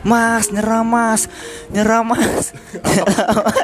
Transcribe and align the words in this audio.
Mas, 0.00 0.48
nyerah 0.48 0.80
mas, 0.80 1.28
nyerah 1.68 2.00
mas. 2.00 2.56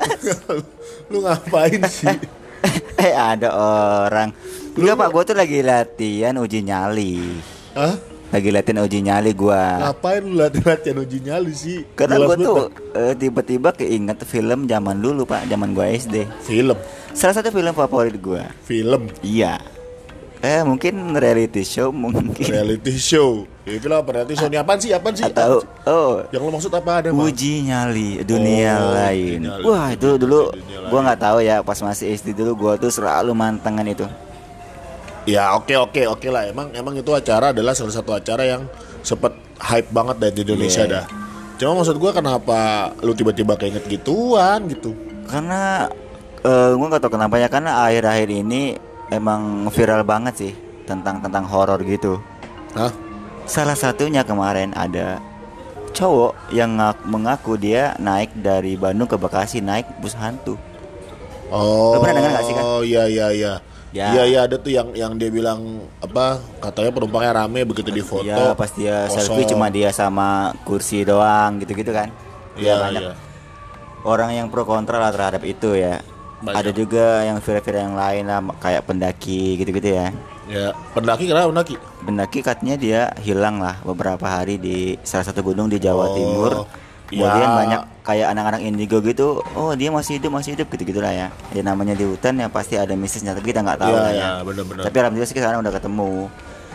Lu 1.11 1.23
ngapain 1.23 1.81
sih? 1.87 2.17
eh 3.01 3.15
ada 3.15 3.55
orang. 3.55 4.35
Enggak 4.77 4.95
pak, 4.95 5.09
gue 5.09 5.23
tuh 5.25 5.37
lagi 5.37 5.59
latihan 5.63 6.35
uji 6.37 6.61
nyali. 6.61 7.41
Hah? 7.73 7.97
Lagi 8.27 8.51
latihan 8.51 8.85
uji 8.85 8.99
nyali 9.01 9.31
gua. 9.33 9.87
Ngapain 9.87 10.21
lu 10.21 10.35
latihan-latihan 10.37 10.99
uji 10.99 11.19
nyali 11.23 11.53
sih? 11.55 11.79
Karena 11.95 12.21
gue 12.21 12.37
tuh 12.37 12.69
eh, 12.93 13.15
tiba-tiba 13.15 13.71
keinget 13.71 14.19
film 14.27 14.67
zaman 14.67 14.99
dulu 14.99 15.25
pak, 15.25 15.47
zaman 15.47 15.73
gua 15.73 15.89
SD. 15.89 16.27
film, 16.43 16.77
Salah 17.17 17.33
satu 17.33 17.49
film 17.49 17.73
favorit 17.73 18.19
gua. 18.19 18.51
film, 18.67 19.09
Iya. 19.23 19.63
Eh 20.43 20.61
mungkin 20.61 21.17
reality 21.17 21.65
show 21.65 21.89
mungkin. 21.89 22.45
reality 22.45 22.93
show. 22.93 23.49
Itu 23.67 23.91
lah 23.91 23.99
show 24.31 24.47
ini 24.47 24.63
apaan 24.63 24.79
sih? 24.79 24.95
Apaan 24.95 25.11
sih? 25.19 25.27
Atau 25.27 25.59
oh 25.91 26.23
Yang 26.31 26.43
lo 26.47 26.51
maksud 26.55 26.71
apa 26.71 27.03
ada? 27.03 27.11
Bang? 27.11 27.19
uji 27.19 27.67
nyali 27.67 28.23
dunia 28.23 28.79
Oh, 28.79 28.95
lain. 28.95 29.43
nyali. 29.43 29.63
Wah 29.67 29.91
itu 29.91 30.15
dulu 30.15 30.55
Dunia 30.55 30.87
gua 30.87 31.01
nggak 31.03 31.19
tahu 31.19 31.39
ya 31.43 31.57
pas 31.67 31.75
masih 31.83 32.15
SD 32.15 32.39
dulu 32.39 32.55
gua 32.55 32.73
tuh 32.79 32.95
selalu 32.95 33.35
mantengan 33.35 33.83
itu. 33.83 34.07
Ya 35.27 35.51
oke 35.59 35.75
oke 35.75 36.07
oke 36.07 36.31
lah. 36.31 36.47
Emang 36.47 36.71
emang 36.71 36.95
itu 36.95 37.11
acara 37.11 37.51
adalah 37.51 37.75
salah 37.75 37.91
satu 37.91 38.15
acara 38.15 38.47
yang 38.47 38.71
sempet 39.03 39.35
hype 39.59 39.91
banget 39.91 40.17
dari 40.23 40.33
di 40.33 40.41
Indonesia 40.47 40.87
Iya. 40.87 40.93
dah. 41.03 41.05
Cuma 41.59 41.83
maksud 41.83 41.99
gua 41.99 42.15
kenapa 42.15 42.59
lu 43.03 43.19
tiba-tiba 43.19 43.59
keinget 43.59 43.83
gituan 43.91 44.71
gitu? 44.71 44.95
Karena 45.27 45.91
eh 46.39 46.71
gua 46.71 46.87
nggak 46.87 47.03
tahu 47.03 47.19
kenapa 47.19 47.43
ya 47.43 47.51
karena 47.51 47.83
akhir-akhir 47.83 48.31
ini 48.31 48.79
emang 49.11 49.67
viral 49.75 50.07
banget 50.07 50.35
sih 50.39 50.53
tentang 50.87 51.19
tentang 51.19 51.43
horor 51.51 51.83
gitu. 51.83 52.23
Hah? 52.79 52.95
Salah 53.47 53.79
satunya 53.79 54.27
kemarin 54.27 54.75
ada 54.75 55.23
cowok 55.95 56.53
yang 56.53 56.77
ngak- 56.77 57.07
mengaku 57.07 57.57
dia 57.57 57.95
naik 57.97 58.35
dari 58.37 58.75
Bandung 58.75 59.09
ke 59.09 59.17
Bekasi 59.17 59.63
naik 59.63 59.87
bus 60.03 60.13
hantu. 60.13 60.59
Oh. 61.49 61.95
Lu 61.95 62.03
pernah 62.03 62.21
dengar 62.21 62.31
nggak 62.37 62.45
sih, 62.45 62.55
kan? 62.55 62.65
Oh 62.67 62.83
iya 62.83 63.07
iya 63.07 63.27
iya. 63.31 63.55
Ya. 63.95 64.13
Iya 64.13 64.23
iya 64.29 64.41
ada 64.45 64.61
tuh 64.61 64.69
yang 64.69 64.93
yang 64.93 65.17
dia 65.17 65.33
bilang 65.33 65.81
apa 66.05 66.43
katanya 66.61 66.93
penumpangnya 66.93 67.33
rame 67.33 67.65
begitu 67.65 67.89
di 67.89 68.03
foto. 68.05 68.29
Ya 68.29 68.53
pas 68.53 68.69
dia 68.69 69.09
kosong. 69.09 69.33
selfie 69.33 69.49
cuma 69.49 69.73
dia 69.73 69.89
sama 69.89 70.53
kursi 70.69 71.07
doang 71.07 71.63
gitu-gitu 71.63 71.97
kan. 71.97 72.13
Iya 72.59 72.77
Ya 72.77 72.83
banyak 72.83 73.03
iya. 73.09 73.15
orang 74.05 74.31
yang 74.37 74.47
pro 74.53 74.69
kontra 74.69 75.01
lah 75.01 75.15
terhadap 75.15 75.41
itu 75.49 75.73
ya. 75.73 76.03
Banyak. 76.45 76.61
Ada 76.61 76.71
juga 76.77 77.25
yang 77.25 77.41
viral-viral 77.41 77.83
yang 77.89 77.97
lain 77.97 78.25
lah 78.29 78.41
kayak 78.61 78.85
pendaki 78.85 79.57
gitu-gitu 79.57 79.97
ya. 79.97 80.13
Ya, 80.47 80.71
pendaki 80.95 81.27
kenapa 81.27 81.51
pendaki? 81.51 81.75
Pendaki 82.01 82.39
katanya 82.39 82.77
dia 82.79 83.01
hilang 83.19 83.59
lah 83.59 83.83
beberapa 83.83 84.23
hari 84.23 84.57
di 84.57 84.95
salah 85.03 85.27
satu 85.27 85.43
gunung 85.43 85.67
di 85.67 85.77
Jawa 85.77 86.07
Oh, 86.07 86.15
Timur. 86.15 86.53
Kemudian 87.07 87.47
ya. 87.47 87.55
banyak 87.55 87.81
kayak 88.03 88.27
anak-anak 88.35 88.61
indigo 88.63 88.99
gitu, 88.99 89.39
oh 89.55 89.75
dia 89.75 89.91
masih 89.91 90.19
hidup 90.19 90.31
masih 90.33 90.55
hidup 90.55 90.67
gitu 90.71 90.91
gitulah 90.91 91.11
ya. 91.11 91.31
Ya 91.51 91.63
namanya 91.63 91.95
di 91.95 92.03
hutan 92.03 92.35
ya 92.37 92.47
pasti 92.47 92.75
ada 92.75 92.95
mistisnya 92.95 93.31
tapi 93.31 93.51
kita 93.51 93.63
nggak 93.63 93.79
tahu 93.79 93.91
Iya 93.91 93.99
lah 94.01 94.11
iya 94.11 94.23
ya. 94.23 94.31
benar-benar. 94.43 94.83
Tapi 94.87 94.97
alhamdulillah 94.97 95.31
sih 95.31 95.37
sekarang 95.37 95.59
udah 95.63 95.75
ketemu. 95.75 96.11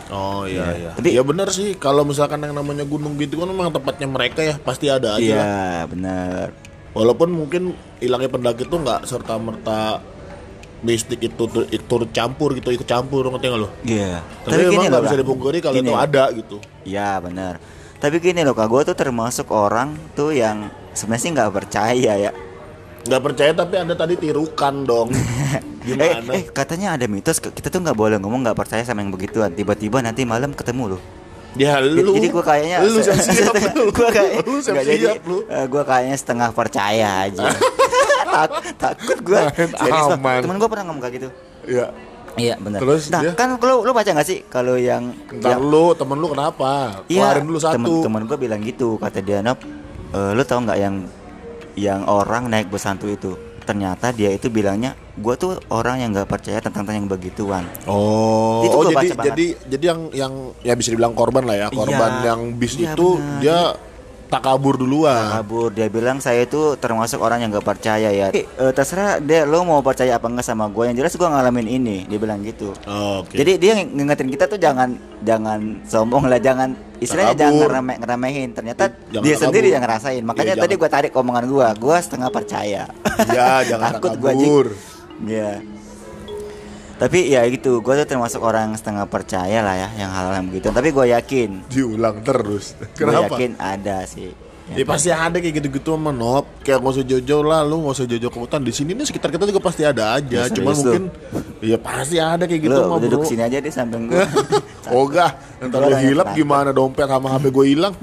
Oh 0.08 0.42
iya 0.44 0.64
iya. 0.72 0.90
Tapi- 0.92 1.12
ya 1.12 1.22
benar 1.22 1.48
sih 1.48 1.76
kalau 1.76 2.04
misalkan 2.04 2.40
yang 2.40 2.52
namanya 2.52 2.84
gunung 2.84 3.16
gitu 3.16 3.40
kan 3.40 3.48
memang 3.48 3.72
tempatnya 3.72 4.08
mereka 4.08 4.40
ya 4.40 4.56
pasti 4.58 4.88
ada 4.88 5.16
aja. 5.16 5.24
Iya 5.24 5.36
lah. 5.36 5.80
benar. 5.88 6.44
Walaupun 6.92 7.28
mungkin 7.28 7.72
hilangnya 8.00 8.28
pendaki 8.28 8.64
itu 8.64 8.76
nggak 8.76 9.04
serta 9.04 9.36
merta 9.36 10.00
mistik 10.82 11.22
itu 11.22 11.44
tur- 11.46 11.70
ikut 11.70 12.10
campur 12.10 12.52
gitu 12.52 12.68
ikut 12.70 12.84
campur 12.84 13.30
ngerti 13.30 13.46
nggak 13.46 13.60
lo? 13.60 13.68
Iya. 13.82 14.18
Tapi, 14.42 14.62
memang 14.66 14.90
nggak 14.90 14.98
loh, 14.98 15.06
bisa 15.06 15.16
dipungkiri 15.16 15.58
kalau 15.62 15.74
Gini. 15.78 15.88
itu 15.88 15.94
ada 15.94 16.24
gitu. 16.34 16.56
Iya 16.82 17.10
benar. 17.22 17.54
Tapi 17.96 18.18
gini 18.18 18.42
loh 18.42 18.50
kak, 18.50 18.66
gue 18.66 18.82
tuh 18.90 18.96
termasuk 18.98 19.46
orang 19.48 19.94
tuh 20.12 20.34
yang 20.34 20.66
sebenarnya 20.90 21.22
sih 21.22 21.30
nggak 21.30 21.50
percaya 21.54 22.12
ya. 22.18 22.30
Nggak 23.02 23.22
percaya 23.22 23.50
tapi 23.54 23.74
anda 23.78 23.94
tadi 23.94 24.18
tirukan 24.18 24.82
dong. 24.82 25.14
Gimana? 25.86 26.34
Eh, 26.34 26.42
eh 26.42 26.44
katanya 26.50 26.98
ada 26.98 27.06
mitos 27.06 27.38
kita 27.38 27.66
tuh 27.66 27.78
nggak 27.78 27.94
boleh 27.94 28.18
ngomong 28.18 28.42
nggak 28.42 28.58
percaya 28.58 28.82
sama 28.82 29.06
yang 29.06 29.14
begituan. 29.14 29.54
Tiba-tiba 29.54 30.02
nanti 30.02 30.26
malam 30.26 30.50
ketemu 30.50 30.98
loh. 30.98 31.02
ya 31.52 31.78
Jadi, 31.78 32.00
lu. 32.00 32.16
jadi 32.16 32.28
gue 32.32 32.42
kayaknya 32.42 32.76
lu 32.80 32.96
siap-siap 32.96 33.54
lu. 33.76 33.92
gue 33.92 34.08
kayak 34.08 34.32
lu 34.40 34.56
nggak, 34.56 34.84
jadi, 34.88 35.04
siap-siap 35.04 35.22
lu. 35.28 35.38
gue 35.44 35.82
kayaknya 35.84 36.16
setengah 36.16 36.48
percaya 36.50 37.08
aja. 37.28 37.46
Tak- 38.32 38.52
takut 38.76 39.18
gue. 39.20 39.40
Main 39.78 39.92
aman. 40.10 40.40
Temen 40.40 40.56
gue 40.56 40.68
pernah 40.68 40.84
ngomong 40.86 41.02
kayak 41.02 41.14
gitu. 41.16 41.28
Ya. 41.68 41.86
Iya 42.32 42.56
benar. 42.56 42.80
Terus 42.80 43.02
nah 43.06 43.20
dia? 43.20 43.36
kan 43.36 43.54
lu 43.54 43.84
lu 43.84 43.92
baca 43.92 44.08
nggak 44.08 44.24
sih 44.24 44.40
kalau 44.48 44.80
yang 44.80 45.12
Ntar 45.30 45.52
yang 45.52 45.60
lu 45.60 45.92
temen 45.92 46.16
lu 46.16 46.32
kenapa? 46.32 47.04
Iya, 47.04 47.28
Keluarin 47.28 47.44
dulu 47.44 47.58
satu. 47.60 47.74
Temen-temen 47.76 48.22
gue 48.24 48.38
bilang 48.40 48.60
gitu, 48.62 48.88
kata 48.96 49.20
dia 49.20 49.44
Nop, 49.44 49.60
"Eh, 50.10 50.30
lu 50.32 50.42
tahu 50.42 50.64
nggak 50.64 50.78
yang 50.78 50.94
yang 51.74 52.00
orang 52.04 52.48
naik 52.48 52.72
bus 52.72 52.84
hantu 52.84 53.06
itu? 53.06 53.36
Ternyata 53.62 54.10
dia 54.10 54.26
itu 54.28 54.48
bilangnya, 54.48 54.96
gue 55.14 55.34
tuh 55.36 55.60
orang 55.68 56.00
yang 56.00 56.10
nggak 56.10 56.26
percaya 56.26 56.58
tentang 56.58 56.82
tentang 56.82 56.96
yang 56.98 57.06
begituan. 57.06 57.62
Oh, 57.86 58.64
Itu 58.64 58.74
oh 58.74 58.82
jadi 58.82 58.96
baca 58.96 59.14
banget. 59.14 59.28
jadi 59.28 59.46
jadi 59.68 59.84
yang 59.86 60.00
yang 60.10 60.32
ya 60.60 60.74
bisa 60.74 60.88
dibilang 60.88 61.12
korban 61.12 61.44
lah 61.44 61.56
ya. 61.56 61.66
Korban 61.68 62.10
Iya, 62.16 62.26
yang 62.26 62.40
bis 62.56 62.74
iya 62.74 62.90
itu 62.90 63.08
benar. 63.14 63.38
dia 63.38 63.58
tak 64.32 64.48
kabur 64.48 64.80
duluan. 64.80 65.28
Kabur, 65.28 65.68
dia 65.68 65.92
bilang 65.92 66.16
saya 66.16 66.48
itu 66.48 66.72
termasuk 66.80 67.20
orang 67.20 67.44
yang 67.44 67.52
nggak 67.52 67.68
percaya 67.68 68.08
ya. 68.08 68.32
Eh, 68.32 68.48
terserah 68.72 69.20
deh, 69.20 69.44
lo 69.44 69.60
mau 69.60 69.84
percaya 69.84 70.16
apa 70.16 70.24
enggak 70.24 70.48
sama 70.48 70.72
gue? 70.72 70.88
Yang 70.88 70.96
jelas 71.04 71.12
gue 71.20 71.28
ngalamin 71.28 71.68
ini, 71.68 71.96
dia 72.08 72.16
bilang 72.16 72.40
gitu. 72.40 72.72
Oh, 72.88 73.20
Oke. 73.20 73.36
Jadi 73.36 73.60
dia 73.60 73.76
ng- 73.76 73.92
ngingetin 73.92 74.32
kita 74.32 74.48
tuh 74.48 74.56
jangan 74.56 74.96
jangan 75.20 75.84
sombong 75.84 76.32
lah, 76.32 76.40
jangan 76.40 76.72
istilahnya 76.96 77.36
jangan 77.36 77.60
ngereme- 77.60 77.98
ngeremehin. 78.00 78.48
Ternyata 78.56 78.88
Jangan 79.12 79.20
dia 79.20 79.36
sendiri 79.36 79.68
yang 79.68 79.84
ngerasain. 79.84 80.24
Makanya 80.24 80.54
Iya, 80.56 80.62
tadi 80.64 80.74
gue 80.80 80.88
tarik 80.88 81.12
omongan 81.12 81.44
gue, 81.44 81.66
gue 81.76 81.96
setengah 82.00 82.30
percaya. 82.32 82.88
ya 83.28 83.60
jangan 83.68 83.90
Takut 84.00 84.16
tak 84.16 84.18
gua, 84.18 84.32
Jing. 84.32 84.48
Tapi 87.02 87.34
ya 87.34 87.42
gitu, 87.50 87.82
gue 87.82 87.94
tuh 87.98 88.06
termasuk 88.06 88.38
orang 88.38 88.78
setengah 88.78 89.10
percaya 89.10 89.58
lah 89.58 89.74
ya 89.74 89.88
yang 89.98 90.10
hal-hal 90.14 90.38
yang 90.38 90.46
begitu. 90.46 90.70
Tapi 90.70 90.94
gue 90.94 91.06
yakin, 91.10 91.66
Diulang 91.66 92.22
terus. 92.22 92.78
gue 92.78 92.94
Kenapa? 93.02 93.34
yakin 93.34 93.58
ada 93.58 94.06
sih. 94.06 94.30
Ya 94.72 94.86
pasti 94.86 95.10
ada 95.10 95.42
kayak 95.42 95.58
gitu-gitu 95.58 95.98
sama 95.98 96.14
Nop 96.14 96.46
Kayak 96.62 96.80
nggak 96.80 96.94
usah 96.94 97.04
jauh-jauh 97.04 97.44
lah 97.44 97.60
Lu 97.66 97.82
nggak 97.82 97.98
usah 97.98 98.06
jauh-jauh 98.06 98.30
ke 98.30 98.40
hutan 98.46 98.62
Di 98.62 98.72
sini 98.72 98.94
nih 98.94 99.04
sekitar 99.10 99.34
kita 99.34 99.44
juga 99.50 99.58
pasti 99.58 99.82
ada 99.82 100.16
aja 100.16 100.46
Ya, 100.46 100.48
Cuman 100.48 100.72
serius 100.72 100.80
mungkin 100.80 101.02
Ya 101.60 101.76
pasti 101.76 102.16
ada 102.22 102.46
kayak 102.46 102.70
gitu 102.70 102.78
mah 102.86 102.98
duduk 103.02 103.20
bro 103.20 103.28
sini 103.28 103.42
aja 103.42 103.58
deh 103.58 103.72
samping 103.74 104.08
gue. 104.08 104.22
Ogah 105.02 105.34
Ntar 105.60 105.78
lu 105.82 105.90
Gua 105.90 105.98
nanya 105.98 106.06
hilap 106.06 106.26
gimana 106.32 106.70
dompet 106.70 107.10
sama 107.10 107.28
HP 107.36 107.44
gue 107.52 107.64
hilang 107.74 107.94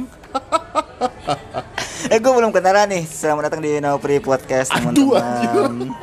eh 2.13 2.19
gue 2.19 2.31
belum 2.31 2.51
kenalan 2.51 2.85
nih. 2.91 3.03
Selamat 3.07 3.49
datang 3.49 3.63
di 3.63 3.79
Nopri 3.79 4.19
Podcast 4.19 4.75
teman-teman. 4.75 5.95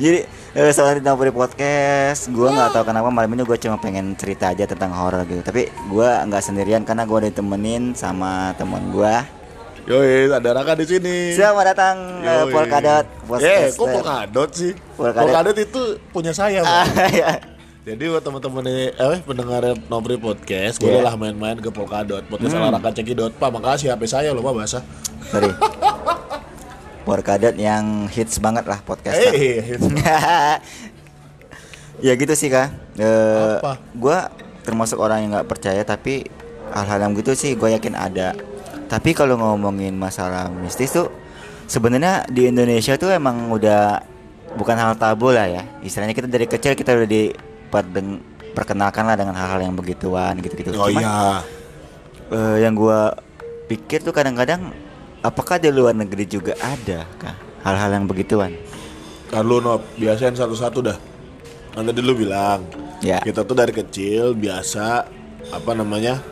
Jadi 0.00 0.20
eh, 0.56 0.72
selamat 0.72 1.04
di 1.04 1.32
Podcast. 1.36 2.32
Gue 2.32 2.48
nggak 2.48 2.72
tahu 2.72 2.84
kenapa 2.88 3.12
malam 3.12 3.28
ini 3.36 3.44
gue 3.44 3.58
cuma 3.60 3.76
pengen 3.76 4.16
cerita 4.16 4.56
aja 4.56 4.64
tentang 4.64 4.88
horor 4.96 5.28
gitu. 5.28 5.44
Tapi 5.44 5.68
gue 5.68 6.08
nggak 6.08 6.40
sendirian 6.40 6.80
karena 6.80 7.04
gue 7.04 7.28
ditemenin 7.28 7.92
sama 7.92 8.56
teman 8.56 8.88
gue. 8.88 9.14
Yoi 9.86 10.26
ada 10.34 10.50
Raka 10.50 10.74
di 10.74 10.82
sini 10.82 11.30
Selamat 11.30 11.70
datang 11.70 11.96
eh, 12.24 12.42
Yoi. 12.42 12.52
Polkadot. 12.56 13.06
Eh, 13.06 13.06
kok 13.06 13.28
Podcaster. 13.28 13.76
Polkadot 13.78 14.50
sih? 14.50 14.72
Polkadot. 14.96 15.22
Polkadot 15.28 15.56
itu 15.60 15.82
punya 16.10 16.32
saya. 16.32 16.64
Ah, 16.64 16.88
ya. 17.20 17.38
Jadi 17.86 18.02
buat 18.10 18.24
teman-teman 18.24 18.66
eh 18.66 19.18
pendengar 19.22 19.62
Nopri 19.86 20.18
Podcast, 20.18 20.82
Iya. 20.82 20.90
bolehlah 20.90 21.14
main-main 21.20 21.60
ke 21.60 21.68
Polkadot. 21.68 22.24
Podcast 22.26 22.56
ala 22.56 22.74
Raka 22.74 22.96
Cekidot. 22.96 23.36
Pak, 23.36 23.52
makasih 23.52 23.92
HP 23.94 24.08
saya 24.08 24.32
loh, 24.32 24.42
Pak, 24.42 24.54
basah. 24.56 24.82
Sorry. 27.06 27.22
Polkadot 27.22 27.54
yang 27.54 28.10
hits 28.10 28.42
banget 28.42 28.66
lah 28.66 28.82
podcast. 28.82 29.14
Eh, 29.14 29.62
ya 32.06 32.12
gitu 32.18 32.34
sih 32.34 32.50
kak. 32.50 32.74
Eh, 32.98 33.56
Apa? 33.62 33.78
Gua 33.94 34.26
termasuk 34.66 34.98
orang 34.98 35.22
yang 35.22 35.30
nggak 35.38 35.46
percaya 35.46 35.86
tapi 35.86 36.26
hal-hal 36.74 36.98
yang 37.06 37.14
gitu 37.14 37.38
sih 37.38 37.54
gue 37.54 37.70
yakin 37.78 37.94
ada. 37.94 38.34
Tapi 38.90 39.14
kalau 39.14 39.38
ngomongin 39.38 39.94
masalah 39.94 40.50
mistis 40.50 40.90
tuh 40.90 41.06
sebenarnya 41.70 42.26
di 42.26 42.50
Indonesia 42.50 42.98
tuh 42.98 43.14
emang 43.14 43.50
udah 43.54 44.02
bukan 44.58 44.74
hal 44.74 44.98
tabu 44.98 45.30
lah 45.30 45.46
ya. 45.46 45.62
Istilahnya 45.86 46.14
kita 46.18 46.26
dari 46.26 46.50
kecil 46.50 46.74
kita 46.74 46.98
udah 46.98 47.06
diperkenalkan 47.06 49.04
lah 49.06 49.14
dengan 49.14 49.38
hal-hal 49.38 49.62
yang 49.62 49.74
begituan 49.78 50.34
gitu-gitu. 50.42 50.74
oh 50.74 50.90
Cuman, 50.90 51.02
iya. 51.02 51.18
eh, 52.34 52.56
yang 52.66 52.74
gua 52.74 53.14
pikir 53.70 54.02
tuh 54.02 54.14
kadang-kadang 54.14 54.74
apakah 55.26 55.58
di 55.58 55.68
luar 55.68 55.92
negeri 55.92 56.24
juga 56.24 56.54
ada 56.56 57.02
kah 57.18 57.34
hal-hal 57.62 57.90
yang 57.92 58.06
begituan? 58.06 58.54
Kan 59.26 59.42
lu 59.42 59.58
Nop, 59.58 59.82
biasain 59.98 60.32
satu-satu 60.32 60.78
dah. 60.80 60.98
Nanti 61.74 61.90
dulu 61.92 62.22
bilang, 62.22 62.62
Ya. 63.02 63.18
kita 63.20 63.42
tuh 63.42 63.52
dari 63.52 63.74
kecil 63.74 64.32
biasa 64.32 65.04
apa 65.50 65.70
namanya? 65.74 66.22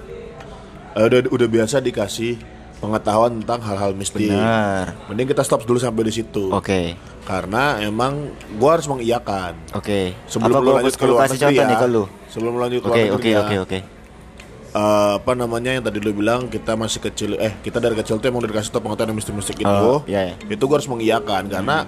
eh, 0.94 1.02
udah 1.02 1.26
udah 1.26 1.48
biasa 1.50 1.82
dikasih 1.82 2.38
pengetahuan 2.78 3.42
tentang 3.42 3.58
hal-hal 3.66 3.90
mistis. 3.92 4.30
Benar. 4.30 4.94
Mending 5.10 5.26
kita 5.26 5.42
stop 5.42 5.66
dulu 5.66 5.82
sampai 5.82 6.06
di 6.06 6.14
situ. 6.14 6.54
Oke. 6.54 6.94
Karena 7.26 7.82
emang 7.82 8.30
gua 8.54 8.78
harus 8.78 8.86
mengiyakan. 8.86 9.58
Oke. 9.74 10.14
Sebelum 10.30 10.54
Apa 10.54 10.62
lu 10.62 10.70
gua 10.70 10.76
lanjut 10.78 10.94
ke 10.94 11.04
luar 11.04 11.26
negeri 11.26 11.54
ya. 11.58 11.66
nih 11.66 11.76
lu? 11.90 12.04
Sebelum 12.30 12.52
lu 12.54 12.60
lanjut 12.62 12.78
ke 12.78 12.86
Oke, 12.86 12.94
luar 12.94 13.10
oke, 13.10 13.10
negeri 13.18 13.30
ya. 13.32 13.40
oke, 13.42 13.56
oke. 13.66 13.78
Eh, 14.74 15.12
apa 15.16 15.32
namanya 15.32 15.70
yang 15.70 15.82
tadi 15.82 15.98
lu 15.98 16.10
bilang 16.10 16.46
kita 16.46 16.74
masih 16.74 16.98
kecil 17.00 17.38
eh 17.38 17.54
kita 17.58 17.78
dari 17.78 17.94
kecil 17.94 18.18
tuh 18.18 18.26
emang 18.26 18.42
udah 18.42 18.50
dikasih 18.50 18.70
tau 18.70 18.82
pengetahuan 18.82 19.14
mistik-mistik 19.14 19.58
itu 19.58 19.70
Oh, 19.70 20.02
iya, 20.04 20.30
iya. 20.30 20.34
itu 20.44 20.60
gue 20.60 20.74
harus 20.74 20.86
mengiyakan 20.86 21.46
karena 21.46 21.86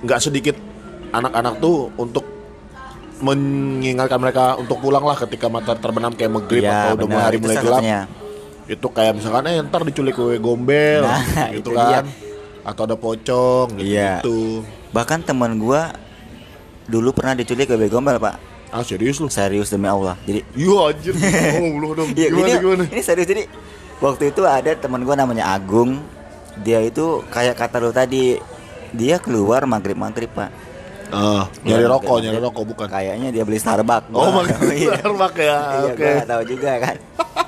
nggak 0.00 0.20
sedikit 0.20 0.56
anak-anak 1.10 1.58
tuh 1.58 1.88
untuk 1.96 2.24
mengingatkan 3.18 4.16
mereka 4.16 4.54
untuk 4.54 4.78
pulang 4.78 5.02
lah 5.02 5.18
ketika 5.18 5.50
mata 5.50 5.74
terbenam 5.74 6.14
kayak 6.14 6.30
maghrib 6.30 6.62
Iya, 6.62 6.94
atau 6.94 6.94
udah 6.94 7.06
benar. 7.08 7.24
hari 7.26 7.38
mulai 7.38 7.56
gelap 7.58 7.82
itu 8.68 8.86
kayak 8.86 9.12
misalkan 9.16 9.48
eh 9.48 9.58
ntar 9.64 9.80
diculik 9.82 10.14
wewe 10.14 10.36
gombel 10.36 11.02
Nah, 11.02 11.24
gitu 11.50 11.66
itu 11.66 11.70
kan 11.72 12.04
dia. 12.04 12.12
atau 12.62 12.82
ada 12.84 12.94
pocong 12.94 13.68
gitu, 13.74 13.88
Iya. 13.90 14.20
gitu. 14.20 14.62
Bahkan 14.92 15.24
teman 15.24 15.56
gua 15.56 15.96
dulu 16.84 17.12
pernah 17.12 17.32
diculik 17.32 17.68
ke 17.68 17.76
Gombel, 17.86 18.16
Pak. 18.16 18.36
Ah 18.68 18.82
serius 18.82 19.16
lu 19.16 19.28
Serius 19.28 19.68
demi 19.68 19.88
Allah. 19.88 20.14
Jadi 20.22 20.40
iya 20.52 20.76
anjir 20.86 21.14
oh 21.62 21.72
lu 21.76 21.88
dong 21.94 22.10
Iya, 22.12 22.28
gimana 22.28 22.48
ini, 22.48 22.58
gimana 22.58 22.82
ini 22.86 23.00
serius 23.00 23.24
jadi 23.24 23.44
waktu 23.98 24.30
itu 24.30 24.42
ada 24.44 24.72
teman 24.74 25.02
gua 25.02 25.16
namanya 25.16 25.48
Agung. 25.48 25.98
Dia 26.60 26.82
itu 26.82 27.22
kayak 27.30 27.54
kata 27.54 27.78
lu 27.78 27.90
tadi, 27.90 28.36
dia 28.90 29.16
keluar 29.16 29.62
maghrib 29.64 29.94
maghrib 29.94 30.28
pak. 30.30 30.50
ah 31.08 31.48
nyari 31.64 31.88
rokok 31.88 32.20
nyari 32.20 32.36
rokok 32.36 32.64
bukan 32.68 32.84
Kayaknya 32.84 33.28
dia 33.32 33.40
beli 33.40 33.56
Starbucks. 33.56 34.12
oh 34.12 34.44
iya. 34.76 34.92
Starbucks 35.00 35.40
ya 35.40 35.56
Iya, 35.56 35.88
oke 35.88 36.04
nggak 36.04 36.28
tahu 36.28 36.42
juga 36.44 36.70
kan. 36.78 36.96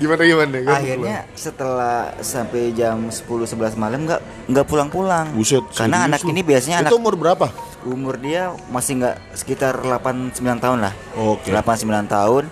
gimana 0.00 0.22
gimana 0.24 0.56
Gimana? 0.64 0.78
Akhirnya 0.80 1.16
setelah 1.36 1.96
sampai 2.24 2.72
jam 2.72 3.12
10 3.12 3.20
11 3.20 3.76
malam 3.76 4.08
nggak 4.08 4.20
nggak 4.48 4.66
pulang-pulang. 4.66 5.28
buset 5.36 5.60
Karena 5.76 6.08
serius 6.08 6.08
anak 6.08 6.20
lu? 6.24 6.28
ini 6.32 6.40
biasanya 6.40 6.76
itu 6.80 6.86
anak 6.88 7.00
umur 7.04 7.14
berapa 7.20 7.46
umur 7.84 8.20
dia 8.20 8.52
masih 8.68 9.00
nggak 9.00 9.16
sekitar 9.36 9.80
8 9.80 10.36
9 10.36 10.60
tahun 10.60 10.78
lah. 10.84 10.94
oke 11.16 11.48
8 11.48 11.84
9 11.84 12.08
tahun. 12.08 12.44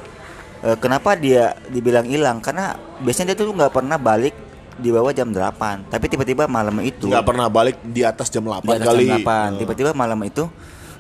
Eh, 0.58 0.76
kenapa 0.82 1.14
dia 1.14 1.54
dibilang 1.70 2.04
hilang? 2.08 2.42
Karena 2.42 2.74
biasanya 3.00 3.32
dia 3.32 3.36
tuh 3.38 3.52
nggak 3.52 3.72
pernah 3.72 3.96
balik 4.00 4.34
di 4.78 4.88
bawah 4.88 5.12
jam 5.12 5.28
8. 5.30 5.90
Tapi 5.90 6.06
tiba-tiba 6.08 6.48
malam 6.48 6.80
itu 6.80 7.10
nggak 7.10 7.26
pernah 7.26 7.46
balik 7.52 7.76
di 7.84 8.02
atas 8.02 8.32
jam 8.32 8.46
8 8.46 8.64
di 8.64 8.72
atas 8.72 8.86
kali 8.88 9.04
jam 9.04 9.20
8. 9.22 9.60
Tiba-tiba 9.60 9.90
malam 9.92 10.20
itu 10.24 10.48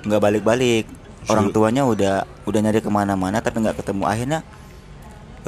nggak 0.04 0.20
balik-balik. 0.20 0.84
Orang 1.28 1.52
tuanya 1.52 1.84
udah 1.84 2.24
udah 2.48 2.60
nyari 2.64 2.80
ke 2.80 2.88
mana-mana 2.88 3.40
tapi 3.40 3.60
nggak 3.60 3.80
ketemu. 3.80 4.04
Akhirnya 4.08 4.40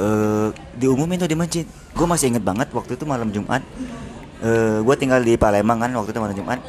eh 0.01 0.47
diumumin 0.81 1.21
tuh 1.21 1.29
di 1.29 1.37
masjid. 1.37 1.65
Gue 1.93 2.07
masih 2.09 2.33
inget 2.33 2.41
banget 2.41 2.73
waktu 2.73 2.97
itu 2.97 3.05
malam 3.05 3.29
Jumat. 3.29 3.61
Eh 4.41 4.81
gue 4.81 4.95
tinggal 4.97 5.21
di 5.21 5.37
Palembang 5.37 5.77
kan 5.77 5.93
waktu 5.93 6.09
itu 6.09 6.19
malam 6.19 6.33
Jumat. 6.33 6.59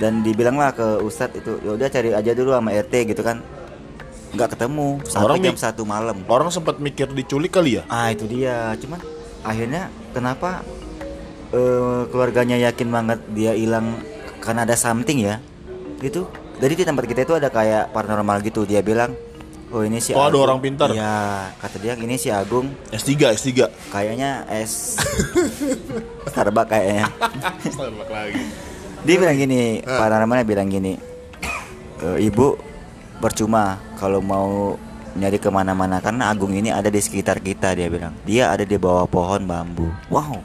Dan 0.00 0.24
dibilang 0.24 0.56
lah 0.56 0.72
ke 0.72 1.04
Ustadz 1.04 1.44
itu, 1.44 1.60
ya 1.60 1.76
udah 1.76 1.88
cari 1.92 2.16
aja 2.16 2.32
dulu 2.32 2.56
sama 2.56 2.72
RT 2.72 3.12
gitu 3.12 3.20
kan. 3.20 3.44
Nggak 4.32 4.56
ketemu 4.56 5.02
sampai 5.04 5.26
Orang 5.26 5.38
jam 5.44 5.56
satu 5.60 5.82
malam. 5.84 6.24
orang 6.24 6.48
sempat 6.48 6.78
mikir 6.80 7.10
diculik 7.10 7.52
kali 7.52 7.76
ya 7.76 7.82
Ah 7.90 8.08
itu 8.08 8.24
dia. 8.24 8.72
Cuman 8.80 8.96
akhirnya 9.44 9.92
kenapa 10.16 10.64
eh, 11.52 12.02
keluarganya 12.08 12.56
yakin 12.70 12.88
banget 12.88 13.20
dia 13.36 13.52
hilang 13.52 14.00
karena 14.40 14.64
ada 14.64 14.72
something 14.78 15.20
ya? 15.20 15.42
Gitu. 16.00 16.24
Jadi 16.60 16.72
di 16.76 16.84
tempat 16.84 17.04
kita 17.04 17.20
itu 17.24 17.34
ada 17.36 17.52
kayak 17.52 17.92
paranormal 17.92 18.40
gitu. 18.44 18.64
Dia 18.64 18.80
bilang, 18.84 19.12
oh 19.70 19.80
ini 19.80 19.98
si 19.98 20.10
Oh, 20.10 20.20
ada 20.20 20.30
Agung." 20.30 20.42
orang 20.44 20.58
pintar. 20.58 20.88
Iya, 20.90 21.14
kata 21.56 21.76
dia 21.78 21.94
ini 21.94 22.14
si 22.14 22.28
Agung 22.28 22.70
S3 22.90 23.10
S3 23.32 23.48
kayaknya 23.88 24.44
es 24.48 24.98
Starbucks 26.30 26.68
kayaknya. 26.68 27.06
Starbucks 27.74 28.10
lagi 28.10 28.42
Dia 29.00 29.16
bilang 29.16 29.32
gini, 29.34 29.60
paranormalnya 29.80 30.44
bilang 30.44 30.68
gini, 30.68 30.92
"E, 31.96 32.06
ibu 32.20 32.52
percuma 33.16 33.80
kalau 33.96 34.20
mau 34.20 34.76
nyari 35.10 35.36
ke 35.36 35.48
mana-mana 35.48 35.98
karena 35.98 36.28
Agung 36.28 36.52
ini 36.52 36.68
ada 36.68 36.86
di 36.86 37.00
sekitar 37.00 37.40
kita 37.40 37.72
dia 37.72 37.88
bilang. 37.88 38.12
Dia 38.22 38.52
ada 38.52 38.62
di 38.62 38.76
bawah 38.76 39.08
pohon 39.08 39.42
bambu. 39.42 39.88
Wow, 40.06 40.38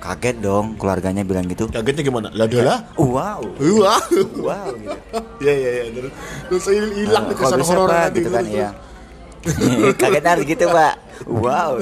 kaget 0.00 0.36
dong 0.40 0.80
keluarganya 0.80 1.22
bilang 1.22 1.44
gitu. 1.44 1.68
kagetnya 1.68 2.02
gimana 2.02 2.28
lah 2.32 2.48
adalah 2.48 2.78
Wow, 2.96 3.40
wah 3.80 4.00
wow 4.40 4.68
gitu. 4.72 4.98
ya 5.46 5.52
ya 5.52 5.70
ya 5.70 5.84
terus 5.92 6.12
terus 6.48 6.64
hilang 6.96 7.24
kok 7.28 7.36
kesan 7.36 7.60
horor 7.60 8.08
gitu 8.10 8.28
kan 8.32 8.44
terus, 8.48 8.56
ya. 8.56 8.70
kaget 9.94 10.24
harus 10.24 10.44
gitu 10.48 10.64
pak. 10.68 10.94
Wow. 11.28 11.72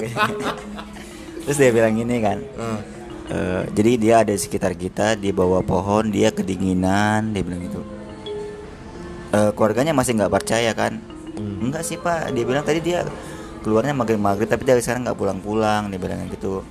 Terus 1.49 1.57
dia 1.57 1.73
bilang 1.73 1.97
gini 1.97 2.21
kan. 2.21 2.39
Hmm. 2.61 2.81
Eh, 3.29 3.63
jadi 3.73 3.91
dia 3.97 4.15
ada 4.25 4.33
di 4.33 4.41
sekitar 4.41 4.73
kita 4.73 5.13
di 5.17 5.33
bawah 5.33 5.61
pohon 5.61 6.09
dia 6.09 6.33
kedinginan 6.33 7.33
dia 7.33 7.45
bilang 7.45 7.61
gitu 7.61 7.81
Eh, 9.29 9.51
keluarganya 9.53 9.93
masih 9.93 10.17
nggak 10.17 10.33
percaya 10.33 10.73
kan 10.73 10.97
Hmm. 11.39 11.71
enggak 11.71 11.87
sih 11.87 11.95
pak 11.95 12.35
dia 12.35 12.43
bilang 12.43 12.67
tadi 12.67 12.83
dia 12.83 13.07
keluarnya 13.63 13.95
maghrib 13.95 14.19
maghrib 14.19 14.51
tapi 14.51 14.67
dari 14.67 14.83
sekarang 14.83 15.07
nggak 15.07 15.15
pulang 15.15 15.39
pulang 15.39 15.87
dia 15.87 15.95
bilang 15.95 16.27
gitu 16.35 16.67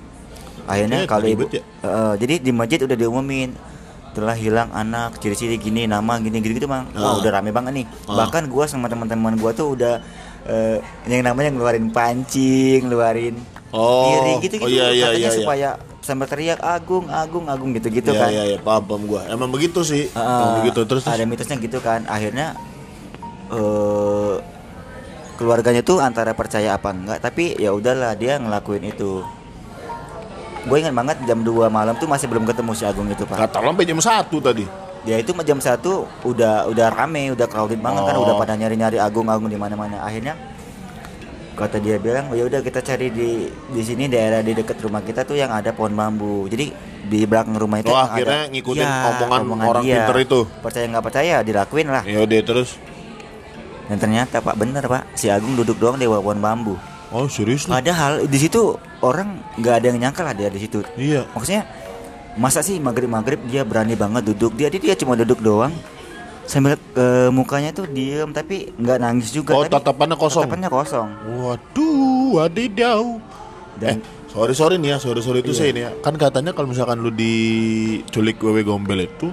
akhirnya 0.68 0.98
Ya, 0.98 1.08
kalau 1.08 1.26
ibu 1.26 1.44
ya. 1.48 1.64
Eh, 1.80 2.14
jadi 2.16 2.34
di 2.38 2.52
masjid 2.52 2.78
udah 2.78 2.94
diumumin 2.94 3.50
telah 4.08 4.34
hilang 4.34 4.68
anak 4.70 5.16
ciri-ciri 5.16 5.56
gini 5.56 5.84
nama 5.84 6.18
gini 6.18 6.38
gitu 6.38 6.52
gitu 6.52 6.66
bang 6.66 6.84
wah 6.92 7.14
Ah. 7.14 7.16
udah 7.16 7.30
rame 7.32 7.48
banget 7.48 7.72
nih. 7.74 7.86
Ah. 8.04 8.18
bahkan 8.18 8.44
gua 8.46 8.64
sama 8.64 8.86
teman-teman 8.86 9.34
gua 9.34 9.50
tuh 9.50 9.72
udah 9.72 10.02
eh, 10.44 10.76
yang 11.06 11.24
namanya 11.24 11.48
ngeluarin 11.50 11.88
pancing 11.88 12.84
ngeluarin 12.84 13.36
Oh, 13.68 14.08
piring 14.10 14.38
gitu 14.40 14.54
gitu 14.56 14.64
oh 14.64 14.70
iya, 14.70 14.88
iya, 14.88 15.06
katanya 15.06 15.12
iya, 15.14 15.28
iya. 15.28 15.36
supaya 15.36 15.68
sambil 16.00 16.24
teriak 16.24 16.56
agung 16.58 17.04
agung 17.06 17.44
agung 17.46 17.70
gitu 17.70 17.92
gitu 17.92 18.10
ya 18.10 18.18
kan. 18.18 18.30
ya 18.30 18.42
ya 18.46 18.58
paham 18.58 18.80
paham 18.82 19.02
gua. 19.04 19.28
Emang 19.28 19.52
begitu 19.52 19.84
sih. 19.84 20.08
Ah, 20.14 20.24
emang 20.40 20.52
begitu. 20.64 20.80
Terus? 20.84 21.04
Ada 21.04 21.22
mitosnya 21.22 21.56
gitu 21.58 21.78
kan. 21.78 22.08
Akhirnya 22.08 22.56
eh 23.48 24.34
keluarganya 25.36 25.80
tuh 25.80 26.00
antara 26.00 26.32
percaya 26.32 26.74
apa 26.74 26.90
enggak 26.90 27.18
tapi 27.20 27.54
ya 27.54 27.70
udahlah 27.70 28.12
dia 28.12 28.36
ngelakuin 28.36 28.88
itu 28.88 29.22
gue 30.68 30.76
ingat 30.78 30.92
banget 30.92 31.16
jam 31.24 31.40
2 31.40 31.48
malam 31.68 31.96
tuh 31.96 32.04
masih 32.04 32.26
belum 32.26 32.44
ketemu 32.44 32.70
si 32.72 32.84
Agung 32.84 33.08
itu 33.08 33.24
pak. 33.24 33.36
Kata 33.38 33.58
sampai 33.58 33.84
jam 33.84 33.98
satu 33.98 34.36
tadi. 34.38 34.68
Dia 35.00 35.16
itu 35.16 35.32
jam 35.32 35.56
satu 35.56 36.04
udah 36.22 36.68
udah 36.68 36.86
rame 36.88 37.32
udah 37.32 37.46
crowded 37.46 37.80
banget 37.80 38.02
kan 38.02 38.14
Oh. 38.14 38.22
udah 38.22 38.34
pada 38.36 38.52
nyari 38.52 38.76
nyari 38.76 38.98
Agung 38.98 39.26
Agung 39.26 39.48
di 39.48 39.56
mana 39.56 39.72
mana 39.72 40.02
akhirnya 40.02 40.36
kata 41.54 41.80
dia 41.80 41.98
bilang 41.98 42.30
ya 42.30 42.44
udah 42.44 42.60
kita 42.60 42.78
cari 42.78 43.08
di 43.08 43.30
di 43.48 43.82
sini 43.82 44.06
daerah 44.06 44.38
di 44.40 44.54
dekat 44.54 44.78
rumah 44.78 45.00
kita 45.00 45.24
tuh 45.24 45.34
yang 45.34 45.50
ada 45.50 45.72
pohon 45.72 45.90
bambu. 45.90 46.46
Jadi 46.46 46.70
di 47.02 47.24
belakang 47.24 47.56
rumah 47.56 47.80
itu 47.80 47.88
Oh, 47.88 47.96
akhirnya 47.96 48.46
ada- 48.46 48.52
ngikutin 48.52 48.84
Iya, 48.84 49.26
omongan 49.40 49.66
orang 49.66 49.82
dia. 49.82 49.94
pinter 50.04 50.16
itu. 50.20 50.40
percaya 50.60 50.84
nggak 50.86 51.04
percaya 51.04 51.34
dilakuin 51.40 51.88
lah. 51.88 52.02
Ya 52.04 52.20
udah 52.20 52.38
terus? 52.44 52.76
Dan 53.88 53.96
ternyata 53.96 54.38
pak 54.38 54.54
bener 54.54 54.84
pak. 54.84 55.08
Si 55.16 55.26
Agung 55.26 55.56
duduk 55.56 55.80
doang 55.80 55.96
di 55.96 56.04
bawah 56.04 56.20
pohon 56.20 56.38
bambu 56.38 56.76
oh 57.14 57.26
serius 57.26 57.64
padahal 57.64 58.28
di 58.28 58.38
situ 58.38 58.76
orang 59.00 59.40
nggak 59.56 59.74
ada 59.80 59.86
yang 59.92 59.98
nyangka 60.08 60.22
lah 60.26 60.34
dia 60.34 60.48
di 60.52 60.60
situ. 60.60 60.82
Iya. 60.94 61.24
Maksudnya 61.32 61.62
masa 62.36 62.60
sih 62.62 62.78
maghrib 62.78 63.10
maghrib 63.10 63.40
dia 63.46 63.62
berani 63.62 63.94
banget 63.94 64.34
duduk? 64.34 64.54
Dia 64.58 64.68
dia 64.70 64.94
cuma 64.98 65.14
duduk 65.16 65.40
doang. 65.40 65.72
Sambil 66.48 66.80
eh, 66.96 67.28
mukanya 67.28 67.76
tuh 67.76 67.84
diem 67.84 68.32
tapi 68.32 68.72
nggak 68.72 68.98
nangis 69.04 69.28
juga 69.36 69.52
oh 69.52 69.68
tapi 69.68 69.74
tatapannya 69.76 70.16
kosong? 70.16 70.48
Tatapannya 70.48 70.70
kosong. 70.72 71.08
Waduh 71.44 72.40
wadidaw. 72.40 73.02
Dan 73.78 74.00
eh 74.00 74.28
sorry 74.32 74.54
sorry 74.56 74.74
nih 74.80 74.96
ya 74.96 74.98
sorry 74.98 75.20
sorry 75.20 75.40
itu 75.44 75.52
Iya. 75.52 75.58
saya 75.60 75.68
ini 75.72 75.80
ya. 75.84 75.90
Kan 76.00 76.16
katanya 76.16 76.56
kalau 76.56 76.68
misalkan 76.72 76.98
lu 77.00 77.12
diculik 77.12 78.40
wewe 78.40 78.64
gombel 78.64 79.00
itu 79.04 79.28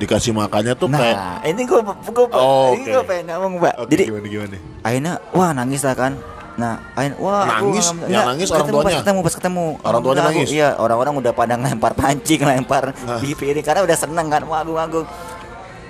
dikasih 0.00 0.32
makannya 0.32 0.72
tuh 0.80 0.88
kayak 0.88 1.12
nah 1.12 1.38
ini 1.44 1.68
gue 1.68 1.76
gue 1.84 2.24
Oh, 2.32 2.72
ini 2.72 2.88
gue 2.88 3.04
pengen 3.04 3.36
ngomong 3.36 3.60
pak 3.60 3.74
Oke, 3.84 3.92
jadi 3.92 4.02
gimana 4.08 4.26
gimana? 4.32 4.56
Akhirnya 4.80 5.12
wah 5.36 5.50
nangis 5.52 5.84
lah 5.84 5.92
kan 5.92 6.16
nah 6.60 6.76
akhirnya 6.92 7.16
wah 7.16 7.40
aku 7.40 7.48
Nangis? 7.48 7.80
alhamdulillah- 7.82 7.96
Yang 8.04 8.12
enggak, 8.12 8.28
nangis 8.28 8.46
orang 8.46 8.60
ketemu, 8.60 8.76
pas 8.76 8.84
tuanya? 8.84 9.00
ketemu 9.00 9.18
pas 9.18 9.34
ketemu 9.34 9.64
Orang 9.80 10.00
tuanya 10.00 10.20
aku- 10.20 10.28
nangis? 10.30 10.48
iya 10.50 10.68
orang-orang 10.76 11.12
udah 11.16 11.32
pada 11.32 11.54
lempar 11.56 11.92
pancing 11.96 12.40
lempar 12.44 12.84
Nah. 12.92 13.18
di 13.18 13.30
piring 13.32 13.64
karena 13.64 13.80
udah 13.82 13.96
seneng 13.96 14.26
kan 14.28 14.42
wah 14.44 14.60
agung 14.60 14.76
agung 14.76 15.06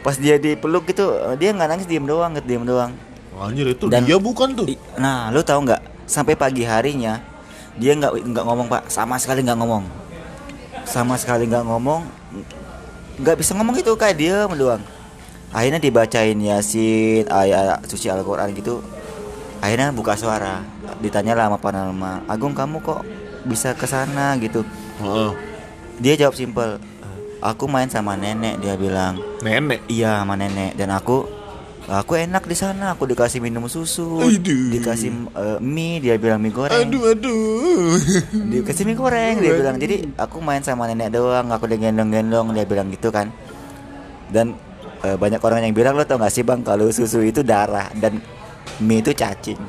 pas 0.00 0.14
dia 0.14 0.36
dipeluk 0.36 0.86
gitu 0.86 1.10
dia 1.34 1.50
nggak 1.50 1.68
nangis 1.68 1.84
diem 1.84 2.02
doang 2.02 2.32
diem 2.38 2.62
doang 2.62 2.94
anjir 3.36 3.66
itu 3.66 3.90
Dan- 3.90 4.04
dia 4.04 4.16
bukan 4.16 4.52
tuh 4.52 4.68
Nah, 4.94 5.28
lu 5.28 5.40
tahu 5.40 5.64
nggak? 5.64 5.80
Sampai 6.04 6.34
pagi 6.34 6.62
harinya 6.62 7.18
dia 7.72 7.92
nggak 7.92 8.12
nggak 8.22 8.44
ngomong 8.44 8.66
pak, 8.66 8.82
sama 8.86 9.16
sekali 9.16 9.40
nggak 9.40 9.56
ngomong, 9.56 9.84
sama 10.84 11.14
sekali 11.14 11.46
nggak 11.46 11.64
ngomong, 11.64 12.02
nggak 13.16 13.36
bisa 13.36 13.54
ngomong 13.54 13.76
itu 13.76 13.92
kayak 13.94 14.16
dia 14.16 14.44
doang. 14.46 14.82
Akhirnya 15.50 15.78
dibacain 15.78 16.36
yasin, 16.36 17.26
ayat 17.26 17.82
suci 17.84 18.06
Al-Quran 18.06 18.52
gitu. 18.52 18.82
Akhirnya 19.60 19.92
buka 19.92 20.16
suara, 20.16 20.64
ditanya 21.04 21.36
lah 21.36 21.52
sama 21.52 21.58
Panalma, 21.60 22.24
Agung 22.24 22.56
kamu 22.56 22.80
kok 22.80 23.04
bisa 23.44 23.76
ke 23.76 23.84
sana 23.84 24.36
gitu. 24.40 24.64
Heeh. 25.04 25.32
Dia 26.00 26.16
jawab 26.16 26.32
simpel, 26.32 26.80
aku 27.44 27.68
main 27.68 27.92
sama 27.92 28.16
nenek 28.16 28.56
dia 28.64 28.76
bilang. 28.80 29.20
nenek 29.44 29.84
Iya 29.88 30.24
sama 30.24 30.36
nenek 30.40 30.76
dan 30.80 30.92
aku 30.96 31.40
aku 31.90 32.14
enak 32.14 32.46
di 32.46 32.54
sana 32.54 32.94
aku 32.94 33.02
dikasih 33.08 33.42
minum 33.42 33.66
susu 33.66 34.22
Aduh. 34.22 34.70
dikasih 34.70 35.10
eh, 35.34 35.58
mie 35.58 35.98
dia 35.98 36.14
bilang 36.20 36.38
mie 36.38 36.54
goreng 36.54 36.86
aduh 36.86 37.02
aduh 37.10 37.98
dikasih 38.54 38.86
mie 38.86 38.94
goreng 38.94 39.42
dia 39.42 39.52
bilang 39.58 39.74
jadi 39.74 40.06
aku 40.14 40.38
main 40.38 40.62
sama 40.62 40.86
nenek 40.86 41.10
doang 41.10 41.50
aku 41.50 41.66
digendong-gendong 41.66 42.54
dia 42.54 42.62
bilang 42.62 42.94
gitu 42.94 43.10
kan 43.10 43.34
dan 44.30 44.54
eh, 45.02 45.18
banyak 45.18 45.42
orang 45.42 45.66
yang 45.66 45.74
bilang 45.74 45.98
lo 45.98 46.06
tau 46.06 46.22
gak 46.22 46.30
sih 46.30 46.46
bang 46.46 46.62
kalau 46.62 46.86
susu 46.94 47.26
itu 47.26 47.42
darah 47.42 47.90
dan 47.98 48.22
mie 48.78 49.00
itu 49.00 49.12
cacing 49.12 49.60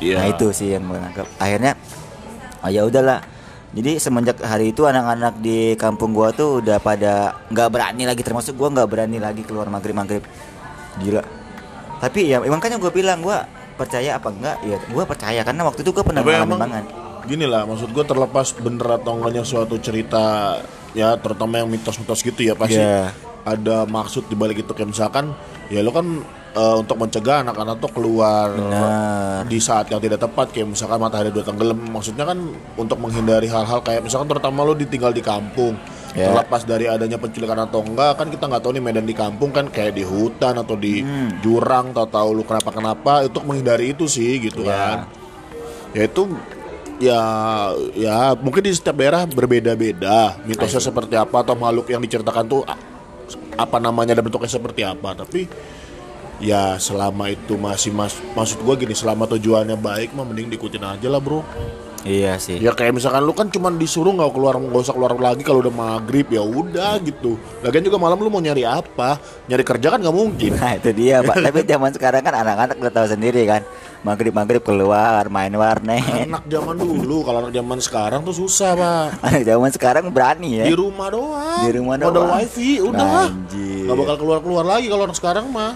Iya. 0.00 0.16
Nah 0.16 0.26
itu 0.32 0.48
sih 0.48 0.72
yang 0.72 0.88
gue 0.88 0.96
nangkep. 0.96 1.26
Akhirnya 1.36 1.76
oh 2.64 2.70
ya 2.72 2.88
udahlah. 2.88 3.20
Jadi 3.76 4.00
semenjak 4.00 4.40
hari 4.40 4.72
itu 4.72 4.88
anak-anak 4.88 5.44
di 5.44 5.76
kampung 5.76 6.16
gua 6.16 6.32
tuh 6.32 6.64
udah 6.64 6.80
pada 6.80 7.36
nggak 7.52 7.68
berani 7.68 8.08
lagi 8.08 8.24
termasuk 8.24 8.56
gua 8.56 8.72
nggak 8.72 8.88
berani 8.88 9.20
lagi 9.20 9.44
keluar 9.44 9.68
maghrib 9.68 9.92
maghrib. 9.92 10.24
Gila. 11.04 11.20
Tapi 12.00 12.32
ya 12.32 12.40
emang 12.40 12.64
kan 12.64 12.72
yang 12.72 12.80
gue 12.80 12.88
bilang 12.88 13.20
gua 13.20 13.44
percaya 13.76 14.16
apa 14.16 14.32
enggak 14.32 14.56
ya 14.64 14.78
gua 14.88 15.04
percaya 15.04 15.40
karena 15.44 15.62
waktu 15.68 15.84
itu 15.84 15.90
gua 15.92 16.04
pernah 16.06 16.22
ngalamin 16.24 16.48
emang 16.48 16.60
banget. 16.64 16.84
gini 17.28 17.44
lah, 17.44 17.68
maksud 17.68 17.92
gue 17.92 18.04
terlepas 18.08 18.56
bener 18.56 18.88
atau 18.88 19.20
enggaknya 19.20 19.44
suatu 19.44 19.76
cerita 19.76 20.56
ya 20.96 21.12
terutama 21.20 21.60
yang 21.60 21.68
mitos-mitos 21.68 22.24
gitu 22.24 22.40
ya 22.40 22.56
pasti 22.56 22.80
Iya. 22.80 23.12
ada 23.44 23.84
maksud 23.84 24.32
di 24.32 24.34
balik 24.38 24.64
itu 24.64 24.72
kayak 24.72 24.96
misalkan 24.96 25.36
ya 25.68 25.84
lo 25.84 25.92
kan 25.92 26.24
eh, 26.50 26.76
untuk 26.76 26.96
mencegah 26.96 27.42
anak-anak 27.42 27.76
tuh 27.78 27.90
keluar 27.90 28.48
Benar. 28.50 29.44
di 29.44 29.58
saat 29.58 29.86
yang 29.86 29.98
tidak 29.98 30.18
tepat 30.18 30.50
kayak 30.50 30.68
misalkan 30.68 30.96
matahari 30.96 31.28
udah 31.28 31.44
tenggelam 31.44 31.78
maksudnya 31.82 32.24
kan 32.24 32.38
untuk 32.74 32.96
menghindari 32.96 33.46
hal-hal 33.46 33.80
kayak 33.80 34.00
misalkan 34.00 34.28
terutama 34.28 34.62
lo 34.62 34.72
ditinggal 34.72 35.10
di 35.10 35.20
kampung 35.20 35.76
Ya. 36.08 36.32
terlepas 36.32 36.64
dari 36.64 36.88
adanya 36.88 37.20
penculikan 37.20 37.60
atau 37.60 37.84
enggak 37.84 38.16
kan 38.16 38.26
kita 38.26 38.48
nggak 38.48 38.64
tahu 38.64 38.72
nih 38.72 38.82
medan 38.82 39.04
di 39.04 39.12
kampung 39.12 39.52
kan 39.52 39.68
kayak 39.68 39.92
di 39.92 40.02
hutan 40.02 40.56
atau 40.56 40.72
di 40.72 41.04
Hmm. 41.04 41.36
jurang 41.38 41.92
atau 41.92 42.08
tahu 42.08 42.28
lu 42.32 42.42
kenapa 42.42 42.72
kenapa 42.72 43.12
untuk 43.22 43.44
menghindari 43.44 43.92
itu 43.92 44.08
sih 44.08 44.40
gitu 44.40 44.64
Ya. 44.64 44.72
kan 44.72 44.98
ya 45.92 46.08
itu 46.08 46.22
ya 46.98 47.20
ya 47.92 48.16
mungkin 48.34 48.64
di 48.64 48.72
setiap 48.72 48.96
daerah 48.96 49.28
berbeda-beda 49.28 50.40
mitosnya 50.42 50.80
seperti 50.80 51.12
apa 51.14 51.44
atau 51.44 51.54
makhluk 51.54 51.86
yang 51.86 52.00
diceritakan 52.00 52.44
tuh 52.46 52.64
apa 53.54 53.76
namanya 53.76 54.16
dan 54.16 54.24
bentuknya 54.24 54.48
seperti 54.48 54.82
apa 54.82 55.12
tapi 55.14 55.44
ya 56.38 56.76
selama 56.76 57.28
itu 57.28 57.54
masih 57.54 57.90
mas 57.90 58.14
maksud 58.32 58.62
gua 58.62 58.74
gini 58.74 58.92
selama 58.92 59.26
tujuannya 59.26 59.74
baik 59.74 60.12
mah 60.12 60.22
mending 60.22 60.48
diikutin 60.48 60.80
aja 60.80 61.06
lah 61.06 61.18
bro 61.18 61.42
Iya 61.98 62.38
sih. 62.38 62.56
ya 62.56 62.70
kayak 62.70 62.94
misalkan 62.94 63.20
lu 63.20 63.34
kan 63.34 63.50
cuman 63.50 63.74
disuruh 63.74 64.14
nggak 64.14 64.30
keluar 64.30 64.54
nggak 64.54 64.80
usah 64.80 64.94
keluar 64.94 65.12
lagi 65.12 65.42
kalau 65.42 65.58
udah 65.58 65.74
maghrib 65.74 66.30
ya 66.30 66.38
udah 66.40 66.94
gitu 67.02 67.34
lagian 67.58 67.82
juga 67.82 67.98
malam 67.98 68.14
lu 68.16 68.30
mau 68.30 68.38
nyari 68.38 68.62
apa 68.62 69.18
nyari 69.44 69.66
kerja 69.66 69.90
kan 69.90 69.98
nggak 69.98 70.14
mungkin 70.14 70.54
Nah 70.54 70.78
itu 70.78 70.94
dia 70.94 71.20
pak. 71.20 71.36
Tapi 71.44 71.66
zaman 71.66 71.90
sekarang 71.90 72.22
kan 72.22 72.34
anak-anak 72.36 72.78
udah 72.78 72.92
tahu 72.94 73.06
sendiri 73.08 73.42
kan. 73.44 73.66
Maghrib 73.98 74.30
maghrib 74.30 74.62
keluar 74.62 75.26
main 75.26 75.50
warnet. 75.52 76.06
anak 76.24 76.46
zaman 76.46 76.78
dulu 76.78 77.26
kalau 77.26 77.38
anak 77.42 77.52
zaman 77.52 77.78
sekarang 77.78 78.20
tuh 78.22 78.34
susah 78.36 78.78
pak 78.78 79.06
Anak 79.26 79.42
zaman 79.42 79.70
sekarang 79.74 80.04
berani 80.08 80.50
ya. 80.56 80.64
di 80.64 80.78
rumah 80.78 81.10
doang 81.10 81.66
Di 81.66 81.70
rumah 81.74 81.98
Modal 81.98 82.14
doang. 82.14 82.38
wifi 82.38 82.78
udah 82.78 83.26
nggak 83.26 83.96
bakal 83.98 84.16
keluar 84.16 84.38
keluar 84.38 84.62
lagi 84.64 84.86
kalau 84.86 85.02
anak 85.02 85.18
sekarang 85.18 85.50
mah 85.50 85.74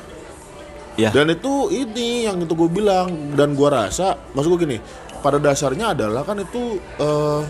Ya. 0.95 1.09
dan 1.09 1.33
itu 1.33 1.73
ini 1.73 2.29
yang 2.29 2.37
itu 2.37 2.53
gue 2.53 2.69
bilang 2.69 3.33
dan 3.33 3.57
gue 3.57 3.65
rasa 3.65 4.13
maksud 4.37 4.53
gue 4.53 4.61
gini 4.61 4.77
pada 5.25 5.41
dasarnya 5.41 5.97
adalah 5.97 6.21
kan 6.21 6.37
itu 6.37 6.77
eh, 7.01 7.41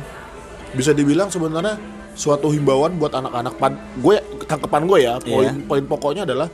bisa 0.73 0.95
dibilang 0.95 1.27
sebenarnya 1.27 1.75
suatu 2.15 2.53
himbauan 2.53 3.01
buat 3.01 3.11
anak-anak 3.11 3.55
pan 3.59 3.75
gue 3.99 4.17
tangkepan 4.47 4.83
gue 4.87 4.99
ya 5.03 5.15
poin 5.19 5.49
Iya. 5.49 5.67
poin 5.67 5.83
pokoknya 5.83 6.23
adalah 6.23 6.47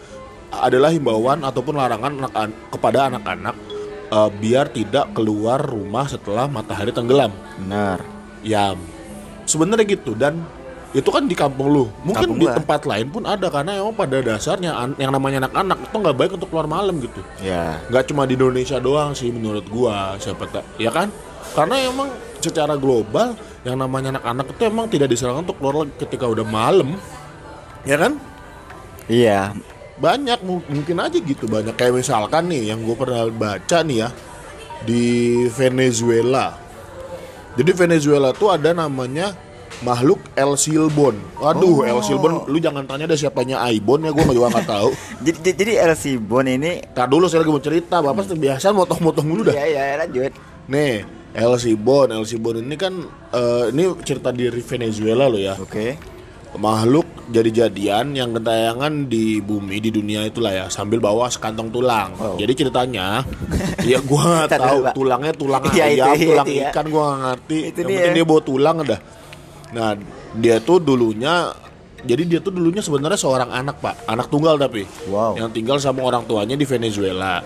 adalah 0.49 0.89
himbauan 0.89 1.45
ataupun 1.45 1.77
larangan 1.77 2.25
anak 2.25 2.57
kepada 2.73 3.13
anak-anak 3.13 3.57
eh, 4.09 4.31
biar 4.41 4.73
tidak 4.73 5.13
keluar 5.13 5.61
rumah 5.61 6.09
setelah 6.09 6.49
matahari 6.49 6.89
tenggelam 6.89 7.35
Benar. 7.61 8.01
ya 8.41 8.73
sebenarnya 9.45 9.85
gitu 9.85 10.17
dan 10.17 10.41
itu 10.91 11.09
kan 11.13 11.29
di 11.29 11.37
kampung 11.37 11.69
lu. 11.69 11.85
Mungkin 12.01 12.33
Kampung 12.33 12.41
di 12.41 12.47
gua. 12.49 12.57
tempat 12.57 12.81
lain 12.83 13.07
pun 13.09 13.23
ada 13.23 13.47
karena 13.49 13.77
emang 13.77 13.93
pada 13.93 14.19
dasarnya 14.19 14.73
an- 14.73 14.97
yang 14.97 15.13
namanya 15.13 15.45
anak-anak 15.45 15.79
itu 15.85 15.97
nggak 15.97 16.17
baik 16.17 16.31
untuk 16.41 16.49
keluar 16.49 16.65
malam 16.65 16.97
gitu. 16.99 17.21
Ya. 17.39 17.77
nggak 17.89 18.09
cuma 18.09 18.25
di 18.25 18.35
Indonesia 18.35 18.79
doang 18.79 19.13
sih 19.13 19.29
menurut 19.29 19.69
gua 19.69 20.17
siapa 20.17 20.49
tak 20.49 20.65
ya 20.77 20.89
kan? 20.89 21.13
Karena 21.53 21.77
emang 21.83 22.09
secara 22.41 22.73
global 22.75 23.37
yang 23.63 23.77
namanya 23.77 24.17
anak-anak 24.17 24.47
itu 24.49 24.63
emang 24.65 24.87
tidak 24.89 25.09
disarankan 25.09 25.45
untuk 25.45 25.59
keluar 25.59 25.85
ketika 25.95 26.25
udah 26.25 26.47
malam. 26.47 26.97
Ya 27.85 27.97
kan? 27.97 28.17
Iya. 29.07 29.53
banyak 29.99 30.39
mu- 30.47 30.63
mungkin 30.71 30.95
aja 31.03 31.19
gitu 31.19 31.51
banyak. 31.51 31.75
Kayak 31.75 31.99
misalkan 31.99 32.47
nih 32.47 32.71
yang 32.71 32.87
gue 32.87 32.95
pernah 32.95 33.27
baca 33.29 33.83
nih 33.83 34.07
ya 34.07 34.09
di 34.87 35.03
Venezuela. 35.51 36.55
Jadi 37.59 37.71
Venezuela 37.75 38.31
tuh 38.31 38.55
ada 38.55 38.71
namanya 38.71 39.35
makhluk 39.81 40.19
El 40.33 40.55
Silbon. 40.55 41.15
Waduh, 41.37 41.83
El 41.83 42.01
Silbon, 42.01 42.45
lu 42.45 42.59
jangan 42.59 42.83
tanya 42.83 43.05
deh 43.05 43.15
siapanya 43.15 43.63
Aibon 43.63 44.01
ya, 44.01 44.11
gue 44.11 44.25
juga 44.27 44.51
nggak 44.51 44.67
tahu. 44.67 44.91
Jadi 45.25 45.39
jadi- 45.41 45.57
jadi 45.57 45.73
LC 45.87 46.05
Bon 46.19 46.43
ini 46.43 46.83
Tar 46.89 47.07
dulu 47.07 47.27
saya 47.27 47.41
lagi 47.41 47.51
mau 47.51 47.61
cerita, 47.61 47.99
bapak 47.99 48.31
biasa 48.31 48.71
motong-motong 48.71 49.27
dulu 49.27 49.41
dah. 49.45 49.55
ya 49.55 49.65
ya 49.65 49.97
lanjut. 49.97 50.33
Nih, 50.67 51.03
El 51.31 51.53
Silbon, 51.57 52.11
El 52.11 52.25
Silbon 52.25 52.59
ini 52.59 52.75
kan 52.75 52.93
eh, 53.31 53.65
ini 53.71 53.85
cerita 54.03 54.29
di 54.29 54.47
Venezuela 54.49 55.27
loh 55.27 55.39
ya. 55.39 55.55
Oke. 55.55 55.99
makhluk 56.49 57.05
jadi-jadian 57.29 58.17
yang 58.17 58.33
kentayangan 58.33 59.05
di 59.05 59.37
bumi 59.39 59.79
di 59.79 59.93
dunia 59.93 60.25
itulah 60.25 60.49
ya 60.49 60.65
sambil 60.67 60.97
bawa 60.97 61.29
sekantong 61.29 61.69
tulang. 61.69 62.17
Wow. 62.17 62.41
Jadi 62.41 62.53
ceritanya, 62.57 63.21
ya 63.85 64.01
gua 64.01 64.49
tahu 64.49 64.81
dulu, 64.81 64.97
tulangnya 64.97 65.33
tulang 65.37 65.61
Iya, 65.69 65.69
itu, 65.69 66.01
ayam, 66.01 66.07
iya, 66.09 66.25
tulang 66.25 66.47
itu 66.49 66.57
ya. 66.57 66.69
ikan 66.73 66.87
gua 66.89 67.03
nggak 67.05 67.21
ngerti. 67.21 67.59
Itu 67.61 67.79
yang 67.79 67.85
dia. 67.85 67.97
penting 68.01 68.15
dia 68.17 68.25
bawa 68.25 68.41
tulang 68.41 68.77
udah. 68.81 69.01
Nah, 69.71 69.95
dia 70.35 70.59
tuh 70.59 70.79
dulunya 70.79 71.53
jadi 71.99 72.23
dia 72.25 72.39
tuh 72.39 72.51
dulunya 72.51 72.79
sebenarnya 72.79 73.19
seorang 73.19 73.51
anak, 73.51 73.83
Pak. 73.83 74.07
Anak 74.07 74.29
tunggal 74.29 74.55
tapi. 74.55 74.87
Wow. 75.07 75.35
Yang 75.35 75.51
tinggal 75.53 75.77
sama 75.77 76.05
orang 76.05 76.23
tuanya 76.25 76.55
di 76.55 76.63
Venezuela. 76.63 77.43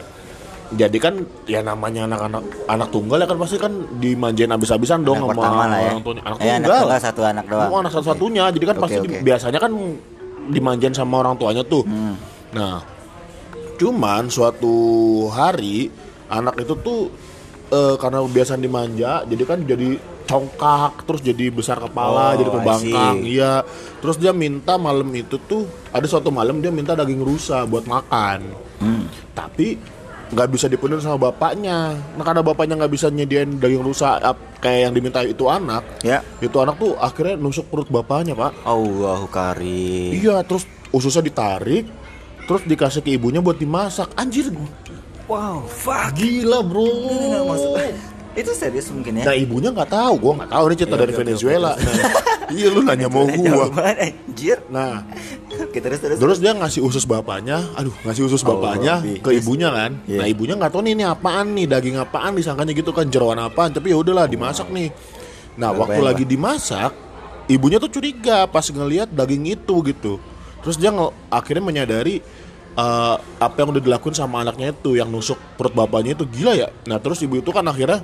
Jadi 0.73 0.97
kan 0.97 1.14
ya 1.45 1.61
namanya 1.61 2.05
anak-anak 2.07 2.45
anak 2.64 2.88
tunggal 2.88 3.17
ya 3.17 3.26
kan 3.26 3.37
pasti 3.37 3.57
kan 3.57 3.73
dimanjain 3.95 4.49
abis-abisan 4.49 5.05
dong 5.05 5.21
Anak 5.21 5.37
sama 5.37 5.69
lah 5.69 5.79
ya. 5.79 5.91
orang 5.91 6.00
tuanya. 6.00 6.23
Anak 6.23 6.37
Eh, 6.38 6.49
anak 6.49 6.61
tunggal. 6.62 6.81
tunggal 6.81 7.00
satu 7.02 7.21
anak 7.23 7.45
doang. 7.45 7.69
Oh, 7.69 7.79
anak 7.81 7.93
satu-satunya. 7.93 8.45
Jadi 8.50 8.64
kan 8.64 8.76
Oke, 8.76 8.83
pasti 8.83 8.99
oke. 9.02 9.17
biasanya 9.21 9.59
kan 9.59 9.73
dimanjain 10.49 10.93
sama 10.93 11.14
orang 11.19 11.37
tuanya 11.37 11.62
tuh. 11.62 11.85
Hmm. 11.85 12.17
Nah, 12.52 12.81
cuman 13.76 14.29
suatu 14.29 14.75
hari 15.29 15.93
anak 16.29 16.57
itu 16.57 16.73
tuh 16.79 17.00
eh, 17.69 17.95
karena 17.97 18.21
biasa 18.23 18.57
dimanja, 18.57 19.25
jadi 19.25 19.43
kan 19.45 19.59
jadi 19.64 19.97
congkak, 20.33 21.05
terus 21.05 21.21
jadi 21.21 21.45
besar 21.49 21.77
kepala, 21.77 22.33
Oh, 22.33 22.39
jadi 22.41 22.51
pembangkang. 22.51 23.17
Iya. 23.21 23.69
Terus 24.01 24.17
dia 24.17 24.33
minta 24.33 24.75
malam 24.75 25.12
itu 25.12 25.37
tuh 25.39 25.62
ada 25.89 26.09
suatu 26.09 26.33
malam 26.33 26.59
dia 26.59 26.73
minta 26.73 26.97
daging 26.97 27.21
rusa 27.21 27.62
buat 27.62 27.85
makan. 27.85 28.49
Hmm. 28.81 29.05
Tapi 29.31 29.77
nggak 30.33 30.49
bisa 30.49 30.65
dipenuhi 30.65 30.99
sama 30.99 31.29
bapaknya. 31.29 31.93
Nah 32.17 32.25
karena 32.25 32.41
bapaknya 32.41 32.75
nggak 32.75 32.89
bisa 32.91 33.12
nyediain 33.12 33.61
daging 33.61 33.85
rusa 33.85 34.17
kayak 34.59 34.89
yang 34.89 34.93
diminta 34.93 35.21
itu 35.21 35.45
anak, 35.45 35.85
Ya. 36.01 36.25
itu 36.41 36.57
anak 36.57 36.81
tuh 36.81 36.97
akhirnya 36.97 37.37
nusuk 37.37 37.69
perut 37.69 37.93
bapaknya 37.93 38.33
pak 38.33 38.57
Allahu 38.65 39.29
karim. 39.29 40.17
iya 40.17 40.41
terus 40.41 40.65
ususnya 40.89 41.21
ditarik 41.21 41.85
terus 42.43 42.65
dikasih 42.65 43.03
ke 43.03 43.12
ibunya 43.12 43.39
buat 43.39 43.59
dimasak 43.59 44.09
anjir 44.15 44.49
Wow, 45.27 45.65
fuck. 45.65 46.12
gila 46.15 46.61
bro 46.62 46.85
itu 48.33 48.51
serius 48.53 48.89
mungkin 48.89 49.21
ya? 49.21 49.25
nah 49.25 49.35
ibunya 49.35 49.69
nggak 49.69 49.89
tahu. 49.89 50.12
Gua 50.19 50.33
nggak 50.39 50.51
tahu 50.51 50.65
ini 50.65 50.75
cerita 50.75 50.95
Iya, 50.95 51.03
dari 51.03 51.12
Venezuela. 51.12 51.73
Nah, 51.75 51.95
iya 52.51 52.67
lu 52.69 52.81
nanya 52.81 53.07
mau 53.07 53.25
gua. 53.25 53.37
Jawaban 53.69 53.95
anjir. 53.99 54.59
nah 54.67 55.05
Oke, 55.53 55.79
terus 55.79 56.01
terus. 56.01 56.17
terus 56.17 56.39
dia 56.39 56.53
ngasih 56.53 56.81
usus 56.81 57.05
bapaknya. 57.05 57.61
Aduh 57.75 57.93
ngasih 58.03 58.25
usus 58.25 58.41
Oh, 58.41 58.57
bapaknya 58.57 59.05
ke 59.21 59.31
ibunya 59.33 59.69
kan. 59.69 60.01
Iya. 60.05 60.19
nah 60.19 60.27
ibunya 60.27 60.55
nggak 60.55 60.71
tahu 60.71 60.83
nih 60.83 60.93
ini 60.95 61.05
apaan 61.05 61.47
nih 61.53 61.67
daging 61.67 61.97
apaan 61.97 62.33
disangkanya 62.33 62.73
gitu 62.73 62.91
kan 62.91 63.05
jeroan 63.07 63.37
apaan. 63.39 63.69
Tapi 63.71 63.93
ya 63.93 63.97
udahlah 63.97 64.25
dimasak 64.25 64.69
nih. 64.69 64.89
Nah 65.55 65.71
waktu 65.71 66.01
lagi 66.01 66.25
dimasak 66.25 66.93
ibunya 67.47 67.77
tuh 67.77 67.91
curiga 67.91 68.45
pas 68.47 68.65
ngelihat 68.65 69.09
daging 69.09 69.45
itu 69.53 69.75
gitu. 69.85 70.17
Terus 70.61 70.77
dia 70.77 70.89
nge- 70.89 71.12
akhirnya 71.29 71.61
menyadari 71.61 72.25
eh, 72.73 73.17
apa 73.37 73.57
yang 73.59 73.69
udah 73.71 73.83
dilakuin 73.83 74.15
sama 74.15 74.41
anaknya 74.41 74.73
itu 74.73 74.95
yang 74.95 75.09
nusuk 75.09 75.37
perut 75.55 75.73
bapaknya 75.73 76.15
itu 76.15 76.25
gila 76.25 76.57
ya. 76.57 76.73
Nah 76.87 76.97
terus 76.97 77.21
ibu 77.21 77.37
itu 77.37 77.49
kan 77.49 77.61
akhirnya 77.62 78.01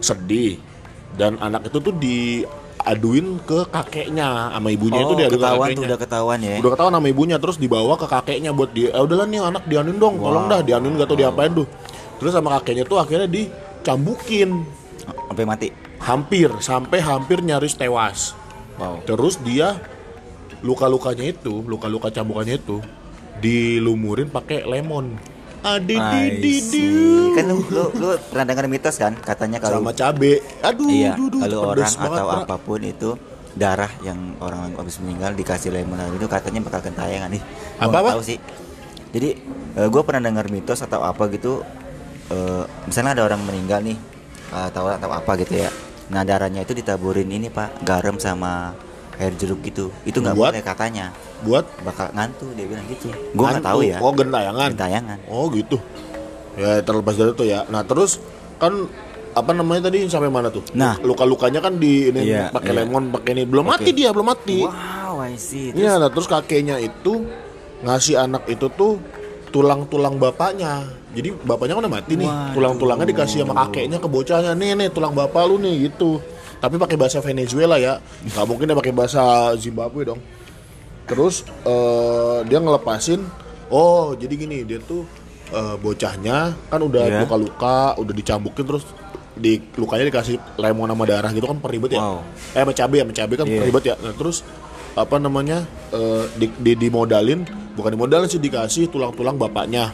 sedih. 0.00 0.60
Dan 1.16 1.40
anak 1.40 1.72
itu 1.72 1.78
tuh 1.80 1.94
diaduin 1.96 3.40
ke 3.44 3.64
kakeknya 3.72 4.52
sama 4.52 4.68
ibunya 4.68 5.00
itu 5.00 5.12
oh, 5.12 5.18
diaduin 5.18 5.32
ke 5.32 5.40
ketahuan 5.40 5.56
tuh 5.56 5.64
kakeknya 5.64 5.88
udah 5.88 6.00
ketahuan 6.00 6.38
ya. 6.44 6.56
udah 6.60 6.72
ketahuan 6.76 6.94
sama 7.00 7.08
ibunya 7.08 7.36
terus 7.40 7.56
dibawa 7.56 7.94
ke 7.96 8.06
kakeknya 8.06 8.50
buat 8.52 8.70
dia 8.76 8.92
eh 8.92 9.00
udahlah 9.00 9.24
nih 9.24 9.40
anak 9.40 9.64
dianuin 9.64 9.96
dong 9.96 10.20
tolong 10.20 10.44
dah 10.52 10.60
dianuin 10.60 11.00
gak 11.00 11.08
tau 11.08 11.16
diapain 11.16 11.52
tuh. 11.56 11.66
Terus 12.20 12.32
sama 12.32 12.48
kakeknya 12.60 12.84
tuh 12.84 12.98
akhirnya 13.00 13.28
dicambukin. 13.28 14.64
Sampai 15.32 15.44
mati. 15.48 15.68
hampir 15.96 16.52
sampai 16.60 17.00
hampir 17.00 17.40
nyaris 17.40 17.74
tewas. 17.74 18.36
Wow. 18.76 19.00
terus 19.08 19.40
dia 19.40 19.80
luka-lukanya 20.60 21.32
itu 21.32 21.64
luka-luka 21.64 22.12
cambukannya 22.12 22.60
itu 22.60 22.84
dilumurin 23.40 24.28
pakai 24.28 24.68
lemon 24.68 25.16
I 25.66 25.82
Adidididi. 25.82 26.54
see. 26.62 27.34
Kan 27.34 27.50
lu, 27.50 27.58
lu, 27.66 27.90
lu 27.98 28.08
pernah 28.30 28.46
dengar 28.46 28.70
mitos 28.70 28.94
kan 28.94 29.18
katanya 29.18 29.58
kalau 29.58 29.82
sama 29.82 29.90
cabe 29.90 30.38
aduh 30.62 30.86
iya 30.86 31.18
kalau 31.18 31.74
orang 31.74 31.90
atau 31.90 32.26
Pra. 32.30 32.38
apa 32.46 32.56
pun 32.62 32.80
itu 32.86 33.18
darah 33.58 33.90
yang 34.06 34.38
orang 34.38 34.70
habis 34.78 35.02
meninggal 35.02 35.34
dikasih 35.34 35.74
lemon 35.74 35.98
itu 36.14 36.28
katanya 36.30 36.62
bakal 36.62 36.86
kentayangan 36.86 37.34
nih. 37.34 37.42
Apa, 37.82 37.98
apa? 37.98 38.08
tahu 38.14 38.22
sih. 38.22 38.38
Jadi 39.10 39.28
gue 39.76 40.02
pernah 40.06 40.22
dengar 40.22 40.46
mitos 40.48 40.80
atau 40.86 41.02
apa 41.02 41.26
gitu 41.34 41.60
eh, 42.30 42.64
misalnya 42.86 43.18
ada 43.18 43.22
orang 43.26 43.42
meninggal 43.42 43.82
nih 43.82 43.98
atau 44.50 44.88
atau 44.88 45.10
apa 45.10 45.32
gitu 45.42 45.58
ya 45.58 45.70
nah 46.06 46.22
darahnya 46.22 46.62
itu 46.62 46.70
ditaburin 46.70 47.26
ini 47.26 47.50
pak 47.50 47.82
garam 47.82 48.14
sama 48.22 48.78
air 49.18 49.34
jeruk 49.34 49.58
gitu 49.66 49.90
itu 50.06 50.22
nggak 50.22 50.38
boleh 50.38 50.62
katanya 50.62 51.10
buat 51.46 51.64
bakal 51.80 52.10
ngantuk 52.10 52.50
dia 52.52 52.66
bilang 52.66 52.86
gitu 52.86 53.06
gua 53.32 53.54
nggak 53.54 53.64
tahu 53.64 53.80
ya 53.80 53.98
oh 53.98 54.12
gentayangan 54.12 54.70
tayangan 54.74 55.18
oh 55.26 55.46
gitu 55.48 55.78
ya 56.54 56.82
terlepas 56.82 57.14
dari 57.14 57.30
itu 57.30 57.44
ya 57.46 57.62
nah 57.66 57.80
terus 57.80 58.18
kan 58.56 58.72
apa 59.32 59.52
namanya 59.52 59.86
tadi 59.86 60.02
sampai 60.06 60.26
mana 60.26 60.48
tuh 60.48 60.64
Nah. 60.72 60.96
luka 61.00 61.22
lukanya 61.22 61.60
kan 61.60 61.76
di 61.76 62.08
ini 62.08 62.24
Iya, 62.26 62.48
pakai 62.48 62.72
iya. 62.72 62.78
lemon 62.82 63.12
pakai 63.12 63.30
ini 63.32 63.42
belum 63.44 63.64
Oke. 63.64 63.72
mati 63.76 63.90
dia 63.92 64.08
belum 64.10 64.26
mati 64.26 64.58
wow 64.64 65.20
I 65.20 65.36
see 65.36 65.70
Terus- 65.70 65.78
Iya, 65.78 65.92
nah 65.96 66.08
terus 66.08 66.26
kakeknya 66.26 66.76
itu 66.78 67.28
ngasih 67.78 68.16
anak 68.18 68.48
itu 68.48 68.66
tuh 68.70 68.96
tulang-tulang 69.46 70.16
bapaknya. 70.16 70.84
Jadi 71.12 71.32
bapaknya 71.38 71.76
kan 71.76 71.82
udah 71.82 71.94
mati 71.94 72.12
nih. 72.14 72.28
Waduh. 72.28 72.52
Tulang-tulangnya 72.52 73.06
dikasih 73.06 73.38
sama 73.40 73.54
kakeknya 73.58 73.96
ke 73.96 74.04
bocahnya. 74.04 74.52
Nih 74.52 74.72
nih 74.74 74.88
tulang 74.90 75.12
bapak 75.12 75.44
lu 75.44 75.56
nih 75.56 75.88
gitu. 75.88 76.20
Tapi 76.56 76.76
pakai 76.76 76.96
bahasa 76.96 77.20
Venezuela 77.20 77.76
ya. 77.76 77.96
Gak 78.26 78.44
mungkin 78.44 78.64
dia 78.64 78.76
pakai 78.76 78.92
bahasa 78.92 79.22
Zimbabwe 79.54 80.04
dong. 80.04 80.20
Terus 81.06 81.42
eh, 81.62 82.38
dia 82.44 82.58
ngelepasin. 82.58 83.22
Oh 83.66 84.14
jadi 84.14 84.34
gini 84.34 84.62
dia 84.62 84.78
tuh 84.78 85.06
eh, 85.50 85.76
bocahnya 85.78 86.54
kan 86.66 86.80
udah 86.80 87.04
Iya. 87.06 87.18
luka-luka, 87.22 87.94
udah 87.96 88.14
dicambukin 88.14 88.66
terus 88.66 88.84
di 89.36 89.60
lukanya 89.76 90.08
dikasih 90.08 90.40
lemon 90.56 90.88
sama 90.88 91.04
darah 91.04 91.30
gitu 91.30 91.46
kan 91.46 91.58
peribet 91.60 91.94
ya. 91.94 92.00
Wow. 92.00 92.18
Eh 92.52 92.60
sama 92.60 92.72
cabai 92.72 92.98
sama 93.02 93.12
cabai 93.12 93.36
kan 93.36 93.46
Iya. 93.46 93.60
peribet 93.62 93.82
ya. 93.84 93.94
Nah, 93.98 94.14
terus 94.14 94.42
apa 94.96 95.16
namanya? 95.18 95.62
eh, 95.92 96.24
di, 96.34 96.46
di 96.56 96.72
dimodalin, 96.74 97.46
bukan 97.78 97.94
dimodalin 97.94 98.26
sih 98.26 98.42
dikasih 98.42 98.90
tulang-tulang 98.90 99.36
bapaknya. 99.36 99.92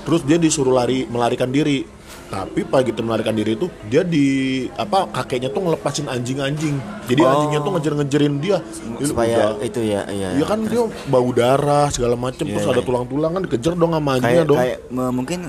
Terus 0.00 0.24
dia 0.24 0.40
disuruh 0.40 0.72
lari 0.72 1.04
melarikan 1.04 1.52
diri. 1.52 1.84
Tapi 2.30 2.62
pas 2.62 2.86
gitu 2.86 3.02
melarikan 3.02 3.34
diri 3.34 3.58
itu 3.58 3.66
dia 3.84 4.06
di 4.06 4.26
apa 4.72 5.10
kakeknya 5.10 5.50
tuh 5.50 5.66
ngelepasin 5.66 6.06
anjing-anjing. 6.06 6.78
Jadi 7.04 7.20
Oh. 7.20 7.28
anjingnya 7.28 7.58
tuh 7.58 7.72
ngejer-ngejerin 7.74 8.34
dia. 8.38 8.58
Supaya 9.02 9.58
udah- 9.58 9.66
itu 9.66 9.80
ya 9.82 10.06
iya 10.06 10.28
Iya 10.32 10.44
kan 10.46 10.62
dia 10.62 10.78
bau 11.06 11.30
darah 11.30 11.90
segala 11.90 12.14
macem 12.14 12.46
Iya, 12.46 12.54
terus 12.54 12.64
iya. 12.64 12.72
ada 12.72 12.82
tulang-tulang 12.82 13.30
kan 13.34 13.42
dikejar 13.42 13.74
dong 13.74 13.90
sama 13.90 14.10
anjingnya 14.14 14.30
kayak 14.36 14.46
dong. 14.46 14.58
kayak 14.58 14.78
mungkin 15.10 15.40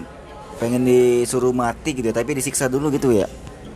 pengen 0.57 0.81
disuruh 0.81 1.53
mati 1.53 1.89
gitu 1.91 2.05
ya, 2.05 2.13
tapi 2.13 2.33
disiksa 2.33 2.65
dulu 2.65 2.89
gitu 2.89 3.09
ya 3.09 3.25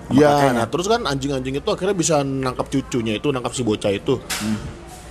Iya, 0.08 0.54
nah 0.54 0.66
terus 0.66 0.86
kan 0.86 1.02
anjing-anjing 1.02 1.58
itu 1.58 1.66
akhirnya 1.66 1.94
bisa 1.94 2.22
nangkap 2.22 2.70
cucunya 2.70 3.18
itu, 3.18 3.34
nangkap 3.34 3.50
si 3.52 3.62
bocah 3.62 3.90
itu. 3.90 4.22
Hmm. 4.22 4.58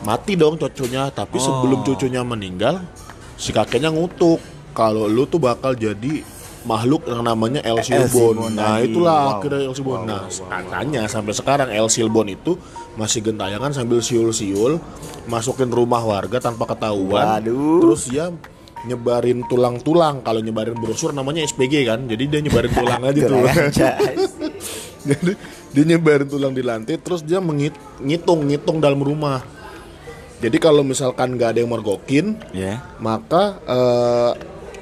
Mati 0.02 0.34
dong 0.34 0.54
cucunya, 0.54 1.10
tapi 1.10 1.34
Oh. 1.34 1.42
sebelum 1.42 1.82
cucunya 1.82 2.22
meninggal, 2.22 2.78
si 3.34 3.50
kakeknya 3.50 3.90
ngutuk 3.90 4.38
kalau 4.70 5.06
lu 5.06 5.24
tuh 5.24 5.38
bakal 5.38 5.74
jadi 5.74 6.22
makhluk 6.64 7.04
yang 7.04 7.20
namanya 7.20 7.60
El 7.60 7.80
Silbon. 7.80 8.52
Nah, 8.52 8.80
itulah 8.80 9.12
Wow. 9.14 9.32
akhirnya 9.38 9.60
El 9.64 9.74
Silbon. 9.76 10.00
Wow, 10.00 10.08
nah, 10.08 10.22
wow, 10.24 10.48
katanya 10.48 11.02
sampai 11.06 11.32
sekarang 11.32 11.68
El 11.68 11.88
Silbon 11.88 12.28
itu 12.28 12.56
masih 12.96 13.20
gentayangan 13.20 13.72
sambil 13.72 14.00
siul-siul 14.00 14.80
masukin 15.24 15.68
rumah 15.68 16.00
warga 16.00 16.40
tanpa 16.40 16.64
ketahuan. 16.64 17.40
Waduh. 17.40 17.80
Terus 17.84 18.02
dia 18.08 18.32
nyebarin 18.84 19.44
tulang-tulang. 19.44 20.20
Kalau 20.20 20.40
nyebarin 20.40 20.76
brosur 20.76 21.12
namanya 21.12 21.44
SPG 21.44 21.84
kan. 21.84 22.04
Jadi 22.04 22.24
dia 22.28 22.40
nyebarin 22.40 22.72
tulang 22.80 23.02
aja 23.04 23.20
tuh. 23.24 23.44
Jadi 25.08 25.32
dia 25.74 25.84
nyebarin 25.84 26.28
tulang 26.28 26.52
di 26.56 26.64
lantai 26.64 26.96
terus 26.96 27.20
dia 27.20 27.36
mengit 27.36 27.76
ngitung 28.00 28.48
ngitung 28.48 28.80
dalam 28.80 29.00
rumah. 29.00 29.44
Jadi 30.40 30.56
kalau 30.60 30.84
misalkan 30.84 31.36
nggak 31.36 31.56
ada 31.56 31.58
yang 31.64 31.72
mergokin, 31.72 32.36
ya 32.52 32.76
maka 33.00 33.56
eh, 33.64 34.32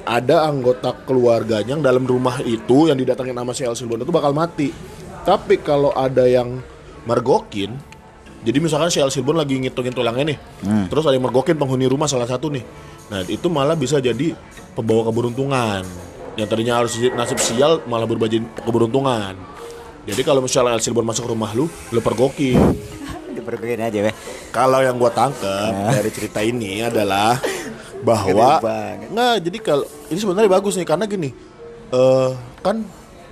ada 0.03 0.47
anggota 0.47 0.91
keluarganya 1.07 1.79
yang 1.79 1.83
dalam 1.83 2.03
rumah 2.03 2.43
itu 2.43 2.91
yang 2.91 2.99
didatangin 2.99 3.35
nama 3.35 3.55
si 3.55 3.63
El 3.63 3.75
Silbon 3.75 4.03
itu 4.03 4.11
bakal 4.11 4.35
mati. 4.35 4.71
Tapi 5.23 5.63
kalau 5.63 5.95
ada 5.95 6.27
yang 6.27 6.59
mergokin, 7.07 7.79
jadi 8.43 8.59
misalkan 8.59 8.91
si 8.91 8.99
El 8.99 9.07
Silbon 9.07 9.39
lagi 9.39 9.55
ngitungin 9.55 9.95
tulangnya 9.95 10.35
nih, 10.35 10.37
terus 10.91 11.07
ada 11.07 11.15
yang 11.15 11.23
mergokin 11.23 11.55
penghuni 11.55 11.87
rumah 11.87 12.11
salah 12.11 12.27
satu 12.27 12.51
nih. 12.51 12.63
Nah 13.07 13.23
itu 13.31 13.47
malah 13.47 13.79
bisa 13.79 14.03
jadi 14.03 14.35
pembawa 14.75 15.07
keberuntungan. 15.07 15.87
Yang 16.35 16.47
tadinya 16.49 16.83
harus 16.83 16.97
nasib 16.99 17.39
sial 17.39 17.85
malah 17.87 18.03
berubah 18.03 18.27
jadi 18.27 18.43
keberuntungan. 18.67 19.39
Jadi 20.03 20.21
kalau 20.27 20.43
misalnya 20.43 20.75
El 20.75 20.83
Silbon 20.83 21.07
masuk 21.07 21.31
rumah 21.31 21.55
lu, 21.55 21.71
lu 21.95 21.99
pergokin. 22.03 22.59
dipergokin 23.33 23.81
aja 23.81 23.99
weh 24.05 24.15
Kalau 24.53 24.77
yang 24.85 25.01
gua 25.01 25.09
tangkep 25.09 25.73
dari 25.89 26.09
cerita 26.13 26.39
ini 26.45 26.85
adalah 26.85 27.41
bahwa 28.03 28.59
nggak 29.09 29.33
jadi 29.39 29.57
kalau 29.63 29.85
ini 30.11 30.19
sebenarnya 30.19 30.51
bagus 30.51 30.75
nih 30.75 30.87
karena 30.87 31.07
gini 31.07 31.29
eh 31.93 32.31
kan 32.59 32.83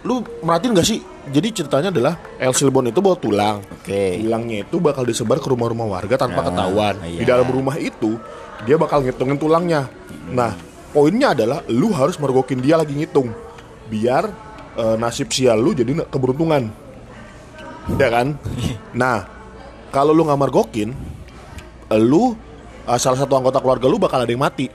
lu 0.01 0.25
merhatiin 0.41 0.73
gak 0.73 0.87
sih? 0.87 0.99
Jadi 1.29 1.61
ceritanya 1.61 1.93
adalah 1.93 2.17
El 2.41 2.57
Silbon 2.57 2.89
itu 2.89 2.97
bawa 3.05 3.13
tulang. 3.13 3.61
Oke. 3.69 4.17
tulangnya 4.17 4.65
itu 4.65 4.81
bakal 4.81 5.05
disebar 5.05 5.37
ke 5.37 5.45
rumah-rumah 5.45 5.85
warga 5.85 6.17
tanpa 6.17 6.41
Ah, 6.41 6.45
ketahuan. 6.49 6.95
Di 7.05 7.21
iya. 7.21 7.37
dalam 7.37 7.45
rumah 7.45 7.77
itu 7.77 8.17
dia 8.65 8.81
bakal 8.81 9.05
ngitungin 9.05 9.37
tulangnya. 9.37 9.85
Nah 10.33 10.57
poinnya 10.89 11.37
adalah 11.37 11.61
lu 11.69 11.93
harus 11.93 12.17
mergokin 12.17 12.65
dia 12.65 12.81
lagi 12.81 12.97
ngitung 12.97 13.29
biar 13.93 14.33
eh, 14.73 14.95
nasib 14.97 15.29
sial 15.29 15.61
lu 15.61 15.77
jadi 15.77 15.93
keberuntungan. 16.09 16.73
Ya 18.01 18.09
kan? 18.09 18.33
Nah 18.97 19.29
kalau 19.93 20.17
lu 20.17 20.25
nggak 20.25 20.41
mergokin 20.41 20.97
lu 21.93 22.33
eh, 22.85 22.99
salah 22.99 23.19
satu 23.19 23.33
anggota 23.35 23.59
keluarga 23.59 23.85
lu 23.85 23.97
bakal 23.97 24.21
ada 24.21 24.31
yang 24.31 24.41
mati. 24.41 24.67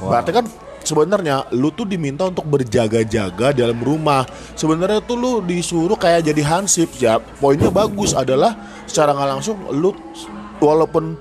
Berarti 0.00 0.30
kan 0.32 0.44
sebenarnya 0.80 1.44
lu 1.52 1.68
tuh 1.70 1.84
diminta 1.84 2.24
untuk 2.24 2.48
berjaga-jaga 2.48 3.52
dalam 3.52 3.76
rumah. 3.78 4.24
Sebenarnya 4.56 5.04
tuh 5.04 5.16
lu 5.16 5.32
disuruh 5.44 5.96
kayak 5.96 6.24
jadi 6.24 6.42
hansip 6.42 6.88
ya. 6.96 7.20
Poinnya 7.36 7.68
bagus 7.68 8.16
adalah 8.16 8.56
secara 8.88 9.12
nggak 9.12 9.28
langsung 9.28 9.56
lu 9.76 9.92
walaupun 10.58 11.16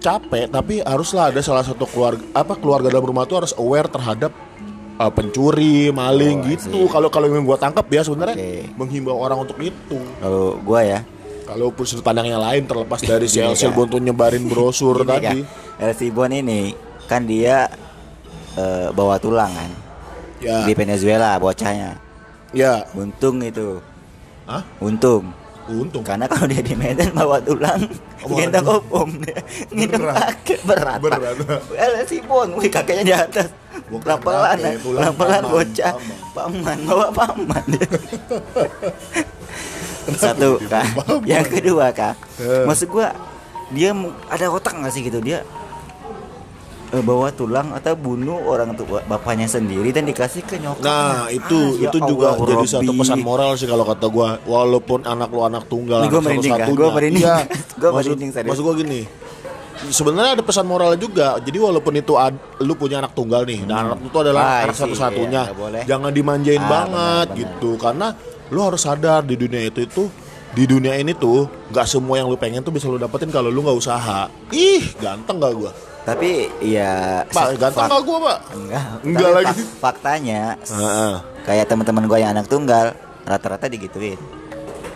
capek 0.00 0.48
tapi 0.48 0.80
haruslah 0.80 1.28
ada 1.28 1.44
salah 1.44 1.60
satu 1.60 1.84
keluarga 1.84 2.24
apa 2.32 2.56
keluarga 2.56 2.88
dalam 2.88 3.04
rumah 3.04 3.28
tuh 3.28 3.44
harus 3.44 3.52
aware 3.60 3.84
terhadap 3.84 4.32
uh, 4.96 5.12
pencuri 5.12 5.92
maling 5.92 6.40
Oh, 6.40 6.48
gitu. 6.48 6.78
kalau 6.88 7.12
kalau 7.12 7.28
yang 7.28 7.44
gua 7.44 7.60
tangkap 7.60 7.84
ya 7.92 8.00
sebenarnya 8.00 8.32
Oke. 8.32 8.72
menghimbau 8.80 9.20
orang 9.20 9.44
untuk 9.44 9.60
itu. 9.60 10.00
Kalau 10.16 10.56
gua 10.64 10.80
ya 10.80 11.00
kalau 11.50 11.74
sudut 11.82 12.06
pandang 12.06 12.30
yang 12.30 12.38
lain 12.38 12.62
terlepas 12.62 13.02
dari 13.02 13.26
si 13.26 13.42
Gini, 13.42 13.50
El 13.50 13.58
Silbon 13.58 13.90
tuh 13.90 13.98
nyebarin 13.98 14.46
brosur 14.46 15.02
Gini, 15.02 15.10
tadi. 15.10 15.42
Kak, 15.42 15.82
El 15.82 15.92
Sibon 15.98 16.30
ini 16.30 16.70
kan 17.10 17.26
dia 17.26 17.66
eh, 18.54 18.86
bawa 18.94 19.18
tulang 19.18 19.50
kan? 19.50 19.70
Ya. 20.38 20.62
Di 20.62 20.78
Venezuela 20.78 21.34
bocahnya. 21.42 21.98
Ya. 22.54 22.86
Untung 22.94 23.42
itu. 23.42 23.82
Hah? 24.46 24.62
untung. 24.78 25.34
Untung? 25.66 26.02
Karena 26.06 26.30
kalau 26.30 26.50
dia 26.50 26.62
di 26.62 26.74
Medan 26.78 27.14
bawa 27.14 27.42
tulang 27.42 27.82
Waduh. 28.22 28.36
gendong 28.38 28.68
opom 28.70 29.10
dia. 29.18 29.42
Berat. 29.90 30.38
kakek 30.46 30.60
berat 30.62 30.98
Pak. 31.02 31.18
Berat. 31.18 31.62
El 31.74 31.92
Sibon 32.06 32.54
wih 32.62 32.70
kakeknya 32.70 33.02
di 33.02 33.14
atas. 33.14 33.50
Pelan-pelan 33.90 35.42
bocah. 35.50 35.94
paman 36.30 36.78
bawa 36.86 37.10
paman 37.10 37.64
dia. 40.12 40.22
satu 40.26 40.48
kak 40.62 40.84
yang 41.24 41.44
kedua 41.44 41.86
kak 41.90 42.14
Eh. 42.36 42.64
maksud 42.64 42.88
gua 42.88 43.14
dia 43.68 43.90
ada 44.26 44.46
otak 44.48 44.74
nggak 44.74 44.90
sih 44.90 45.02
gitu 45.02 45.18
dia 45.18 45.46
eh, 46.90 46.98
bawa 47.00 47.30
tulang 47.30 47.70
atau 47.70 47.94
bunuh 47.94 48.34
orang 48.44 48.74
tua 48.74 49.00
bapaknya 49.04 49.46
sendiri 49.46 49.88
dan 49.88 50.04
dikasih 50.04 50.42
ke 50.42 50.56
nyokap 50.56 50.82
Nah 50.82 51.28
itu 51.28 51.54
Ah, 51.54 51.78
ya 51.78 51.88
itu 51.88 51.98
juga 52.00 52.26
Allah, 52.30 52.42
jadi 52.44 52.54
Robby. 52.58 52.74
satu 52.74 52.92
pesan 52.96 53.18
moral 53.20 53.50
sih 53.54 53.64
kalau 53.64 53.84
kata 53.84 54.06
gua 54.06 54.28
walaupun 54.44 55.04
anak 55.04 55.28
lu 55.28 55.40
anak 55.40 55.64
tunggal 55.64 56.02
anak 56.02 56.18
merinding, 56.18 56.50
satu-satunya. 56.50 56.76
Gua 56.76 56.90
merinding. 56.90 57.24
Gua 57.80 57.88
maksud, 57.90 58.10
merinding, 58.10 58.30
serius. 58.32 58.48
maksud 58.48 58.64
gua 58.64 58.74
gini 58.76 59.00
sebenarnya 59.82 60.32
ada 60.34 60.44
pesan 60.44 60.66
moral 60.66 60.92
juga 60.94 61.38
jadi 61.38 61.56
walaupun 61.56 61.96
itu 61.96 62.12
ad- 62.14 62.36
lu 62.60 62.74
punya 62.74 63.00
anak 63.00 63.14
tunggal 63.14 63.42
nih 63.42 63.64
dan 63.64 63.88
anak 63.88 63.98
itu 64.02 64.18
adalah 64.18 64.42
Ah, 64.42 64.58
anak 64.66 64.76
satu-satunya 64.76 65.42
iya, 65.48 65.80
jangan 65.86 66.10
dimanjain 66.10 66.58
Ah, 66.58 66.68
banget 66.68 66.92
benar, 66.92 67.24
benar. 67.24 67.38
gitu 67.38 67.70
karena 67.78 68.06
lu 68.50 68.60
harus 68.60 68.80
sadar 68.80 69.22
di 69.22 69.34
dunia 69.34 69.62
itu 69.64 69.80
itu 69.80 70.04
di 70.50 70.64
dunia 70.64 70.94
ini 70.94 71.12
tuh 71.12 71.46
nggak 71.70 71.86
semua 71.86 72.18
yang 72.18 72.26
lu 72.26 72.34
pengen 72.34 72.60
tuh 72.60 72.70
bisa 72.70 72.84
lu 72.84 72.96
dapetin 72.96 73.30
kalau 73.30 73.46
lu 73.46 73.60
nggak 73.60 73.74
usaha 73.76 74.26
ih 74.50 74.82
ganteng 74.96 75.38
gak 75.38 75.54
gua 75.54 75.70
tapi 76.00 76.50
ya 76.60 77.22
pak 77.24 77.54
ganteng 77.56 77.86
gak 77.86 78.02
gua 78.02 78.18
pak 78.20 78.38
enggak 78.52 78.84
Enggak 79.00 79.30
lagi. 79.32 79.62
fak- 79.62 79.78
faktanya 79.80 80.58
Heeh. 80.60 81.14
kayak 81.40 81.66
teman-teman 81.66 82.04
gue 82.04 82.18
yang 82.18 82.32
anak 82.32 82.46
tunggal 82.46 82.92
rata-rata 83.22 83.66
digituin 83.66 84.18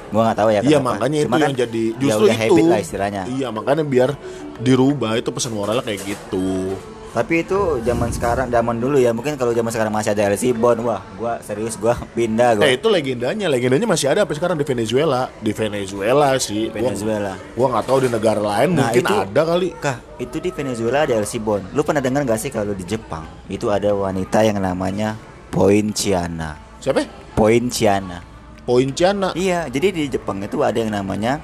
gue 0.07 0.21
nggak 0.21 0.35
tahu 0.37 0.49
ya 0.49 0.61
Iya 0.61 0.79
makanya 0.79 1.19
itu 1.21 1.27
Cuma 1.27 1.39
yang 1.39 1.51
kan 1.51 1.61
jadi 1.61 1.85
ya 1.89 1.99
justru 1.99 2.25
itu. 2.25 2.35
habit 2.37 2.65
lah 2.65 2.81
istilahnya 2.81 3.23
Iya 3.29 3.49
makanya 3.51 3.83
biar 3.83 4.11
dirubah 4.57 5.15
itu 5.15 5.29
pesan 5.29 5.51
moralnya 5.53 5.83
kayak 5.83 6.03
gitu. 6.05 6.75
Tapi 7.15 7.47
itu 7.47 7.79
zaman 7.81 8.11
sekarang 8.11 8.51
zaman 8.51 8.75
dulu 8.75 8.99
ya 8.99 9.15
mungkin 9.15 9.39
kalau 9.39 9.55
zaman 9.55 9.71
sekarang 9.71 9.95
masih 9.95 10.11
ada 10.11 10.35
LC 10.35 10.51
Bond 10.51 10.83
wah 10.83 10.99
gue 11.15 11.33
serius 11.41 11.79
gue 11.79 11.95
pindah 12.19 12.59
gue 12.59 12.67
Eh 12.67 12.75
itu 12.75 12.91
legendanya, 12.91 13.47
legendanya 13.47 13.87
masih 13.87 14.11
ada 14.11 14.27
sampai 14.27 14.35
sekarang 14.35 14.57
di 14.59 14.67
Venezuela. 14.67 15.31
Di 15.39 15.55
Venezuela 15.55 16.35
sih. 16.37 16.67
Gua- 16.67 16.91
Venezuela 16.91 17.39
Gua 17.55 17.67
nggak 17.71 17.87
tahu 17.87 17.99
di 18.03 18.09
negara 18.11 18.41
lain 18.43 18.75
Nah, 18.75 18.91
mungkin 18.91 19.03
itu- 19.07 19.15
ada 19.15 19.43
kali. 19.47 19.69
Kah, 19.79 19.97
itu 20.19 20.37
di 20.43 20.51
Venezuela 20.51 21.07
ada 21.07 21.15
LC 21.15 21.39
Bond. 21.39 21.71
Lu 21.71 21.87
pernah 21.87 22.03
dengar 22.03 22.27
gak 22.27 22.37
sih 22.37 22.51
kalau 22.51 22.75
di 22.75 22.83
Jepang 22.83 23.23
itu 23.47 23.71
ada 23.71 23.95
wanita 23.95 24.43
yang 24.43 24.59
namanya 24.59 25.15
Poinciana. 25.55 26.59
Siapa? 26.83 27.07
Poinciana. 27.33 28.27
Poinciana. 28.67 29.31
Iya, 29.33 29.71
jadi 29.71 29.95
di 29.95 30.11
Jepang 30.11 30.43
itu 30.43 30.59
ada 30.61 30.75
yang 30.75 30.91
namanya 30.91 31.39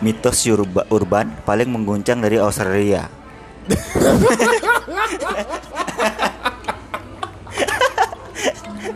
mitos 0.00 0.42
urba, 0.48 0.82
urban 0.90 1.30
paling 1.44 1.70
mengguncang 1.70 2.18
dari 2.18 2.42
Australia. 2.42 3.06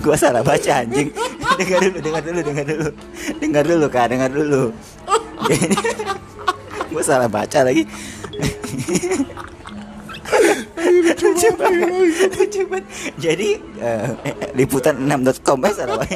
gua 0.04 0.16
salah 0.18 0.42
baca 0.42 0.72
anjing. 0.84 1.08
dengar 1.58 1.80
dulu, 1.80 1.98
dengar 2.02 2.22
dulu, 2.22 2.40
dengar 2.42 2.64
dulu. 2.66 2.88
Dengar 3.40 3.62
dulu, 3.64 3.86
Kak, 3.88 4.06
dengar 4.10 4.30
dulu. 4.30 4.72
gua 6.90 7.02
salah 7.02 7.28
baca 7.30 7.58
lagi. 7.64 7.86
Coba. 11.12 11.66
Jadi 13.24 13.48
eh, 13.78 14.06
liputan 14.54 14.96
6.com 14.98 15.58
eh 15.64 15.72
salah 15.72 16.00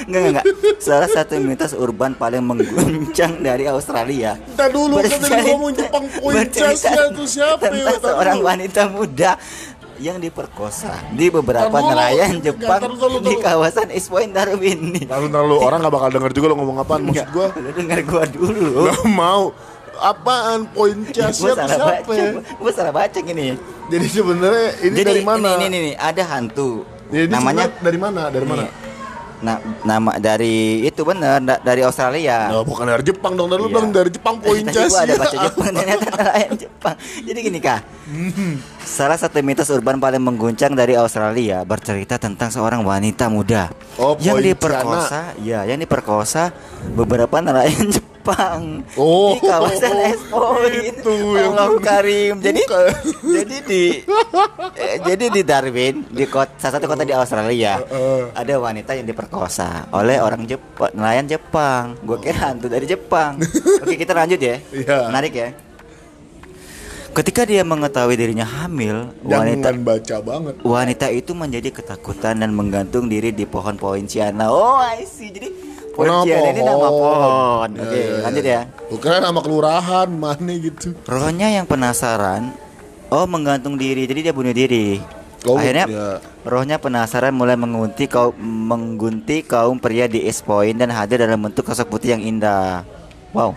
Enggak, 0.00 0.20
enggak, 0.22 0.30
enggak. 0.32 0.44
Salah 0.80 1.08
satu 1.10 1.36
mitos 1.36 1.76
urban 1.76 2.16
paling 2.16 2.40
mengguncang 2.40 3.36
dari 3.38 3.68
Australia. 3.68 4.32
Kita 4.38 4.72
dulu 4.72 4.96
kan 4.96 5.04
tadi 5.04 5.20
Bercerita- 5.20 5.44
ngomong 5.52 5.72
Jepang 5.76 6.04
itu 7.12 7.24
siapa 7.28 7.68
tentang 7.68 8.00
seorang 8.00 8.38
wanita 8.40 8.88
muda 8.88 9.36
yang 10.00 10.16
diperkosa 10.16 11.12
di 11.12 11.28
beberapa 11.28 11.76
nelayan 11.76 12.40
Jepang 12.40 12.80
tar 12.80 12.88
dulu, 12.88 13.20
di 13.20 13.36
tar 13.36 13.36
dulu. 13.36 13.44
kawasan 13.44 13.88
East 13.92 14.08
Point 14.08 14.32
Darwin 14.32 14.96
nih. 14.96 15.04
Lalu 15.04 15.60
orang 15.60 15.84
nggak 15.84 15.92
bakal 15.92 16.08
denger 16.08 16.32
juga 16.32 16.46
lo 16.48 16.54
ngomong 16.56 16.76
apaan 16.80 17.02
maksud 17.04 17.28
gua. 17.28 17.52
Lu 17.52 17.68
dengar 17.76 18.00
gua 18.08 18.24
dulu. 18.24 18.88
Gak 18.88 19.04
mau. 19.04 19.52
Apaan 20.00 20.66
Gua 20.72 20.88
siapa 21.30 21.68
salah 21.68 21.68
siapa? 21.68 21.92
baca. 22.02 22.14
ya? 22.16 22.30
Gua 22.56 22.72
salah 22.72 22.92
baca 22.92 23.18
gini. 23.18 23.46
Jadi 23.86 24.06
sebenarnya 24.08 24.68
ini 24.80 24.96
Jadi 24.96 25.10
dari 25.10 25.22
mana? 25.22 25.48
Ini, 25.52 25.64
ini, 25.66 25.78
ini, 25.78 25.92
ada 25.94 26.22
hantu. 26.26 26.82
Jadi 27.06 27.26
namanya 27.26 27.66
dari 27.76 27.98
mana? 27.98 28.22
Dari 28.28 28.46
mana? 28.46 28.64
Nih, 28.64 28.72
Nah, 29.40 29.56
nama 29.82 30.20
dari 30.20 30.84
itu 30.84 31.00
bener 31.00 31.40
da- 31.40 31.56
dari 31.58 31.80
Australia. 31.80 32.52
Nah, 32.52 32.60
bukan 32.60 32.84
dari 32.84 33.00
Jepang 33.02 33.32
dong, 33.32 33.48
dari 33.48 33.60
Iya. 33.62 33.72
bilang 33.72 33.88
dari 33.88 34.12
Jepang 34.12 34.36
Poinciana. 34.36 34.84
gua 34.92 35.00
ada 35.00 35.14
baca 35.16 35.36
Jepang 35.40 35.68
ternyata 35.72 36.06
nelayan 36.12 36.52
Jepang. 36.58 36.94
Jadi 37.24 37.38
gini 37.40 37.58
kak, 37.58 37.80
salah 38.80 39.16
satu 39.16 39.40
mitos 39.40 39.70
urban 39.70 39.96
paling 39.96 40.20
mengguncang 40.20 40.72
dari 40.72 40.92
Australia 40.92 41.64
bercerita 41.64 42.14
tentang 42.16 42.48
seorang 42.48 42.84
wanita 42.84 43.26
muda 43.26 43.72
Oh, 43.96 44.12
yang 44.18 44.36
diperkosa, 44.38 45.32
ya, 45.38 45.64
yang 45.64 45.78
diperkosa 45.78 46.52
beberapa 46.92 47.40
nelayan 47.40 47.88
Jepang 47.96 48.09
Oh, 48.94 49.32
di 49.32 49.40
kawasan 49.42 49.96
East 50.06 50.28
Point. 50.28 50.76
itu 50.86 51.14
yang- 51.32 51.52
Allah 51.52 51.72
Karim. 51.78 52.34
Jadi, 52.38 52.60
Bukan. 52.62 52.86
jadi 53.36 53.56
di, 53.64 53.82
eh, 54.76 54.96
jadi 55.02 55.24
di 55.30 55.40
Darwin, 55.40 56.04
di 56.06 56.24
kota, 56.24 56.52
salah 56.56 56.76
satu 56.76 56.86
kota 56.86 57.02
di 57.02 57.10
Australia, 57.10 57.80
Heeh. 57.80 58.30
ada 58.30 58.54
wanita 58.56 58.92
yang 58.92 59.04
diperkosa 59.04 59.88
oleh 59.90 60.18
orang 60.18 60.44
Jepang, 60.44 60.92
nelayan 60.92 61.26
Jepang. 61.26 61.96
Gue 62.00 62.20
kira 62.20 62.50
hantu 62.50 62.68
dari 62.68 62.84
Jepang. 62.84 63.40
Oke, 63.82 63.96
kita 63.96 64.12
lanjut 64.12 64.38
ya. 64.38 64.56
Iya. 64.70 65.08
Menarik 65.08 65.32
ya. 65.32 65.48
Ketika 67.10 67.42
dia 67.42 67.66
mengetahui 67.66 68.14
dirinya 68.14 68.46
hamil, 68.46 69.10
wanita 69.20 69.74
Jangan 69.74 69.82
baca 69.82 70.16
banget. 70.22 70.54
wanita 70.62 71.06
itu 71.10 71.34
menjadi 71.34 71.74
ketakutan 71.74 72.38
dan 72.38 72.54
menggantung 72.54 73.10
diri 73.10 73.34
di 73.34 73.42
pohon 73.42 73.74
poinciana. 73.74 74.46
Oh, 74.46 74.78
I 74.78 75.02
see. 75.02 75.34
Jadi 75.34 75.69
poinciana 75.94 76.48
ini 76.52 76.62
nama 76.62 76.88
pohon. 76.88 77.68
Ya, 77.76 77.82
Oke, 77.82 77.98
ya, 77.98 78.06
ya. 78.06 78.20
lanjut 78.26 78.44
ya. 78.44 78.60
Bukan 78.90 79.18
nama 79.22 79.40
kelurahan 79.40 80.08
mana 80.10 80.52
gitu. 80.56 80.94
Rohnya 81.06 81.48
yang 81.50 81.66
penasaran, 81.66 82.54
oh 83.10 83.26
menggantung 83.26 83.74
diri, 83.76 84.06
jadi 84.06 84.30
dia 84.30 84.34
bunuh 84.34 84.54
diri. 84.54 85.02
Oh, 85.48 85.56
Akhirnya 85.56 85.88
ya. 85.88 86.20
rohnya 86.44 86.76
penasaran 86.76 87.32
mulai 87.32 87.56
mengunti 87.56 88.04
kaum 88.04 88.36
menggunti 88.44 89.40
kaum 89.40 89.80
pria 89.80 90.04
di 90.04 90.28
East 90.28 90.44
Point 90.44 90.76
dan 90.76 90.92
hadir 90.92 91.16
dalam 91.16 91.40
bentuk 91.40 91.64
sosok 91.64 91.96
putih 91.96 92.12
yang 92.12 92.20
indah. 92.20 92.84
Wow. 93.32 93.56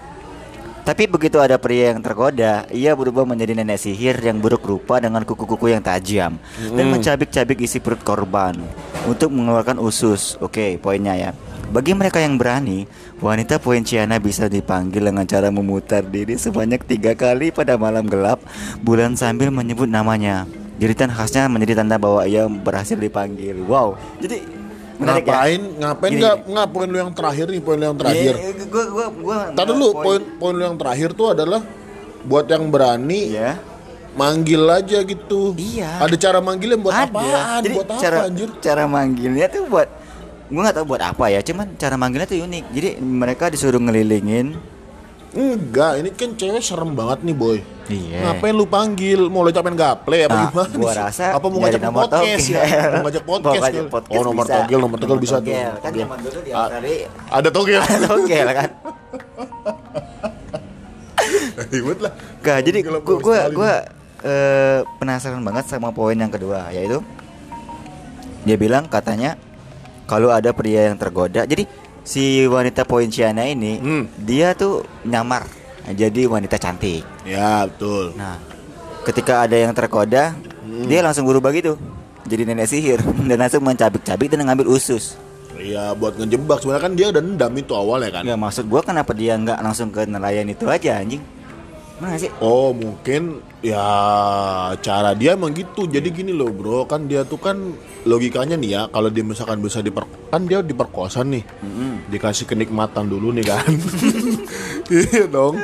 Tapi 0.84 1.08
begitu 1.08 1.40
ada 1.40 1.56
pria 1.56 1.96
yang 1.96 2.04
tergoda, 2.04 2.68
ia 2.68 2.92
berubah 2.92 3.24
menjadi 3.24 3.56
nenek 3.56 3.80
sihir 3.80 4.20
yang 4.20 4.44
buruk 4.44 4.68
rupa 4.68 5.00
dengan 5.00 5.24
kuku-kuku 5.24 5.72
yang 5.72 5.80
tajam 5.80 6.36
dan 6.60 6.86
mencabik-cabik 6.92 7.56
isi 7.64 7.80
perut 7.80 8.04
korban 8.04 8.60
untuk 9.08 9.32
mengeluarkan 9.32 9.80
usus. 9.80 10.36
Oke, 10.44 10.76
poinnya 10.84 11.16
ya. 11.16 11.32
Bagi 11.74 11.98
mereka 11.98 12.22
yang 12.22 12.38
berani, 12.38 12.86
wanita 13.18 13.58
Poinciana 13.58 14.22
bisa 14.22 14.46
dipanggil 14.46 15.10
dengan 15.10 15.26
cara 15.26 15.50
memutar 15.50 16.06
diri 16.06 16.38
sebanyak 16.38 16.86
tiga 16.86 17.18
kali 17.18 17.50
pada 17.50 17.82
malam 17.82 18.06
gelap 18.06 18.38
bulan 18.86 19.18
sambil 19.18 19.50
menyebut 19.50 19.90
namanya. 19.90 20.46
Jeritan 20.78 21.10
khasnya 21.10 21.50
menjadi 21.50 21.82
tanda 21.82 21.98
bahwa 21.98 22.30
ia 22.30 22.46
berhasil 22.46 22.94
dipanggil. 22.94 23.58
Wow. 23.66 23.98
Jadi 24.22 24.46
menarik 25.02 25.26
ya? 25.26 25.34
Ngapain? 25.34 25.62
Ngapain 25.82 26.12
Gini, 26.14 26.22
nggak 26.22 26.38
gini. 26.46 26.52
nggak 26.54 26.68
poin 26.70 26.88
lu 26.94 26.98
yang 27.02 27.14
terakhir 27.18 27.46
nih 27.50 27.62
poin 27.66 27.78
lu 27.82 27.86
yang 27.90 27.98
terakhir. 27.98 28.34
Iya, 28.38 28.52
gua 28.70 28.86
gua 28.94 29.06
gua 29.10 29.38
Tadi 29.58 29.70
dulu 29.74 29.88
poin 29.98 30.22
poin 30.38 30.54
lu 30.54 30.64
yang 30.70 30.78
terakhir 30.78 31.10
tuh 31.18 31.28
adalah 31.34 31.62
buat 32.22 32.46
yang 32.54 32.70
berani 32.70 33.22
ya. 33.34 33.58
manggil 34.14 34.62
aja 34.70 35.02
gitu. 35.02 35.58
Iya. 35.58 36.06
Ada 36.06 36.16
cara 36.22 36.38
manggilnya 36.38 36.78
buat 36.78 36.94
Ada. 36.94 37.10
apaan? 37.10 37.62
Jadi 37.66 37.76
buat 37.82 37.90
apa 37.90 37.98
cara 37.98 38.18
anjir? 38.30 38.50
cara 38.62 38.84
manggilnya 38.86 39.46
tuh 39.50 39.66
buat 39.66 39.90
gua 40.54 40.62
nggak 40.64 40.78
tahu 40.78 40.86
buat 40.88 41.02
apa 41.02 41.26
ya, 41.28 41.42
cuman 41.42 41.74
cara 41.76 41.96
manggilnya 41.96 42.24
tuh 42.24 42.38
unik. 42.40 42.66
Jadi 42.70 42.90
mereka 43.00 43.50
disuruh 43.50 43.82
ngelilingin. 43.82 44.54
Enggak, 45.34 45.98
ini 45.98 46.14
kan 46.14 46.30
cewek 46.32 46.62
serem 46.62 46.94
banget 46.94 47.26
nih 47.26 47.34
boy. 47.34 47.58
Iya. 47.84 48.22
Ngapain 48.24 48.54
lu 48.54 48.64
panggil? 48.64 49.18
Mau 49.28 49.42
lo 49.42 49.50
ucapin 49.50 49.74
gaple 49.74 50.24
apa 50.24 50.32
Nah, 50.32 50.46
gimana? 50.48 50.70
gua 50.72 50.88
sih? 50.88 51.02
rasa 51.02 51.26
apa 51.34 51.46
mau 51.50 51.58
ngajak 51.60 51.82
podcast 51.82 52.46
ya? 52.46 52.62
togel. 52.62 52.90
Mau 52.94 53.02
ngajak 53.04 53.24
Mau 53.24 53.34
podcast, 53.34 53.60
ngajak 53.60 53.74
kan? 53.76 53.90
podcast 53.90 54.14
Oh 54.14 54.24
nomor 54.24 54.46
bisa. 54.46 54.54
togel, 54.56 54.80
nomor 54.80 54.98
togel 55.00 55.18
bisa 55.18 55.34
tuh. 55.34 55.42
togel. 55.42 55.72
Kan 55.74 55.82
Togel. 55.84 56.04
zaman 56.04 56.18
dulu 56.22 56.40
di 56.40 56.52
A- 56.52 56.58
Australia 56.62 57.08
Ada 57.28 57.50
togel. 57.50 57.82
togel 58.06 58.48
kan. 58.54 58.70
Ribet 61.66 62.00
lah. 62.00 62.14
Gak, 62.40 62.58
jadi 62.62 62.78
Togel 62.80 62.94
gua 62.96 63.16
gua, 63.18 63.18
Australia? 63.18 63.56
gua 63.56 63.74
eh, 64.24 64.80
penasaran 64.96 65.42
banget 65.42 65.66
sama 65.68 65.90
poin 65.90 66.16
yang 66.16 66.30
kedua 66.30 66.70
yaitu 66.70 67.02
dia 68.44 68.56
bilang 68.56 68.86
katanya 68.86 69.34
kalau 70.14 70.30
ada 70.30 70.54
pria 70.54 70.94
yang 70.94 70.98
tergoda. 71.02 71.42
Jadi 71.44 71.66
si 72.06 72.46
wanita 72.46 72.86
Poinciana 72.86 73.50
ini 73.50 73.82
Hmm. 73.82 74.04
dia 74.22 74.54
tuh 74.54 74.86
nyamar 75.02 75.50
jadi 75.90 76.30
wanita 76.30 76.62
cantik. 76.62 77.02
Ya 77.26 77.66
betul. 77.66 78.14
Nah, 78.14 78.38
ketika 79.04 79.42
ada 79.42 79.58
yang 79.58 79.74
tergoda, 79.74 80.38
Hmm. 80.62 80.86
dia 80.86 81.02
langsung 81.02 81.26
berubah 81.26 81.50
gitu. 81.50 81.82
Jadi 82.24 82.46
nenek 82.46 82.70
sihir 82.70 83.02
dan 83.28 83.38
langsung 83.42 83.66
mencabik-cabik 83.66 84.30
dan 84.30 84.46
ngambil 84.46 84.70
usus. 84.70 85.18
Iya 85.54 85.94
buat 85.94 86.18
ngejebak 86.18 86.62
sebenarnya 86.62 86.84
kan 86.84 86.94
dia 86.94 87.08
dendam 87.10 87.54
itu 87.58 87.74
awalnya 87.74 88.10
kan. 88.10 88.22
Nggak 88.22 88.42
maksud 88.42 88.66
gua 88.70 88.82
kenapa 88.86 89.12
dia 89.18 89.34
nggak 89.34 89.60
langsung 89.60 89.90
ke 89.90 90.06
nelayan 90.06 90.46
itu 90.46 90.66
aja 90.70 91.02
anjing? 91.02 91.22
Mana 91.96 92.18
sih? 92.18 92.30
Oh 92.40 92.72
mungkin 92.72 93.40
ya 93.60 93.80
cara 94.78 95.14
dia 95.14 95.34
emang 95.34 95.52
gitu 95.52 95.86
jadi 95.86 96.04
gini 96.06 96.30
loh 96.30 96.50
bro 96.50 96.84
kan 96.84 97.06
dia 97.06 97.24
tuh 97.24 97.38
kan 97.38 97.56
logikanya 98.04 98.54
nih 98.54 98.70
ya 98.70 98.82
kalau 98.88 99.08
dia 99.08 99.24
misalkan 99.24 99.58
bisa 99.58 99.80
diper 99.80 100.04
kan 100.28 100.44
dia 100.44 100.60
diperkosa 100.60 101.24
nih 101.24 101.48
dikasih 102.10 102.44
kenikmatan 102.44 103.08
dulu 103.08 103.32
nih 103.32 103.46
kan 103.46 103.72
iya 104.92 105.24
dong 105.26 105.56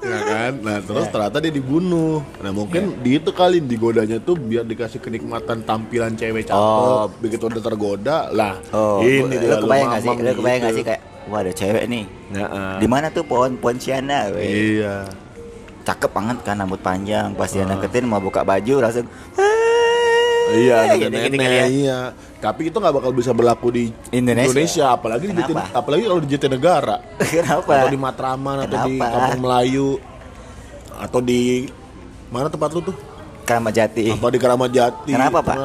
ya 0.00 0.18
kan 0.22 0.52
nah 0.60 0.78
terus 0.78 1.04
Ya. 1.04 1.12
ternyata 1.12 1.36
dia 1.40 1.52
dibunuh 1.52 2.22
nah 2.38 2.50
mungkin 2.50 3.02
di 3.02 3.18
itu 3.18 3.30
kali 3.30 3.58
digodanya 3.60 4.16
tuh 4.18 4.38
biar 4.38 4.62
dikasih 4.62 4.96
kenikmatan 4.98 5.60
tampilan 5.60 6.14
cewek 6.14 6.46
cakep 6.46 6.54
Oh. 6.54 7.10
begitu 7.18 7.44
udah 7.44 7.58
tergoda 7.60 8.18
lah 8.30 8.62
Oh, 8.70 9.02
ini 9.02 9.26
lu 9.26 9.42
dia 9.42 9.58
kebayang 9.58 9.88
nggak 9.90 10.02
sih? 10.02 10.14
Lu 10.14 10.32
kebayang 10.38 10.60
gitu. 10.62 10.76
sih 10.76 10.84
kayak 10.86 11.00
wah 11.26 11.40
ada 11.40 11.52
cewek 11.52 11.84
nih. 11.84 12.04
Ya, 12.30 12.46
ah. 12.46 12.78
Di 12.78 12.86
mana 12.86 13.06
tuh 13.08 13.22
pohon 13.22 13.54
Pontiana? 13.56 14.30
weh? 14.30 14.78
iya 14.78 15.02
Cakep 15.90 16.10
banget 16.12 16.36
kan 16.40 16.54
rambut 16.54 16.78
panjang. 16.78 17.34
Pas 17.34 17.50
dia 17.50 17.66
Ah. 17.66 17.74
deketin 17.74 18.06
mau 18.06 18.18
buka 18.18 18.40
baju 18.40 18.78
langsung 18.78 19.10
Iya, 20.50 20.76
Gitu, 20.92 21.06
nenek, 21.08 21.22
gitu 21.24 21.36
kali 21.36 21.46
ya. 21.52 21.66
iya. 21.68 21.98
Tapi 22.40 22.60
itu 22.66 22.76
nggak 22.76 22.90
bakal 22.92 23.10
bisa 23.12 23.30
berlaku 23.30 23.70
di 23.70 23.84
Indonesia. 24.10 24.86
apalagi 24.88 25.26
di 25.26 25.34
Kenapa? 25.36 25.50
Jati- 25.62 25.70
apalagi 25.72 26.02
kalau 26.04 26.20
di 26.20 26.28
Jatinegara 26.28 26.96
Kenapa? 27.20 27.70
atau 27.72 27.88
di 27.88 27.98
Matraman 27.98 28.56
atau 28.60 28.76
di 28.84 28.92
Kenapa? 28.92 29.14
Kampung 29.16 29.40
Melayu 29.40 29.88
atau 30.96 31.20
di 31.20 31.70
mana 32.28 32.46
tempat 32.46 32.70
lu 32.70 32.82
tuh? 32.82 32.96
Keramat 33.42 33.72
Jati. 33.72 34.10
Apa 34.10 34.26
di 34.28 34.38
Keramat 34.38 34.70
Jati? 34.70 35.10
Kenapa, 35.10 35.38
Pak? 35.40 35.56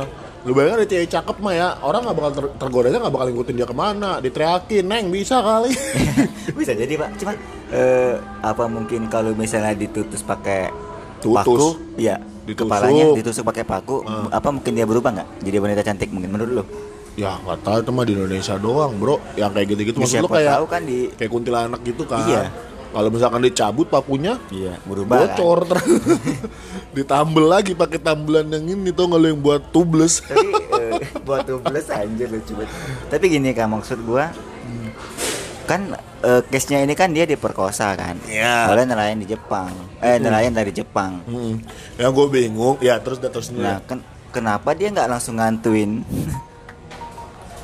Lu 0.45 0.53
bayangin 0.53 0.77
ada 0.77 0.85
cewek 0.85 1.09
cakep 1.09 1.37
mah 1.39 1.53
ya, 1.53 1.67
orang 1.81 2.05
nggak 2.05 2.15
bakal 2.15 2.31
ter 2.31 2.45
tergodanya 2.55 2.97
nggak 3.01 3.11
bakal 3.11 3.27
ngikutin 3.27 3.55
dia 3.55 3.65
ke 3.65 3.75
mana, 3.75 4.09
diteriakin, 4.21 4.85
neng 4.85 5.05
bisa 5.09 5.41
kali. 5.41 5.73
Bisa 6.57 6.71
jadi 6.71 6.93
pak. 6.95 7.09
Cuman 7.17 7.35
eh, 7.67 8.13
apa 8.39 8.63
mungkin 8.65 9.09
kalau 9.09 9.33
misalnya 9.33 9.73
ditutus 9.73 10.21
pakai 10.21 10.69
paku, 11.19 11.97
ya 11.97 12.21
Ditusuk. 12.45 12.69
kepalanya 12.69 13.03
ditusuk 13.11 13.41
pakai 13.43 13.65
paku, 13.65 14.05
Ah. 14.05 14.29
apa 14.31 14.53
mungkin 14.53 14.71
dia 14.71 14.85
berubah 14.85 15.09
nggak? 15.11 15.29
Jadi 15.41 15.55
wanita 15.57 15.81
cantik 15.81 16.09
mungkin 16.09 16.29
menurut 16.31 16.53
lo? 16.55 16.65
ya 17.15 17.31
nggak 17.39 17.63
tahu 17.63 17.77
itu 17.79 17.91
mah 17.91 18.03
di 18.03 18.11
Indonesia 18.13 18.53
doang 18.59 18.91
bro, 18.99 19.15
yang 19.33 19.49
kayak 19.49 19.71
gitu-gitu 19.71 19.97
Ya, 19.97 20.03
maksud 20.03 20.15
lu 20.15 20.27
siapa 20.27 20.35
kayak 20.35 20.51
tahu 20.51 20.65
kan 20.67 20.81
di 20.83 20.97
kayak 21.09 21.31
kuntilanak 21.31 21.79
gitu 21.81 22.03
kan? 22.03 22.27
Iya. 22.27 22.41
Kalau 22.87 23.09
misalkan 23.09 23.41
dicabut 23.41 23.85
pakunya 23.85 24.37
Iya, 24.47 24.77
berubah. 24.83 25.25
kan? 25.25 25.35
bocor 25.35 25.59
ter- 25.65 25.85
ditambel 26.95 27.45
lagi 27.45 27.71
pakai 27.71 27.97
tambelan 27.97 28.47
yang 28.47 28.65
ini 28.69 28.89
tuh 28.89 29.05
kalau 29.05 29.23
yang 29.23 29.37
buat 29.37 29.61
tubeless 29.69 30.21
Tapi 30.21 30.47
eh, 30.73 30.99
buat 31.21 31.43
tubeless 31.43 31.89
anjir 31.89 32.27
lucu 32.27 32.53
banget. 32.53 32.71
Tapi 33.07 33.25
gini 33.27 33.51
kan 33.51 33.67
maksud 33.67 33.99
gua 34.01 34.31
kan 35.65 35.81
eh, 36.21 36.41
case-nya 36.45 36.79
ini 36.79 36.93
kan 36.93 37.09
dia 37.09 37.25
diperkosa 37.25 37.93
kan. 37.93 38.15
Iya. 38.23 38.69
Oleh 38.69 38.85
nelayan 38.85 39.17
di 39.17 39.27
Jepang. 39.27 39.73
Eh 39.97 40.15
nelayan 40.15 40.53
dari 40.53 40.69
Jepang. 40.69 41.25
Hmm. 41.25 41.57
yang 41.95 42.11
gue 42.11 42.27
bingung 42.29 42.77
ya 42.79 42.95
terus 42.97 43.17
terus 43.17 43.49
Nah, 43.49 43.81
kan 43.81 43.99
kenapa 44.29 44.71
dia 44.71 44.87
nggak 44.87 45.09
langsung 45.09 45.35
ngantuin 45.35 45.99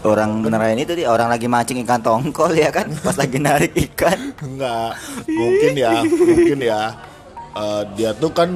orang 0.01 0.41
nelayan 0.41 0.81
itu 0.81 0.93
dia 0.97 1.07
orang 1.13 1.29
lagi 1.29 1.45
mancing 1.45 1.81
ikan 1.85 2.01
tongkol 2.01 2.49
ya 2.53 2.73
kan 2.73 2.89
pas 3.05 3.13
lagi 3.17 3.37
narik 3.37 3.73
ikan 3.93 4.17
Enggak, 4.47 4.97
mungkin 5.29 5.71
ya, 5.77 5.93
mungkin 6.01 6.59
ya. 6.61 6.81
Eh, 7.51 7.83
dia 7.99 8.11
tuh 8.17 8.31
kan 8.33 8.49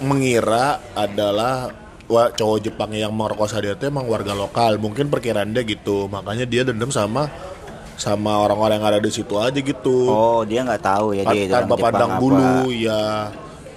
mengira 0.00 0.80
adalah 0.96 1.70
wa, 2.08 2.30
cowok 2.32 2.58
Jepang 2.64 2.90
yang 2.96 3.12
merkosa 3.12 3.60
dia 3.60 3.76
tuh 3.76 3.90
emang 3.92 4.08
warga 4.08 4.32
lokal. 4.32 4.80
Mungkin 4.80 5.12
perkiraan 5.12 5.52
dia 5.52 5.62
gitu, 5.66 6.08
makanya 6.08 6.48
dia 6.48 6.62
dendam 6.64 6.90
sama 6.90 7.28
sama 7.92 8.40
orang-orang 8.40 8.80
yang 8.80 8.88
ada 8.88 9.00
di 9.04 9.12
situ 9.12 9.36
aja 9.38 9.54
gitu. 9.54 10.10
oh 10.10 10.42
dia 10.42 10.64
nggak 10.64 10.82
tahu 10.82 11.14
ya 11.14 11.22
dia 11.28 11.44
itu 11.46 11.54
tanpa 11.54 11.76
Jepang 11.76 11.84
pandang 11.92 12.12
apa. 12.16 12.20
bulu 12.20 12.54
ya. 12.72 13.02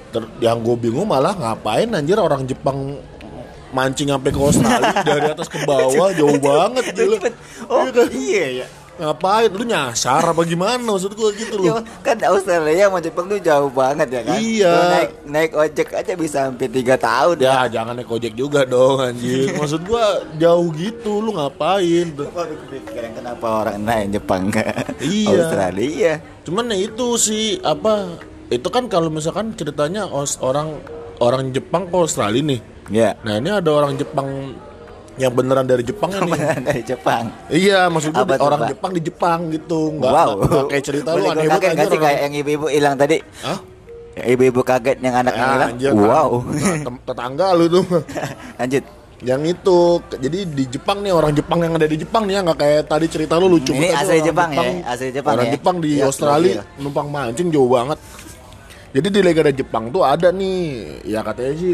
Ter- 0.10 0.32
yang 0.40 0.64
gue 0.64 0.76
bingung 0.80 1.06
malah 1.06 1.36
ngapain 1.36 1.92
anjir 1.92 2.16
orang 2.18 2.48
Jepang 2.48 2.96
mancing 3.76 4.08
sampai 4.08 4.32
ke 4.32 4.40
Australia 4.40 4.96
dari 5.06 5.28
atas 5.30 5.48
ke 5.48 5.60
bawah 5.62 6.10
jauh 6.12 6.40
banget 6.40 6.84
gila. 6.90 7.18
oh 7.68 7.84
Iya 7.84 7.92
kan? 7.92 8.08
iya 8.10 8.46
ya 8.56 8.68
Ngapain 8.96 9.52
lu 9.52 9.68
nyasar 9.68 10.24
apa 10.24 10.40
gimana 10.42 10.80
maksud 10.80 11.12
gue 11.12 11.30
gitu 11.36 11.60
loh. 11.60 11.84
Kan 12.00 12.16
Australia 12.24 12.88
sama 12.88 13.04
Jepang 13.04 13.28
tuh 13.28 13.36
jauh 13.38 13.68
banget 13.68 14.08
ya 14.08 14.22
kan 14.24 14.40
Iya. 14.40 14.72
Lu 14.72 14.84
naik 14.88 15.10
naik 15.28 15.52
ojek 15.54 15.90
aja 15.92 16.14
bisa 16.16 16.48
sampai 16.48 16.72
tiga 16.72 16.96
tahun 16.96 17.36
Ya 17.38 17.68
jangan 17.68 17.92
naik 17.94 18.08
ojek 18.08 18.32
juga 18.34 18.64
dong 18.64 19.04
anjir 19.04 19.52
Maksud 19.52 19.84
gua 19.84 20.24
jauh 20.36 20.72
gitu 20.72 21.20
lu 21.20 21.36
ngapain 21.36 22.08
kepikiran 22.16 23.12
kenapa 23.14 23.46
orang 23.62 23.84
naik 23.84 24.16
Jepang 24.16 24.48
ke 24.48 24.64
Iya. 25.04 25.44
Australia 25.44 26.12
Cuman 26.48 26.72
ya 26.72 26.78
itu 26.80 27.08
sih 27.18 27.60
apa 27.60 28.16
Itu 28.48 28.72
kan 28.72 28.88
kalau 28.88 29.12
misalkan 29.12 29.52
ceritanya 29.54 30.08
orang 30.40 30.80
orang 31.18 31.52
Jepang 31.52 31.92
ke 31.92 31.96
Australia 31.98 32.40
nih 32.40 32.62
ya. 32.88 33.16
Nah 33.20 33.34
ini 33.36 33.50
ada 33.50 33.70
orang 33.70 33.96
Jepang 33.96 34.28
yang 35.16 35.32
beneran 35.32 35.64
dari 35.64 35.82
Jepang 35.82 36.12
ini. 36.12 36.28
Beneran 36.28 36.62
dari 36.62 36.82
Jepang. 36.82 37.24
Iya 37.48 37.88
maksud 37.88 38.12
gua 38.12 38.22
Apa 38.22 38.28
di- 38.28 38.36
tuh, 38.36 38.46
orang 38.46 38.60
Pak? 38.60 38.70
Jepang 38.70 38.92
di 38.92 39.02
Jepang 39.02 39.40
gitu. 39.50 39.80
Nggak, 39.94 40.12
wow. 40.12 40.32
kayak 40.68 40.84
cerita 40.84 41.10
lu 41.12 41.24
aneh 41.26 41.46
banget 41.46 41.62
kaget 41.72 41.88
sih 41.88 42.00
kayak 42.00 42.20
yang 42.22 42.34
ibu-ibu 42.36 42.66
hilang 42.68 42.96
tadi. 42.96 43.18
Hah? 43.42 43.60
Ibu-ibu 44.16 44.62
kaget 44.62 44.98
yang 45.00 45.16
anaknya 45.18 45.40
Ya, 45.40 45.52
hilang. 45.54 45.70
anjir, 45.72 45.92
wow. 45.94 46.30
Nah, 46.40 46.96
tetangga 47.04 47.48
lu 47.52 47.66
tuh. 47.70 47.84
Lanjut. 48.60 48.84
Yang 49.18 49.42
itu 49.50 49.78
jadi 50.20 50.40
di 50.46 50.64
Jepang 50.70 51.00
nih 51.00 51.10
orang 51.10 51.32
Jepang 51.32 51.60
yang 51.60 51.74
ada 51.74 51.84
di 51.84 51.96
Jepang 51.96 52.24
nih 52.24 52.36
ya 52.36 52.42
nggak 52.44 52.60
kayak 52.60 52.82
tadi 52.86 53.08
cerita 53.08 53.40
lu 53.40 53.48
lucu 53.50 53.72
Ini 53.72 53.88
asli 53.90 54.20
orang 54.20 54.28
Jepang 54.28 54.50
ya, 54.52 54.64
asli 54.86 55.08
Jepang 55.10 55.34
orang 55.34 55.48
ya. 55.48 55.54
Jepang 55.56 55.76
di 55.80 55.92
Ya, 55.94 56.06
Australia 56.06 56.54
gokil. 56.60 56.84
numpang 56.84 57.08
mancing 57.08 57.48
jauh 57.48 57.66
banget. 57.66 57.96
Jadi 58.92 59.08
di 59.10 59.20
negara 59.22 59.50
Jepang 59.50 59.84
tuh 59.88 60.04
ada 60.04 60.30
nih. 60.30 60.68
Ya 61.04 61.20
katanya 61.22 61.54
sih 61.54 61.74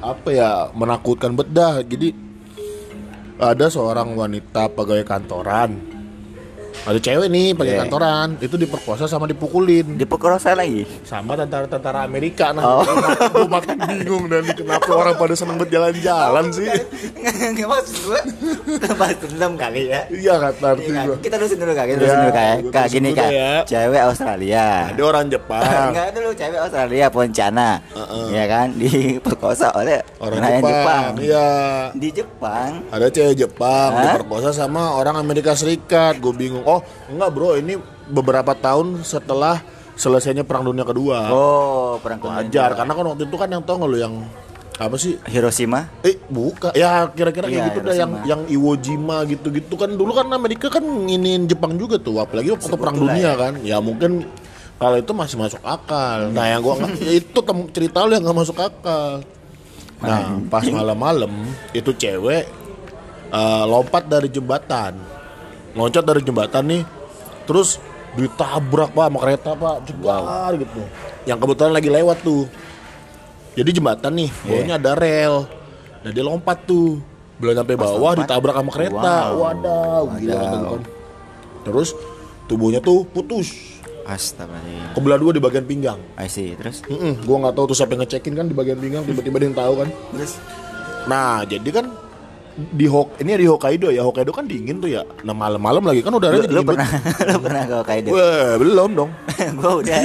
apa 0.00 0.28
ya 0.32 0.50
menakutkan 0.76 1.32
bedah. 1.32 1.80
Jadi 1.84 2.12
ada 3.36 3.68
seorang 3.68 4.16
wanita 4.16 4.72
pegawai 4.72 5.04
kantoran 5.04 5.95
ada 6.86 6.98
cewek 7.02 7.26
nih 7.28 7.50
pegawai 7.52 7.74
Yeah. 7.76 7.82
kantoran 7.82 8.28
itu 8.38 8.54
diperkosa 8.54 9.04
sama 9.04 9.26
dipukulin. 9.26 9.98
Diperkosa 9.98 10.54
lagi? 10.54 10.86
Sama 11.02 11.34
tentara-tentara 11.34 12.06
Amerika 12.06 12.54
nah. 12.54 12.78
Oh. 12.78 12.86
gue 12.86 13.48
makin 13.50 13.76
bingung 13.90 14.24
dan 14.30 14.46
kenapa 14.54 14.86
orang 14.94 15.18
pada 15.18 15.34
seneng 15.34 15.58
berjalan-jalan 15.58 16.46
sih? 16.54 16.70
Nggak 17.52 17.66
maksud 17.66 17.96
gua. 18.06 18.20
Bahas 18.96 19.18
dendam 19.18 19.52
kali 19.58 19.90
ya. 19.90 20.06
Iya 20.08 20.34
kata 20.38 20.66
arti 20.72 20.86
Iya, 20.86 21.02
gue 21.10 21.16
kita 21.20 21.34
terusin 21.36 21.58
dulu 21.58 21.72
kak, 21.74 21.84
kita 21.90 21.98
terusin 21.98 22.18
dulu 22.22 22.32
kak 22.32 22.44
ya. 22.46 22.54
Kak 22.70 22.86
gini 22.88 23.10
kak, 23.12 23.28
ya. 23.34 23.50
cewek 23.66 24.02
Australia. 24.06 24.66
ada 24.94 25.02
orang 25.02 25.26
Jepang. 25.26 25.62
Enggak 25.90 26.08
dulu 26.14 26.30
cewek 26.32 26.60
Australia 26.62 27.06
Poncana, 27.10 27.70
Heeh. 27.92 28.26
ya 28.30 28.44
kan? 28.46 28.66
Diperkosa 28.78 29.66
oleh 29.74 29.98
orang 30.22 30.40
Jepang, 30.62 31.10
iya. 31.18 31.48
Di 31.92 32.08
Jepang, 32.14 32.70
ada 32.94 33.06
cewek 33.10 33.34
Jepang 33.34 33.90
diperkosa 33.90 34.54
sama 34.54 34.94
orang 34.94 35.18
Amerika 35.18 35.52
Serikat. 35.58 36.22
Gue 36.22 36.30
bingung 36.30 36.62
oh 36.62 36.75
enggak 37.08 37.30
bro. 37.30 37.54
Ini 37.54 37.74
beberapa 38.06 38.52
tahun 38.52 39.02
setelah 39.02 39.60
selesainya 39.94 40.44
perang 40.44 40.64
dunia 40.64 40.84
kedua. 40.84 41.28
Oh 41.28 41.96
perang 41.98 42.18
dunia 42.18 42.44
wajar 42.44 42.70
kedua. 42.72 42.78
karena 42.78 42.92
kan 42.92 43.04
waktu 43.08 43.22
itu 43.24 43.36
kan 43.36 43.48
yang 43.48 43.62
tau 43.62 43.76
nggak 43.76 43.90
lo 43.90 43.98
yang 43.98 44.14
apa 44.76 44.92
sih? 45.00 45.16
Hiroshima, 45.24 45.88
eh 46.04 46.20
buka. 46.28 46.76
Ya 46.76 47.08
kira-kira 47.08 47.48
kayak 47.48 47.56
Iya, 47.56 47.68
gitu 47.72 47.78
dah 47.80 47.94
yang 47.96 48.12
yang 48.28 48.40
Iwo 48.44 48.76
Jima 48.76 49.24
gitu-gitu 49.24 49.72
kan. 49.72 49.88
Dulu 49.88 50.12
kan 50.12 50.28
Amerika 50.28 50.68
kan 50.68 50.84
nginin 50.84 51.48
Jepang 51.48 51.80
juga 51.80 51.96
tuh 51.96 52.20
apalagi 52.20 52.52
waktu 52.52 52.68
perang 52.76 52.92
Sekutu 52.92 53.08
lah 53.08 53.16
dunia 53.16 53.24
ya. 53.24 53.32
kan. 53.40 53.52
Ya 53.64 53.76
mungkin 53.80 54.28
kalau 54.76 55.00
itu 55.00 55.12
masih 55.16 55.40
masuk 55.40 55.64
akal. 55.64 56.28
Nah 56.28 56.44
yang 56.44 56.60
gua 56.60 56.76
ya 57.00 57.12
itu 57.16 57.38
tem- 57.40 57.68
cerita 57.72 58.04
lu 58.04 58.12
yang 58.12 58.20
nggak 58.20 58.36
masuk 58.36 58.56
akal. 58.60 59.24
Nah 59.96 60.44
pas 60.52 60.60
malam-malam 60.68 61.32
itu 61.72 61.96
cewek 61.96 62.44
eh, 63.32 63.64
lompat 63.64 64.04
dari 64.04 64.28
jembatan 64.28 64.92
loncat 65.76 66.02
dari 66.02 66.24
jembatan 66.24 66.64
nih 66.64 66.82
terus 67.44 67.78
ditabrak 68.16 68.96
pak 68.96 69.06
sama 69.06 69.18
kereta 69.20 69.50
pak 69.52 69.76
cegar 69.84 70.52
gitu. 70.56 70.82
Yang 71.28 71.38
kebetulan 71.44 71.72
lagi 71.76 71.90
lewat 71.92 72.18
tuh. 72.24 72.48
Jadi 73.56 73.70
jembatan 73.76 74.12
nih 74.16 74.30
bawahnya 74.44 74.74
ada 74.80 74.92
rel 74.96 75.46
nah 76.00 76.10
dia 76.14 76.24
lompat 76.24 76.64
tuh. 76.64 77.02
Belum 77.36 77.52
sampai 77.52 77.76
bawah 77.76 78.16
lompat? 78.16 78.24
ditabrak 78.24 78.54
sama 78.56 78.70
kereta. 78.72 79.14
Wow. 79.32 79.42
wadaw 79.44 80.02
gila 80.16 80.40
kan. 80.40 80.82
terus 81.66 81.88
tubuhnya 82.48 82.80
tuh 82.80 83.04
putus. 83.10 83.76
Astagfirullah. 84.06 84.94
kebelah 84.94 85.18
dua 85.18 85.32
di 85.34 85.42
bagian 85.42 85.66
pinggang. 85.66 85.98
I 86.14 86.30
see. 86.30 86.54
Terus, 86.54 86.86
Mm-mm, 86.86 87.26
gua 87.26 87.42
nggak 87.42 87.54
tahu 87.58 87.74
tuh 87.74 87.76
siapa 87.76 87.98
yang 87.98 88.06
ngecekin 88.06 88.38
kan 88.38 88.46
di 88.46 88.54
bagian 88.54 88.78
pinggang 88.78 89.02
tiba-tiba 89.02 89.36
dia 89.42 89.46
yang 89.50 89.58
tahu 89.58 89.72
kan. 89.82 89.88
Terus, 90.14 90.32
nah 91.10 91.42
jadi 91.42 91.68
kan 91.74 91.90
di 92.56 92.88
Hok 92.88 93.20
ini 93.20 93.36
di 93.36 93.46
Hokkaido 93.46 93.88
ya 93.88 94.00
Hokkaido 94.00 94.32
kan 94.32 94.48
dingin 94.48 94.80
tuh 94.80 94.88
ya 94.88 95.04
nah 95.22 95.36
malam-malam 95.36 95.84
lagi 95.84 96.00
kan 96.00 96.08
udaranya 96.10 96.48
lu, 96.48 96.48
lu 96.48 96.52
dingin 96.56 96.66
pernah, 96.66 96.88
lu 97.28 97.38
pernah 97.38 97.62
ke 97.62 97.74
Hokkaido? 97.76 98.08
Wah, 98.10 98.52
belum 98.56 98.90
dong 98.94 99.10
gua 99.60 99.72
udah 99.78 100.00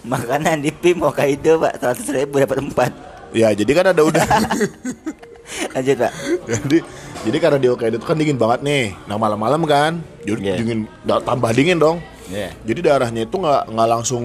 makanan 0.00 0.56
di 0.60 0.70
PIM 0.70 1.02
Hokkaido 1.02 1.58
pak, 1.58 1.72
seratus 1.76 2.08
ribu 2.08 2.38
dapat 2.38 2.58
empat. 2.62 2.92
ya 3.30 3.50
jadi 3.50 3.70
kan 3.70 3.84
ada 3.90 4.02
udah 4.02 4.22
Lanjut 5.74 5.96
pak. 5.98 6.12
jadi 6.46 6.78
jadi 7.20 7.36
karena 7.36 7.58
di 7.58 7.68
Hokkaido 7.68 7.96
itu 7.98 8.06
kan 8.06 8.16
dingin 8.16 8.38
banget 8.38 8.60
nih 8.62 8.84
nah 9.04 9.18
malam-malam 9.18 9.60
kan 9.66 9.98
jadi 10.22 10.38
Iya. 10.40 10.54
dingin 10.62 10.78
tambah 11.04 11.50
dingin 11.50 11.76
dong 11.76 11.98
Iya. 12.30 12.54
jadi 12.62 12.80
darahnya 12.86 13.26
itu 13.26 13.34
nggak 13.34 13.62
nggak 13.66 13.88
langsung 13.90 14.22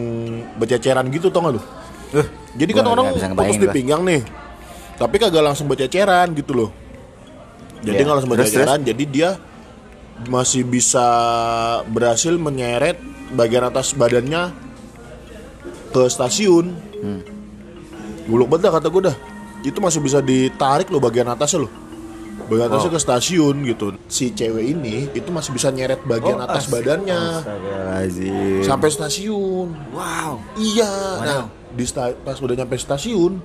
berceceran 0.55 1.09
gitu 1.09 1.33
tau 1.33 1.41
gak 1.43 1.57
lu 1.57 1.63
Uh, 2.13 2.21
jadi 2.55 2.71
kan 2.71 2.85
orang 2.85 3.11
nggak 3.11 3.33
ngebayangin 3.33 3.61
di 3.65 3.69
pinggang 3.73 4.01
nih 4.05 4.21
tapi 4.95 5.17
kagak 5.17 5.41
langsung 5.43 5.65
berceceran 5.67 6.31
gitu 6.31 6.53
loh 6.53 6.69
jadi 7.85 7.93
Iya. 7.93 8.03
nggak 8.03 8.15
langsung 8.15 8.33
berceceran 8.33 8.79
jadi 8.81 9.03
dia 9.05 9.29
masih 10.25 10.63
bisa 10.63 11.05
berhasil 11.85 12.33
menyeret 12.33 12.97
bagian 13.31 13.63
atas 13.63 13.91
badannya 13.91 14.49
ke 15.91 16.03
stasiun. 16.05 16.71
Hmm. 16.95 17.21
Buluk 18.25 18.49
banget 18.49 18.67
dah 18.67 18.73
kata 18.73 18.87
gue 18.89 19.03
dah. 19.05 19.17
Itu 19.61 19.77
masih 19.77 19.99
bisa 19.99 20.19
ditarik 20.19 20.87
loh 20.87 20.99
bagian 20.99 21.27
atasnya 21.27 21.61
loh. 21.61 21.71
Bagian 22.45 22.67
atasnya 22.67 22.91
ke 22.91 23.01
stasiun 23.01 23.55
gitu. 23.65 23.93
Si 24.07 24.29
cewek 24.29 24.65
ini 24.67 25.09
itu 25.11 25.29
masih 25.29 25.51
bisa 25.51 25.69
nyeret 25.69 26.01
bagian 26.03 26.37
Oh, 26.37 26.45
atas 26.45 26.65
as- 26.65 26.71
badannya. 26.71 27.21
Sampai 28.61 28.89
stasiun. 28.89 29.73
Wow. 29.91 30.39
Iya. 30.55 30.91
Nah 31.21 31.43
di 31.69 31.83
sta- 31.83 32.15
pas 32.15 32.39
udah 32.39 32.55
nyampe 32.55 32.75
stasiun 32.75 33.35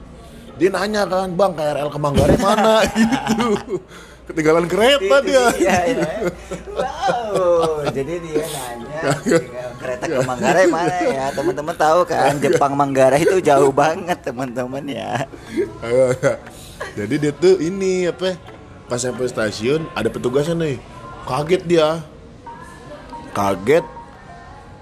Dia 0.55 0.69
nanya 0.69 1.03
kan 1.03 1.35
Bang 1.35 1.57
KRL 1.57 1.89
ke 1.89 1.99
Manggarai 1.99 2.37
mana? 2.37 2.85
Gitu 2.93 3.81
Ketinggalan 4.31 4.71
kereta 4.71 5.17
dia 5.27 5.45
Iya, 5.59 5.77
iya. 5.91 6.09
Wow, 6.71 7.83
jadi 7.91 8.23
dia 8.23 8.47
nanya 8.47 9.11
kereta 9.81 10.05
ke 10.07 10.19
Manggarai 10.23 10.67
mana 10.71 10.97
ya? 11.03 11.27
Teman-teman 11.35 11.75
tahu 11.75 12.01
kan 12.07 12.39
Jepang 12.39 12.79
Manggarai 12.79 13.27
itu 13.27 13.43
jauh 13.43 13.75
banget 13.75 14.23
teman-teman 14.23 14.87
ya. 14.87 15.27
Jadi 16.95 17.15
dia 17.19 17.33
tuh 17.35 17.59
ini 17.59 18.09
apa 18.09 18.39
Pas 18.87 18.99
sampai 19.03 19.31
stasiun 19.31 19.87
ada 19.95 20.11
petugasnya 20.11 20.55
nih 20.59 20.77
Kaget 21.27 21.63
dia 21.67 21.89
Kaget 23.31 23.87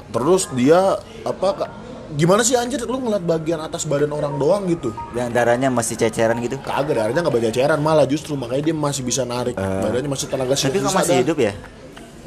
Terus 0.08 0.48
dia 0.56 0.96
apa 1.24 1.68
Gimana 2.16 2.40
sih 2.40 2.56
anjir? 2.56 2.80
Lu 2.88 2.96
ngeliat 3.04 3.20
bagian 3.20 3.60
atas 3.60 3.84
badan 3.84 4.08
orang 4.16 4.40
doang 4.40 4.64
gitu? 4.64 4.96
Dan 5.12 5.28
darahnya 5.28 5.68
masih 5.68 6.00
ceceran 6.00 6.40
gitu. 6.40 6.56
Kagak 6.64 6.96
darahnya 6.96 7.20
gak 7.20 7.34
berceceran 7.34 7.76
malah 7.84 8.08
justru 8.08 8.32
Makanya 8.32 8.72
dia 8.72 8.76
masih 8.76 9.02
bisa 9.04 9.28
narik. 9.28 9.52
Badannya 9.58 10.08
masih 10.08 10.26
tenaga 10.32 10.56
Tapi 10.56 10.80
sisa 10.80 10.88
kok 10.88 10.94
masih 10.96 11.16
hidup 11.20 11.38
ya? 11.42 11.52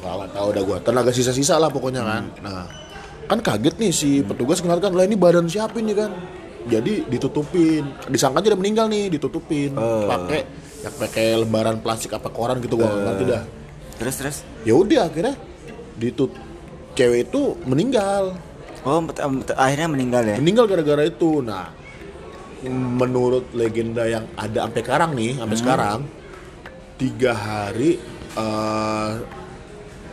Gak, 0.01 0.13
gak 0.13 0.29
tau 0.37 0.49
dah 0.53 0.63
gua. 0.65 0.77
Tenaga 0.85 1.09
sisa-sisa 1.09 1.55
lah 1.57 1.69
pokoknya 1.73 2.01
kan. 2.05 2.23
Nah 2.45 2.65
kan 3.25 3.39
kaget 3.39 3.79
nih 3.79 3.91
si 3.95 4.19
petugas 4.27 4.59
ngeliat 4.59 4.83
kan 4.83 4.91
lah 4.91 5.07
ini 5.07 5.15
badan 5.17 5.47
siapa 5.49 5.79
ini 5.81 5.97
kan? 5.97 6.13
Jadi 6.69 7.09
ditutupin. 7.09 7.89
Disangka 8.05 8.45
aja 8.45 8.53
udah 8.53 8.59
meninggal 8.61 8.85
nih 8.85 9.17
ditutupin. 9.17 9.73
Oh. 9.73 10.05
pakai 10.05 10.45
ya 10.81 10.89
pakai 10.93 11.41
lembaran 11.41 11.81
plastik 11.81 12.13
apa 12.13 12.29
koran 12.29 12.61
gitu 12.61 12.77
gua 12.77 12.91
nggak 12.91 13.01
ngerti 13.07 13.23
dah. 13.25 13.43
Terus 13.97 14.15
terus. 14.17 14.37
ya 14.65 14.73
udah 14.77 15.09
akhirnya 15.09 15.33
ditut 15.97 16.33
cewek 16.97 17.29
itu 17.29 17.55
meninggal 17.65 18.33
Oh, 18.81 18.97
akhirnya 19.53 19.87
meninggal 19.93 20.23
ya. 20.25 20.37
meninggal 20.41 20.65
gara-gara 20.65 21.05
itu 21.05 21.45
nah 21.45 21.69
menurut 22.97 23.49
legenda 23.57 24.05
yang 24.05 24.25
ada 24.37 24.65
sampai 24.69 24.81
sekarang 24.85 25.11
nih 25.17 25.31
sampai 25.37 25.57
sekarang 25.57 25.99
tiga 27.01 27.33
hari 27.33 27.97
eh 28.37 29.11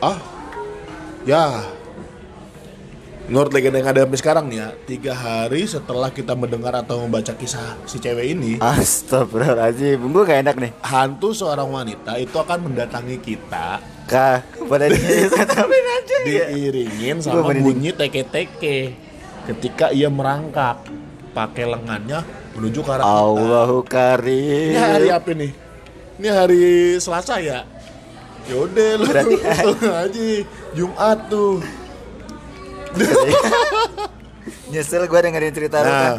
ah 0.00 0.18
ya 1.28 1.60
menurut 3.28 3.52
legenda 3.52 3.76
yang 3.76 3.90
ada 3.90 4.00
sampai 4.02 4.18
sekarang 4.18 4.44
nih 4.46 4.56
ya 4.56 4.68
tiga 4.82 5.12
hari 5.12 5.62
setelah 5.64 6.08
kita 6.08 6.32
mendengar 6.32 6.72
atau 6.74 7.00
membaca 7.00 7.30
kisah 7.30 7.76
si 7.84 7.96
cewek 7.96 8.32
ini 8.32 8.56
Astagfirullahaladzim, 8.58 10.00
gue 10.00 10.22
gak 10.24 10.40
enak 10.42 10.56
nih. 10.56 10.72
hantu 10.80 11.30
seorang 11.30 11.68
wanita 11.68 12.16
itu 12.16 12.32
akan 12.34 12.58
mendatangi 12.64 13.16
kita 13.18 13.84
Kak, 14.04 14.64
pada 14.64 14.88
dia 14.88 15.28
tetapin 15.28 15.84
aja 15.86 16.16
ya. 16.24 16.48
diiringin 16.48 17.20
sama 17.20 17.52
bunyi 17.52 17.92
teke-teke 17.92 18.96
ketika 19.46 19.92
ia 19.92 20.08
merangkak 20.08 20.80
pakai 21.30 21.68
lengannya 21.68 22.24
menuju 22.52 22.80
ke 22.80 22.90
arah 22.90 23.04
kita. 23.04 23.12
Allahu 23.14 23.78
karim. 23.84 24.72
Ini 24.72 24.80
hari 24.80 25.08
apa 25.08 25.30
nih? 25.30 25.52
Ini 26.16 26.28
hari 26.28 26.62
Selasa 26.96 27.36
ya? 27.38 27.62
Yaudah 28.48 28.90
lu 28.96 29.04
Berarti- 29.06 29.40
aja 30.02 30.28
Jumat 30.72 31.18
tuh 31.28 31.60
Nyesel 34.72 35.08
gue 35.08 35.20
dengerin 35.20 35.52
cerita 35.54 35.80
lu 35.80 35.90
kan. 35.90 36.12
Nah 36.16 36.18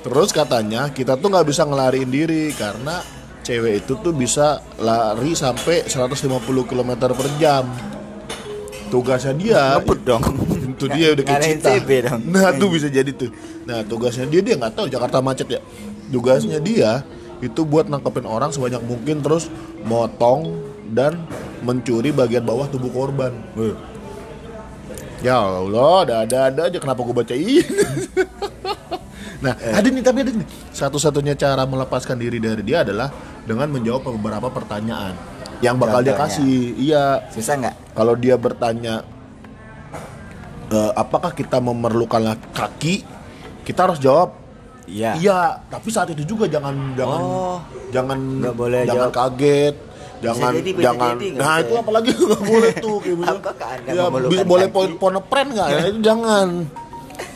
Terus 0.00 0.32
katanya 0.32 0.88
kita 0.88 1.20
tuh 1.20 1.28
nggak 1.28 1.44
bisa 1.44 1.68
ngelariin 1.68 2.08
diri 2.08 2.56
Karena 2.56 3.04
cewek 3.44 3.84
itu 3.84 4.00
tuh 4.00 4.16
bisa 4.16 4.64
lari 4.80 5.36
sampai 5.36 5.84
150 5.84 6.24
km 6.64 6.90
per 7.12 7.28
jam 7.36 7.68
Tugasnya 8.88 9.36
dia 9.36 9.62
Ngebut 9.76 10.00
dong. 10.02 10.24
itu 10.80 10.88
dia 10.96 11.06
udah 11.12 11.24
kayak 11.28 11.60
CB 11.60 11.90
dong. 12.08 12.20
nah 12.32 12.56
tuh 12.56 12.72
bisa 12.72 12.88
jadi 12.88 13.12
tuh 13.12 13.28
nah 13.68 13.84
tugasnya 13.84 14.24
dia 14.24 14.40
dia 14.40 14.56
nggak 14.56 14.72
tahu 14.72 14.86
Jakarta 14.88 15.20
macet 15.20 15.44
ya 15.52 15.60
tugasnya 16.08 16.56
dia 16.56 17.04
itu 17.44 17.68
buat 17.68 17.92
nangkepin 17.92 18.24
orang 18.24 18.48
sebanyak 18.48 18.80
mungkin 18.88 19.20
terus 19.20 19.52
motong 19.84 20.56
dan 20.96 21.20
mencuri 21.60 22.16
bagian 22.16 22.48
bawah 22.48 22.64
tubuh 22.72 22.88
korban 22.88 23.36
ya 25.20 25.36
Allah 25.36 25.96
ada 26.02 26.14
ada 26.24 26.38
ada 26.48 26.60
aja 26.66 26.78
kenapa 26.78 27.00
gue 27.02 27.14
bacain 27.14 27.66
nah 29.44 29.54
Eh. 29.54 29.72
ada 29.72 29.86
nih 29.86 30.00
tapi 30.00 30.20
ada 30.20 30.32
nih 30.32 30.44
satu-satunya 30.70 31.32
cara 31.34 31.64
melepaskan 31.64 32.16
diri 32.16 32.36
dari 32.36 32.60
dia 32.60 32.82
adalah 32.82 33.08
dengan 33.42 33.68
menjawab 33.70 34.04
beberapa 34.10 34.48
pertanyaan 34.48 35.16
yang 35.60 35.76
bakal 35.76 36.00
dia 36.00 36.12
Contohnya? 36.12 36.36
kasih 36.36 36.56
iya 36.74 37.04
Susah 37.28 37.54
nggak? 37.56 37.74
kalau 37.92 38.14
dia 38.14 38.36
bertanya 38.36 39.04
eh, 40.68 40.92
apakah 40.94 41.32
kita 41.32 41.56
memerlukan 41.58 42.20
kaki 42.50 43.04
kita 43.62 43.80
harus 43.82 43.98
jawab 43.98 44.36
Iya. 44.84 45.14
iya 45.16 45.38
tapi 45.64 45.86
saat 45.88 46.10
itu 46.10 46.26
juga 46.26 46.44
jangan 46.44 46.74
jangan 46.92 47.20
Oh. 47.22 47.58
jangan 47.88 48.18
boleh 48.50 48.82
jangan 48.82 49.06
jawab. 49.06 49.14
kaget 49.30 49.74
jangan 50.20 50.52
jadi, 50.54 50.70
bisa 50.70 50.84
jangan 50.84 51.14
jadi, 51.16 51.26
nah 51.34 51.54
itu 51.58 51.72
ya? 51.72 51.80
apalagi 51.80 52.10
nggak 52.12 52.42
boleh 52.52 52.72
tuh 52.76 52.96
kayak 53.00 53.80
ya, 53.88 54.04
bisa- 54.08 54.44
boleh 54.44 54.68
poin 54.68 54.90
ponepren 54.94 55.46
nggak 55.50 55.68
ya 55.68 55.80
itu 55.86 56.00
jangan 56.00 56.48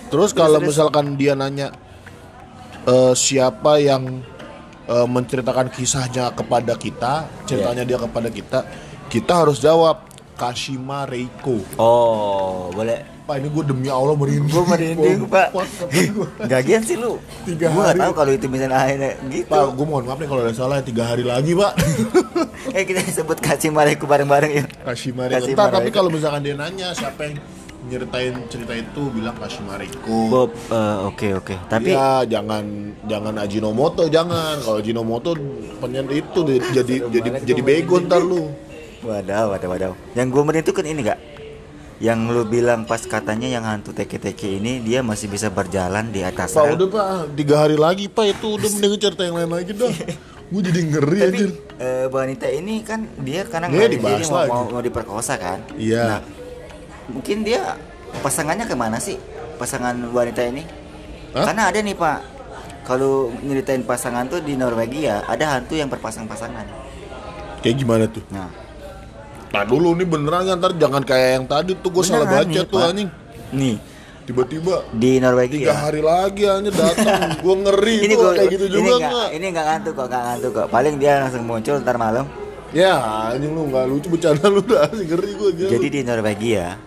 terus 0.06 0.30
kalau 0.30 0.60
misalkan 0.60 1.16
dia 1.16 1.32
nanya 1.32 1.72
eh, 2.84 3.12
siapa 3.14 3.78
yang 3.78 4.20
eh, 4.84 5.06
menceritakan 5.06 5.68
kisahnya 5.68 6.30
kepada 6.30 6.76
kita 6.76 7.24
ceritanya 7.44 7.82
Iya. 7.82 7.88
dia 7.88 7.98
kepada 8.00 8.28
kita 8.28 8.58
kita 9.06 9.32
harus 9.34 9.58
jawab 9.58 10.04
Kashima 10.34 11.06
Reiko 11.06 11.62
Oh, 11.78 12.68
boleh. 12.68 13.13
Pak 13.24 13.40
ini 13.40 13.48
gue 13.48 13.64
demi 13.64 13.88
Allah 13.88 14.12
merinding 14.12 14.52
Gue 14.52 14.64
merinding, 14.68 15.24
Pak. 15.24 15.48
Gua. 15.48 15.64
Gagian 16.44 16.84
sih 16.84 16.92
lu. 16.94 17.16
Tiga 17.48 17.72
Gue 17.72 17.80
gak 17.80 17.88
hari. 17.88 18.00
tahu 18.04 18.12
kalau 18.12 18.30
itu 18.30 18.46
misalnya 18.46 18.76
akhirnya 18.76 19.16
gitu. 19.32 19.48
Pak, 19.48 19.64
gue 19.72 19.86
mohon 19.88 20.04
maaf 20.04 20.20
nih 20.20 20.28
kalau 20.28 20.42
ada 20.44 20.52
salah 20.52 20.76
ya, 20.76 20.84
tiga 20.84 21.08
hari 21.08 21.24
lagi 21.24 21.56
pak 21.56 21.72
Eh 22.76 22.84
kita 22.84 23.00
sebut 23.06 23.40
kasih 23.40 23.72
mariku 23.72 24.04
bareng-bareng 24.04 24.52
Reiko 24.52 24.68
Kashima 24.84 25.24
Ntar, 25.24 25.72
tapi 25.72 25.88
kalau 25.88 26.12
misalkan 26.12 26.44
dia 26.44 26.52
nanya 26.52 26.92
siapa 26.92 27.24
yang 27.24 27.40
nyeritain 27.84 28.44
cerita 28.48 28.72
itu 28.72 29.02
bilang 29.08 29.32
Kashima 29.36 29.76
Reiko 29.76 30.16
Bob, 30.28 30.50
eh, 30.68 30.96
oke 31.04 31.28
oke. 31.38 31.54
Tapi 31.64 31.92
ya 31.92 32.28
jangan 32.28 32.64
jangan 33.04 33.40
Ajinomoto 33.40 34.04
jangan 34.06 34.60
kalau 34.60 34.80
Ajinomoto 34.80 35.32
penyen 35.80 36.08
itu 36.10 36.40
di- 36.44 36.60
jadi 36.72 36.94
jadi 37.08 37.28
jadi 37.40 37.60
gua 37.60 37.68
bego 37.70 37.96
ntar 38.02 38.20
lu 38.20 38.52
Wadaw, 39.00 39.52
wadaw, 39.52 39.68
wadaw. 39.68 39.92
Yang 40.12 40.26
gue 40.28 40.42
merinding 40.42 40.64
itu 40.64 40.72
kan 40.72 40.84
ini 40.88 41.00
gak? 41.04 41.20
Yang 42.02 42.18
lu 42.26 42.42
bilang 42.44 42.82
pas 42.84 42.98
katanya 43.00 43.46
yang 43.46 43.62
hantu 43.62 43.94
teke-teke 43.94 44.58
ini 44.58 44.82
dia 44.82 44.98
masih 45.00 45.30
bisa 45.30 45.46
berjalan 45.46 46.10
di 46.10 46.20
atas 46.20 46.50
pak 46.52 46.66
rel. 46.66 46.74
udah 46.74 46.88
pak 46.90 47.06
tiga 47.32 47.54
hari 47.62 47.78
lagi 47.78 48.10
pak 48.10 48.34
itu 48.34 48.58
udah 48.58 48.66
mending 48.74 48.98
cerita 48.98 49.22
yang 49.22 49.38
lain 49.38 49.50
lagi 49.50 49.70
dah 49.72 49.94
gue 50.44 50.60
jadi 50.60 50.80
ngeri 50.90 51.18
Tapi 51.18 51.30
aja 51.30 51.46
eh, 51.78 52.06
wanita 52.06 52.46
ini 52.50 52.74
kan 52.82 53.06
dia 53.22 53.46
karena 53.46 53.70
Dia 53.70 53.86
dibahas 53.88 54.20
diri 54.20 54.26
mau, 54.28 54.38
lagi. 54.42 54.50
mau, 54.50 54.62
mau 54.68 54.82
diperkosa 54.82 55.34
kan? 55.38 55.58
Iya. 55.74 56.04
Nah, 56.04 56.20
mungkin 57.08 57.36
dia 57.42 57.78
pasangannya 58.20 58.66
ke 58.66 58.74
mana 58.74 58.98
sih? 58.98 59.16
Pasangan 59.54 59.94
wanita 60.10 60.44
ini? 60.44 60.62
Hah? 61.32 61.46
Karena 61.46 61.70
ada 61.70 61.78
nih 61.78 61.94
pak, 61.94 62.18
kalau 62.82 63.32
nyeritain 63.40 63.82
pasangan 63.82 64.26
tuh 64.26 64.42
di 64.42 64.54
Norwegia 64.54 65.22
ada 65.24 65.56
hantu 65.56 65.74
yang 65.74 65.88
berpasang-pasangan. 65.88 66.66
kayak 67.58 67.76
gimana 67.80 68.04
tuh 68.04 68.20
Nah, 68.28 68.52
Nah 69.54 69.62
dulu 69.62 69.94
nih 69.94 70.06
beneran 70.10 70.50
ya, 70.50 70.58
ntar 70.58 70.74
jangan 70.74 71.02
kayak 71.06 71.28
yang 71.38 71.44
tadi 71.46 71.78
tuh 71.78 71.90
gue 71.94 72.02
salah 72.02 72.26
baca 72.26 72.42
nih, 72.42 72.66
tuh 72.66 72.74
Pak. 72.74 72.90
anjing. 72.90 73.08
Nih. 73.54 73.76
Tiba-tiba 74.24 74.88
di 74.90 75.20
Norwegia. 75.20 75.68
tiga 75.68 75.76
hari 75.84 76.00
lagi 76.00 76.48
aja 76.48 76.70
datang. 76.72 77.36
Gue 77.44 77.60
ngeri 77.60 78.08
ini 78.08 78.14
gua, 78.16 78.32
kayak 78.32 78.56
gitu 78.56 78.64
ini 78.72 78.72
juga 78.72 78.92
nggak 78.96 79.12
nggak 79.12 79.28
ini 79.36 79.44
nggak 79.52 79.66
ngantuk 79.68 79.92
kok 79.92 80.06
nggak 80.08 80.22
ngantuk 80.24 80.50
kok. 80.56 80.66
Paling 80.72 80.94
dia 80.96 81.12
langsung 81.20 81.42
muncul 81.44 81.76
ntar 81.84 81.96
malam. 82.00 82.24
Ya 82.72 82.94
anjing 83.28 83.52
lu 83.52 83.68
nggak 83.68 83.84
lucu 83.84 84.08
bercanda 84.08 84.48
lu 84.48 84.64
dah 84.64 84.88
ngeri 84.88 85.32
gue 85.36 85.50
jadi 85.68 85.86
di 85.92 86.00
Norwegia 86.08 86.80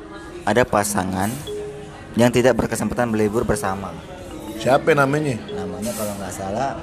ada 0.50 0.66
pasangan 0.66 1.30
yang 2.18 2.34
tidak 2.34 2.58
berkesempatan 2.58 3.14
berlibur 3.14 3.46
bersama. 3.46 3.94
Siapa 4.58 4.98
namanya? 4.98 5.38
Namanya 5.54 5.94
kalau 5.94 6.18
nggak 6.18 6.34
salah 6.34 6.74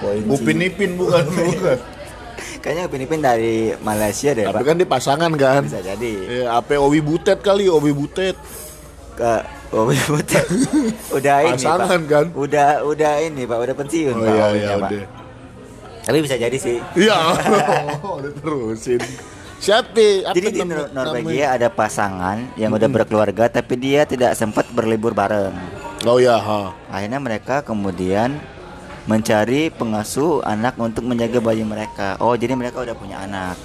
Poin 0.00 0.24
Upin 0.24 0.64
Ipin 0.64 0.96
bukan 0.96 1.28
bukan 1.36 1.78
kayaknya 2.58 2.82
Upin 2.84 3.02
Ipin 3.02 3.20
dari 3.20 3.56
Malaysia 3.78 4.30
deh 4.30 4.44
tapi 4.44 4.56
pak. 4.56 4.64
kan 4.64 4.74
dia 4.74 4.88
pasangan 4.88 5.30
kan? 5.34 5.62
Bisa 5.62 5.80
jadi. 5.80 6.12
Eh, 6.24 6.46
apa 6.46 6.76
Owi 6.76 7.00
Butet 7.00 7.38
kali 7.38 7.66
Owi 7.66 7.92
Butet. 7.92 8.36
Ke 9.12 9.42
oh, 9.70 9.84
udah 9.90 10.44
udah 11.10 11.36
ini 11.44 11.54
Pasangan, 11.58 12.00
pak 12.00 12.00
kan? 12.06 12.26
udah 12.32 12.68
udah 12.84 13.12
ini 13.20 13.42
pak. 13.44 13.58
Udah 13.58 13.74
pensiun 13.74 14.14
oh 14.14 14.20
pak 14.20 14.30
iya 14.30 14.46
iya 14.54 14.72
Pak. 14.74 14.90
udah. 14.90 15.06
Tapi 16.02 16.18
bisa 16.20 16.36
jadi 16.36 16.56
sih. 16.56 16.78
Iya. 16.94 17.18
Udah 18.16 18.32
terusin. 18.34 18.96
Siapa? 19.58 19.90
Apa 20.24 20.32
Jadi 20.32 20.48
di 20.54 20.60
Nor- 20.62 20.88
Norwegia 20.88 21.52
ada 21.52 21.68
pasangan 21.68 22.54
yang 22.54 22.70
udah 22.70 22.86
berkeluarga 22.86 23.50
tapi 23.50 23.74
dia 23.74 24.06
tidak 24.06 24.32
sempat 24.32 24.70
berlibur 24.70 25.12
bareng. 25.12 25.50
namanya? 25.50 26.06
oh 26.06 26.16
ya 26.16 26.38
ha. 26.38 26.70
Akhirnya 26.88 27.18
mereka 27.18 27.60
kemudian 27.60 28.38
mencari 29.08 29.72
pengasuh 29.72 30.44
anak 30.44 30.76
untuk 30.76 31.08
menjaga 31.08 31.40
bayi 31.40 31.64
mereka. 31.64 32.20
Oh, 32.20 32.36
jadi 32.36 32.52
mereka 32.52 32.84
udah 32.84 32.92
punya 32.92 33.24
anak. 33.24 33.56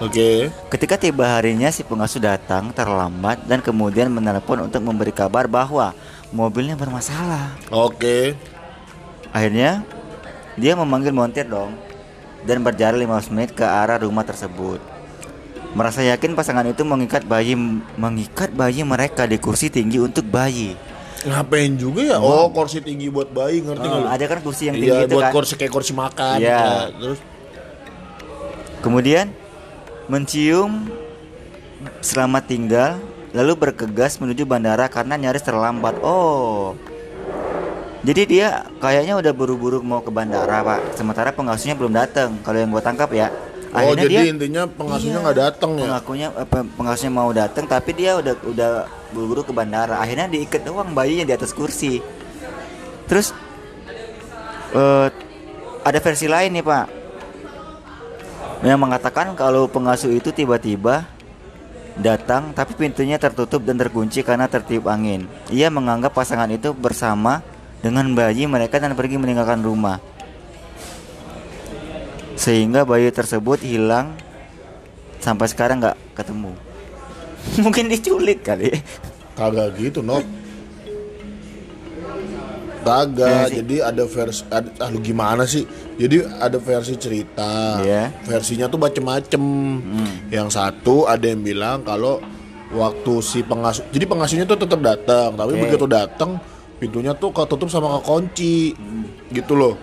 oke 0.00 0.48
Ketika 0.72 0.96
tiba 0.96 1.36
harinya 1.36 1.68
si 1.68 1.84
pengasuh 1.84 2.22
datang 2.22 2.72
terlambat 2.72 3.44
dan 3.44 3.60
kemudian 3.60 4.08
menelpon 4.08 4.64
untuk 4.64 4.80
memberi 4.80 5.12
kabar 5.12 5.44
bahwa 5.44 5.92
mobilnya 6.32 6.80
bermasalah. 6.80 7.60
oke 7.68 8.32
Akhirnya 9.36 9.84
dia 10.56 10.72
memanggil 10.72 11.12
montir 11.12 11.44
dong 11.44 11.76
dan 12.48 12.64
berjalan 12.64 13.04
15 13.04 13.34
menit 13.36 13.50
ke 13.52 13.66
arah 13.66 14.00
rumah 14.00 14.24
tersebut. 14.24 14.80
Merasa 15.76 16.00
yakin 16.00 16.32
pasangan 16.32 16.64
itu 16.64 16.80
mengikat 16.80 17.28
bayi 17.28 17.52
mengikat 18.00 18.48
bayi 18.56 18.80
mereka 18.88 19.28
di 19.28 19.36
kursi 19.36 19.68
tinggi 19.68 20.00
untuk 20.00 20.24
bayi. 20.24 20.72
Ngapain 21.18 21.74
juga 21.74 22.02
ya 22.04 22.18
oh 22.18 22.46
kursi 22.50 22.78
tinggi 22.78 23.10
buat 23.10 23.26
bayi 23.28 23.58
ngerti 23.58 23.82
nggak 23.82 24.02
Oh, 24.02 24.10
ada 24.10 24.24
kan 24.24 24.38
kursi 24.38 24.70
yang 24.70 24.76
tinggi 24.78 24.92
iya 24.92 25.02
itu 25.02 25.14
buat 25.18 25.24
kan. 25.26 25.34
kursi 25.34 25.54
kayak 25.54 25.72
kursi 25.72 25.92
makan 25.92 26.38
Iya. 26.38 26.58
ya. 26.62 26.70
terus 26.94 27.18
Kemudian 28.78 29.34
mencium 30.06 30.86
selamat 31.98 32.46
tinggal 32.46 32.90
lalu 33.34 33.58
bergegas 33.58 34.16
menuju 34.16 34.46
bandara 34.46 34.86
karena 34.86 35.18
nyaris 35.18 35.42
terlambat. 35.42 35.98
Oh. 36.00 36.78
Jadi 38.06 38.38
dia 38.38 38.62
kayaknya 38.78 39.18
udah 39.18 39.32
buru-buru 39.34 39.82
mau 39.82 39.98
ke 39.98 40.08
bandara, 40.08 40.62
Pak. 40.62 40.94
Sementara 40.94 41.34
pengasuhnya 41.34 41.74
belum 41.74 41.90
datang. 41.90 42.38
Kalau 42.46 42.54
yang 42.56 42.70
gue 42.70 42.78
tangkap 42.78 43.10
ya. 43.10 43.28
Oh 43.68 43.76
Akhirnya 43.92 44.02
jadi 44.08 44.14
dia- 44.16 44.30
intinya 44.32 44.62
pengasuhnya 44.64 45.20
Iya, 45.20 45.24
nggak 45.28 45.38
datang 45.38 45.70
ya? 45.76 45.84
Pengakunya 45.84 46.28
pengasuhnya 46.72 47.12
mau 47.12 47.30
datang 47.36 47.64
tapi 47.68 47.90
dia 47.92 48.16
udah 48.16 48.34
udah 48.48 48.70
buru-buru 49.12 49.42
ke 49.44 49.52
bandara. 49.52 50.00
Akhirnya 50.00 50.24
diikat 50.24 50.64
doang 50.64 50.96
bayinya 50.96 51.28
di 51.28 51.34
atas 51.36 51.52
kursi. 51.52 52.00
Terus 53.04 53.36
eh 54.72 55.08
ada 55.84 55.98
versi 56.00 56.26
lain 56.28 56.52
nih, 56.56 56.64
Pak. 56.64 56.86
Yang 58.64 58.80
mengatakan 58.80 59.32
kalau 59.38 59.70
pengasuh 59.70 60.10
itu 60.10 60.32
tiba-tiba 60.34 61.06
datang 61.98 62.54
tapi 62.54 62.74
pintunya 62.78 63.18
tertutup 63.18 63.62
dan 63.62 63.76
terkunci 63.78 64.24
karena 64.24 64.48
tertiup 64.48 64.88
angin. 64.88 65.28
Ia 65.52 65.68
menganggap 65.68 66.14
pasangan 66.16 66.48
itu 66.48 66.74
bersama 66.74 67.42
dengan 67.84 68.10
bayi 68.16 68.48
mereka 68.48 68.80
dan 68.82 68.96
pergi 68.98 69.20
meninggalkan 69.20 69.62
rumah. 69.62 70.00
Sehingga 72.38 72.86
bayi 72.86 73.10
tersebut 73.10 73.58
hilang 73.66 74.14
sampai 75.18 75.50
sekarang 75.50 75.82
nggak 75.82 75.98
ketemu. 76.14 76.54
Mungkin 77.66 77.90
diculik 77.90 78.46
kali. 78.46 78.78
Kagak 79.34 79.74
gitu, 79.78 80.02
Nok. 80.02 80.22
Iya 82.88 83.04
Kagak, 83.04 83.44
sih. 83.52 83.54
jadi 83.60 83.76
ada 83.84 84.04
versi 84.08 84.42
ada, 84.48 84.68
ah, 84.80 84.88
lu 84.88 84.98
gimana 85.04 85.44
sih? 85.44 85.66
Jadi 86.00 86.24
ada 86.24 86.56
versi 86.56 86.94
cerita. 86.96 87.82
Iya. 87.84 88.08
Versinya 88.24 88.64
tuh 88.70 88.80
macem-macem. 88.80 89.42
Yang 90.32 90.48
satu 90.56 91.04
ada 91.04 91.26
yang 91.28 91.44
bilang 91.44 91.84
kalau 91.84 92.22
waktu 92.72 93.12
si 93.24 93.40
pengasuh 93.44 93.84
jadi 93.92 94.04
pengasuhnya 94.08 94.46
tuh 94.48 94.56
tetap 94.56 94.80
datang, 94.80 95.36
tapi 95.36 95.52
Oke. 95.58 95.62
begitu 95.68 95.84
datang 95.84 96.40
pintunya 96.80 97.12
tuh 97.12 97.28
ketutup 97.34 97.68
sama 97.68 98.00
kekunci. 98.00 98.72
Gitu 99.36 99.52
loh. 99.52 99.76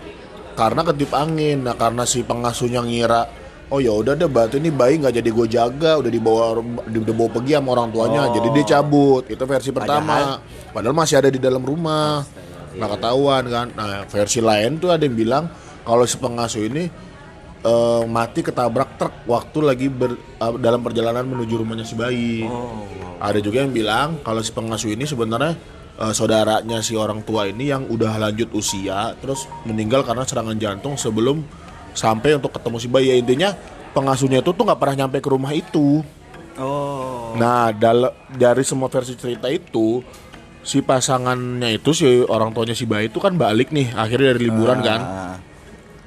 Karena 0.56 0.82
ketip 0.88 1.12
angin. 1.12 1.68
Nah, 1.68 1.76
karena 1.76 2.08
si 2.08 2.24
pengasuhnya 2.24 2.82
ngira 2.82 3.46
Oh 3.66 3.82
ya 3.82 3.90
udah 3.90 4.14
deh 4.14 4.30
berarti 4.30 4.62
ini 4.62 4.70
bayi 4.70 5.02
nggak 5.02 5.16
jadi 5.18 5.30
gue 5.34 5.48
jaga. 5.50 5.98
Udah 5.98 6.12
dibawa 6.14 6.62
udah 6.86 7.14
bawa 7.18 7.30
pergi 7.34 7.58
sama 7.58 7.70
orang 7.74 7.90
tuanya. 7.90 8.22
Jadi 8.30 8.48
dia 8.54 8.66
cabut. 8.78 9.26
Itu 9.26 9.42
versi 9.50 9.74
pertama. 9.74 10.38
Padahal 10.70 10.94
masih 10.94 11.16
ada 11.18 11.30
di 11.34 11.42
dalam 11.42 11.66
rumah. 11.66 12.22
Nggak 12.78 12.90
ketahuan 13.00 13.44
kan. 13.50 13.68
Nah 13.74 14.06
versi 14.06 14.40
lain 14.40 14.78
tuh 14.78 14.94
ada 14.94 15.02
yang 15.02 15.18
bilang 15.18 15.44
kalau 15.82 16.06
si 16.06 16.22
pengasuh 16.22 16.62
ini 16.62 16.84
eh, 17.66 18.04
mati 18.06 18.46
ketabrak 18.46 19.02
truk 19.02 19.26
waktu 19.26 19.58
lagi 19.66 19.88
ber- 19.90 20.22
eh, 20.22 20.54
dalam 20.62 20.86
perjalanan 20.86 21.26
menuju 21.26 21.66
rumahnya 21.66 21.90
si 21.90 21.98
bayi. 21.98 22.46
Ada 23.18 23.42
juga 23.42 23.66
yang 23.66 23.74
bilang 23.74 24.22
kalau 24.22 24.46
si 24.46 24.54
pengasuh 24.54 24.94
ini 24.94 25.10
sebenarnya 25.10 25.58
eh, 25.96 26.14
saudaranya 26.14 26.80
si 26.80 26.94
orang 26.94 27.22
tua 27.22 27.46
ini 27.46 27.70
yang 27.70 27.86
udah 27.86 28.16
lanjut 28.18 28.52
usia 28.52 29.14
terus 29.18 29.46
meninggal 29.64 30.02
karena 30.02 30.24
serangan 30.24 30.56
jantung 30.56 30.96
sebelum 30.96 31.44
sampai 31.92 32.36
untuk 32.36 32.52
ketemu 32.52 32.78
si 32.78 32.88
bayi 32.88 33.08
Ya, 33.08 33.16
intinya 33.16 33.50
pengasuhnya 33.92 34.40
itu 34.40 34.52
tuh 34.52 34.64
nggak 34.64 34.78
pernah 34.78 35.06
nyampe 35.06 35.20
ke 35.20 35.30
rumah 35.30 35.52
itu 35.52 36.04
Oh. 36.56 37.36
Nah, 37.36 37.76
dal- 37.76 38.16
dari 38.32 38.64
semua 38.64 38.88
versi 38.88 39.20
cerita 39.20 39.52
itu, 39.52 40.00
si 40.64 40.80
pasangannya 40.80 41.76
itu 41.76 41.92
si 41.92 42.08
orang 42.24 42.56
tuanya 42.56 42.72
si 42.72 42.88
bayi 42.88 43.12
itu 43.12 43.20
kan 43.20 43.36
balik 43.36 43.76
nih, 43.76 43.92
akhirnya 43.92 44.32
dari 44.32 44.48
liburan 44.48 44.80
kan. 44.80 45.02
Ah, 45.04 45.36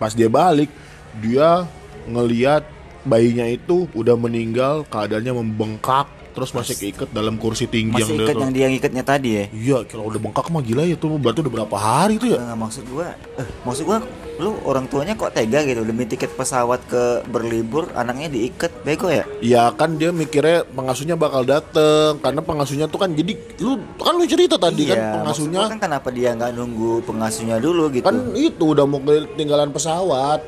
Pas 0.00 0.16
dia 0.16 0.32
balik, 0.32 0.72
dia 1.20 1.68
ngeliat 2.08 2.64
bayinya 3.04 3.44
itu 3.44 3.84
udah 3.92 4.16
meninggal, 4.16 4.88
keadaannya 4.88 5.36
membengkak, 5.36 6.08
terus 6.38 6.54
masih 6.54 6.74
keikat 6.78 7.10
dalam 7.10 7.34
kursi 7.34 7.66
tinggi 7.66 7.98
masih 7.98 8.14
yang 8.14 8.14
dia 8.14 8.24
ikat 8.24 8.34
tuh. 8.38 8.42
yang 8.46 8.52
dia 8.54 8.66
ngikatnya 8.70 9.04
tadi 9.04 9.28
ya? 9.34 9.44
Iya, 9.50 9.78
kalau 9.90 10.06
udah 10.06 10.20
bengkak 10.22 10.46
mah 10.54 10.62
gila 10.62 10.86
ya 10.86 10.94
tuh, 10.94 11.18
berarti 11.18 11.42
udah 11.42 11.52
berapa 11.58 11.76
hari 11.76 12.14
tuh 12.22 12.28
ya? 12.30 12.38
Nggak, 12.38 12.58
maksud 12.62 12.84
gua, 12.86 13.06
eh, 13.42 13.48
maksud 13.66 13.82
gua, 13.82 13.98
lu 14.38 14.54
orang 14.62 14.86
tuanya 14.86 15.18
kok 15.18 15.34
tega 15.34 15.66
gitu 15.66 15.82
demi 15.82 16.06
tiket 16.06 16.30
pesawat 16.38 16.78
ke 16.86 17.26
berlibur, 17.26 17.90
anaknya 17.98 18.30
diikat, 18.30 18.70
bego 18.86 19.10
ya? 19.10 19.26
Ya 19.42 19.66
kan 19.74 19.98
dia 19.98 20.14
mikirnya 20.14 20.62
pengasuhnya 20.70 21.18
bakal 21.18 21.42
dateng 21.42 22.22
karena 22.22 22.38
pengasuhnya 22.38 22.86
tuh 22.86 23.02
kan 23.02 23.10
jadi 23.10 23.34
lu 23.58 23.82
kan 23.98 24.14
lu 24.14 24.24
cerita 24.30 24.54
tadi 24.54 24.86
kan 24.86 24.94
Iya, 24.94 25.06
maksud 25.26 25.50
pengasuhnya 25.50 25.60
kan 25.66 25.80
kenapa 25.82 26.08
dia 26.14 26.38
nggak 26.38 26.54
nunggu 26.54 27.02
pengasuhnya 27.02 27.58
dulu 27.58 27.90
gitu? 27.90 28.06
kan 28.06 28.16
itu 28.38 28.62
udah 28.62 28.86
mau 28.86 29.02
ketinggalan 29.02 29.74
pesawat. 29.74 30.40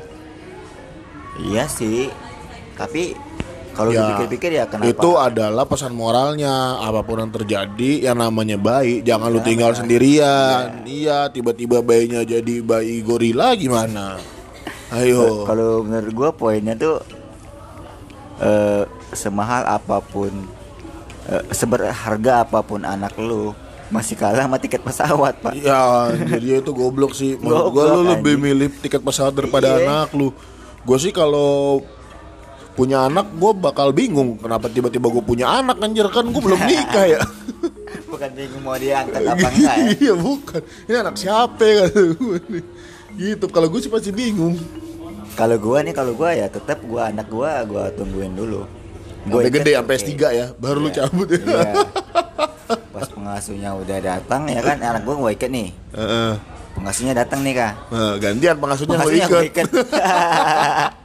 Iya 1.41 1.67
sih, 1.67 2.07
tapi 2.79 3.17
kalau 3.71 3.89
Ya, 3.89 4.03
dipikir-pikir 4.03 4.51
ya 4.53 4.65
kenapa? 4.65 4.87
Itu 4.87 5.15
adalah 5.15 5.63
pesan 5.63 5.91
moralnya. 5.91 6.77
Apa 6.77 7.01
pun 7.01 7.17
yang 7.17 7.31
terjadi, 7.31 7.91
yang 8.03 8.17
namanya 8.17 8.55
bayi, 8.55 8.99
jangan 8.99 9.27
lu 9.27 9.39
Ya, 9.39 9.45
tinggal 9.45 9.71
benar. 9.71 9.79
sendirian. 9.79 10.65
Iya, 10.83 11.19
tiba-tiba 11.27 11.79
bayinya 11.79 12.21
jadi 12.21 12.59
bayi 12.59 12.99
gorila 12.99 13.53
gimana? 13.53 14.19
Ayo. 14.89 15.43
Kalau 15.43 15.81
menurut 15.81 16.11
gua 16.11 16.29
poinnya 16.31 16.75
tuh 16.75 16.99
eh 18.37 18.83
semahal 19.11 19.63
apa 19.65 19.99
pun, 19.99 20.31
eh, 21.27 21.43
seberharga 21.49 22.43
apa 22.43 22.59
pun 22.61 22.81
anak 22.81 23.13
lu 23.15 23.53
masih 23.87 24.15
kalah 24.15 24.41
sama 24.41 24.55
tiket 24.55 24.79
pesawat 24.81 25.35
pak. 25.37 25.51
Ya, 25.53 26.07
jadi 26.15 26.59
itu 26.59 26.71
goblok 26.71 27.11
sih. 27.11 27.35
Menurut 27.35 27.69
gua 27.69 27.83
Goblok, 27.85 27.95
lu 27.97 28.11
lebih 28.15 28.35
milih 28.35 28.69
tiket 28.79 28.99
pesawat 28.99 29.31
daripada 29.31 29.67
Iya. 29.69 29.83
anak 29.83 30.09
lu. 30.11 30.31
Gue 30.81 30.97
sih 30.97 31.11
kalau 31.11 31.83
punya 32.71 33.05
anak 33.05 33.27
gue 33.31 33.51
bakal 33.53 33.91
bingung 33.91 34.35
kenapa 34.35 34.67
tiba-tiba 34.67 35.07
gue 35.09 35.21
punya 35.21 35.59
anak 35.59 35.77
anjir 35.77 36.07
kan 36.07 36.23
gue 36.25 36.39
belum 36.39 36.61
nikah 36.61 37.05
ya 37.09 37.21
Bukan 38.11 38.29
bingung 38.31 38.61
mau 38.61 38.75
diangkat 38.75 39.21
apa 39.23 39.47
enggak 39.49 39.75
ya? 39.75 39.87
iya 39.97 40.13
bukan 40.13 40.61
ini 40.85 40.95
anak 40.95 41.15
siapa 41.15 41.63
ya 41.63 41.85
gue 41.89 42.39
gitu 43.13 43.45
kalau 43.47 43.67
gue 43.67 43.79
sih 43.79 43.89
pasti 43.89 44.11
bingung 44.11 44.55
Kalau 45.31 45.55
gua 45.55 45.79
nih 45.79 45.95
kalau 45.95 46.11
gua 46.11 46.35
ya 46.35 46.45
tetap 46.45 46.83
gua 46.83 47.07
anak 47.07 47.31
gua 47.31 47.63
gua 47.63 47.87
tungguin 47.95 48.35
dulu. 48.35 48.67
Ikat, 49.23 49.47
gede 49.47 49.71
sampai 49.79 49.95
oke. 49.95 50.03
S3 50.03 50.11
ya 50.27 50.45
baru 50.59 50.77
lu 50.83 50.89
Iya. 50.91 51.07
cabut 51.07 51.27
ya 51.31 51.39
Iya. 51.39 51.71
Pas 52.91 53.07
pengasuhnya 53.07 53.71
udah 53.71 53.97
datang 54.03 54.51
ya 54.51 54.59
kan 54.59 54.75
anak 54.83 55.07
gua 55.07 55.15
gua 55.15 55.31
ikat 55.31 55.47
nih. 55.47 55.71
Heeh. 55.95 56.31
Pengasuhnya 56.75 57.15
datang 57.15 57.47
nih 57.47 57.55
kak. 57.55 57.73
Nah, 57.95 58.13
gantian 58.19 58.59
pengasuhnya 58.59 58.91
Pengasuhnya 58.91 59.27
gua 59.31 59.39
ikut 59.39 59.51
ikat. 59.55 59.67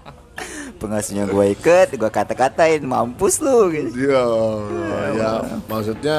Pengasuhnya 0.76 1.24
gua 1.26 1.44
ikat, 1.46 1.94
gua 1.94 2.08
kata-katain 2.08 2.80
mampus 2.80 3.38
lu 3.38 3.68
gitu. 3.70 3.90
Iya, 4.06 4.24
ya 5.12 5.30
maksudnya 5.64 6.18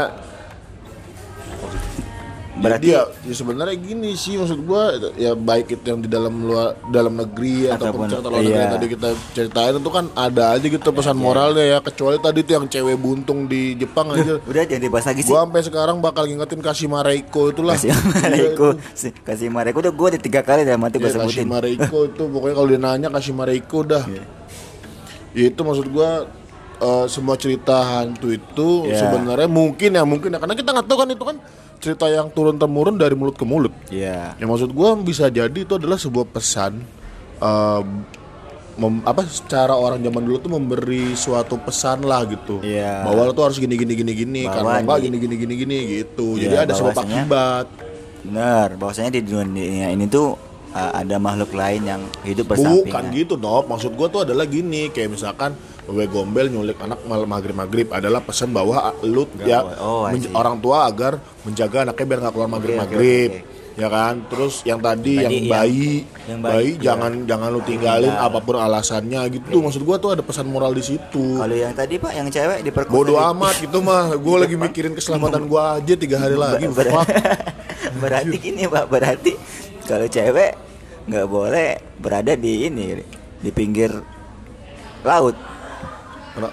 Berarti- 2.57 2.89
Jadi 2.89 2.97
ya, 2.97 3.05
ya 3.21 3.33
sebenarnya 3.37 3.77
gini 3.77 4.17
sih 4.17 4.33
maksud 4.33 4.65
gua 4.65 4.89
ya 5.13 5.37
baik 5.37 5.77
itu 5.77 5.85
yang 5.85 6.01
di 6.01 6.09
dalam 6.09 6.41
luar 6.41 6.73
dalam 6.89 7.13
negeri 7.13 7.69
ataupun 7.69 8.09
Ataupun- 8.09 8.25
luar 8.25 8.41
negeri 8.41 8.49
iya. 8.49 8.73
tadi 8.73 8.85
kita 8.89 9.09
ceritain 9.31 9.77
itu 9.77 9.89
kan 9.93 10.09
ada 10.17 10.57
aja 10.57 10.65
gitu 10.65 10.89
pesan 10.89 11.13
moralnya 11.15 11.61
ya 11.61 11.77
kecuali 11.79 12.17
tadi 12.17 12.41
tuh 12.41 12.53
yang 12.55 12.65
cewek 12.65 12.97
buntung 12.97 13.45
di 13.45 13.77
Jepang 13.77 14.09
aja 14.09 14.41
Udah 14.41 14.65
jangan 14.65 14.81
dibahas 14.81 15.05
lagi 15.05 15.21
sih. 15.21 15.29
gua 15.29 15.45
sampai 15.45 15.61
sekarang 15.61 16.01
bakal 16.01 16.25
ngingetin 16.25 16.57
kasih 16.59 16.89
Mareiko 16.89 17.41
itulah 17.47 17.77
Kasih 17.77 17.93
Mareko, 17.93 18.67
Si- 18.91 19.13
kasih 19.13 19.47
Mareko 19.53 19.77
udah 19.77 19.93
gua 19.93 20.07
udah 20.09 20.17
tiga 20.19 20.41
kali 20.41 20.65
dalam 20.65 20.81
hati 20.81 20.97
gua 20.97 21.07
Ya, 21.07 21.15
kasih 21.15 21.29
sebutin. 21.37 21.45
Mareiko 21.47 21.97
itu 22.09 22.23
pokoknya 22.25 22.55
kalau 22.57 22.67
dia 22.67 22.81
nanya 22.81 23.07
kasih 23.11 23.33
Mareiko 23.37 23.85
dah. 23.85 24.01
Iya. 24.01 24.23
Ya, 25.37 25.45
itu 25.47 25.61
maksud 25.61 25.87
gua 25.87 26.25
eh, 26.77 27.05
semua 27.07 27.35
cerita 27.35 27.77
hantu 27.77 28.29
itu 28.29 28.69
Ya. 28.85 28.97
sebenarnya 28.99 29.45
mungkin 29.45 29.89
ya 29.91 30.01
mungkin 30.01 30.29
ya 30.29 30.37
karena 30.37 30.53
kita 30.53 30.69
nggak 30.71 30.85
tahu 30.85 30.97
kan 30.97 31.09
itu 31.09 31.23
kan 31.23 31.37
cerita 31.77 32.05
yang 32.07 32.27
turun 32.27 32.57
temurun 32.57 32.97
dari 32.97 33.13
mulut 33.13 33.33
ke 33.33 33.45
mulut. 33.45 33.69
Iya. 33.87 34.33
Ya 34.33 34.45
maksud 34.45 34.69
gua 34.71 34.97
bisa 34.97 35.29
jadi 35.29 35.53
itu 35.55 35.73
adalah 35.73 35.95
sebuah 35.95 36.25
pesan 36.27 36.81
eh, 37.37 37.81
mem- 38.75 39.01
apa 39.03 39.25
secara 39.25 39.73
orang 39.73 39.97
zaman 39.99 40.21
dulu 40.21 40.37
tuh 40.39 40.51
memberi 40.51 41.13
suatu 41.13 41.57
pesan 41.59 42.01
lah 42.01 42.25
gitu. 42.25 42.61
Iya. 42.61 43.01
Bahwa 43.03 43.25
lo 43.25 43.31
tuh 43.31 43.45
harus 43.45 43.57
gini 43.57 43.73
gini 43.73 43.93
gini 43.93 44.13
gini 44.15 44.41
Bahwa 44.43 44.53
karena 44.55 44.73
enggak 44.79 44.97
di- 44.97 45.05
gini 45.07 45.17
gini 45.19 45.35
gini 45.35 45.53
gini 45.55 45.77
gitu. 45.95 46.27
Iya, 46.33 46.41
Jadi 46.43 46.55
ada 46.59 46.73
sebab 46.73 46.93
bahwasanya- 46.93 47.21
akibat. 47.21 47.67
Bener, 48.19 48.67
bahwasanya 48.75 49.11
di 49.11 49.21
dunia 49.23 49.87
ini 49.87 50.05
tuh 50.05 50.33
uh, 50.77 50.91
ada 50.93 51.17
makhluk 51.17 51.51
lain 51.57 51.81
yang 51.83 52.01
hidup 52.21 52.53
Bukan 52.53 53.03
gitu 53.09 53.33
Nop 53.35 53.65
Maksud 53.65 53.97
gue 53.97 54.07
tuh 54.07 54.21
adalah 54.23 54.45
gini 54.45 54.93
Kayak 54.93 55.17
misalkan 55.17 55.57
Wewe 55.87 56.05
gombel 56.05 56.51
nyulik 56.51 56.77
anak 56.83 57.01
malam 57.07 57.25
maghrib-maghrib 57.25 57.87
Adalah 57.89 58.21
pesan 58.21 58.51
bahwa 58.51 58.91
ah, 58.91 58.95
lu 59.01 59.23
ya. 59.41 59.63
Oh. 59.79 60.05
Orang 60.35 60.59
tua 60.59 60.85
agar 60.85 61.17
menjaga 61.47 61.87
anaknya 61.87 62.05
biar 62.05 62.19
gak 62.27 62.33
keluar 62.35 62.51
maghrib-maghrib 62.51 63.31
oke, 63.39 63.55
Ya 63.79 63.87
kan 63.87 64.19
Terus 64.27 64.67
yang 64.67 64.83
tadi, 64.83 65.15
Tadi 65.15 65.23
yang 65.23 65.31
yang- 65.31 65.47
bayi 65.47 65.93
yang 66.27 66.39
Bayi, 66.43 66.51
bayi, 66.51 66.69
iya. 66.75 66.83
jangan 66.91 67.11
jangan 67.23 67.47
lu 67.55 67.61
tinggalin 67.63 68.11
Tinggal. 68.11 68.27
Apa 68.27 68.39
pun 68.43 68.55
alasannya 68.59 69.21
gitu 69.31 69.57
Maksud 69.63 69.81
gue 69.87 69.97
tuh 69.97 70.09
ada 70.11 70.23
pesan 70.27 70.45
moral 70.51 70.75
di 70.75 70.83
situ 70.83 71.39
Kalau 71.39 71.55
yang 71.55 71.71
tadi 71.71 71.95
pak, 71.95 72.11
yang 72.11 72.27
cewek 72.27 72.67
diperkosa. 72.67 72.91
Bodoh 72.91 73.19
amat 73.31 73.55
gitu 73.63 73.79
mah 73.79 74.11
Gue 74.11 74.35
lagi 74.43 74.55
mikirin 74.59 74.91
keselamatan 74.91 75.47
gue 75.47 75.61
aja 75.61 75.93
Tiga 75.95 76.19
hari 76.19 76.35
lagi 76.35 76.67
Ber- 76.67 76.91
berarti 78.03 78.35
gini 78.37 78.67
pak, 78.67 78.85
berarti 78.91 79.33
kalau 79.87 80.03
cewek 80.03 80.66
nggak 81.07 81.25
boleh 81.25 81.69
berada 81.97 82.33
di 82.33 82.67
ini 82.67 82.99
di 83.37 83.49
pinggir 83.49 83.91
laut. 85.01 85.35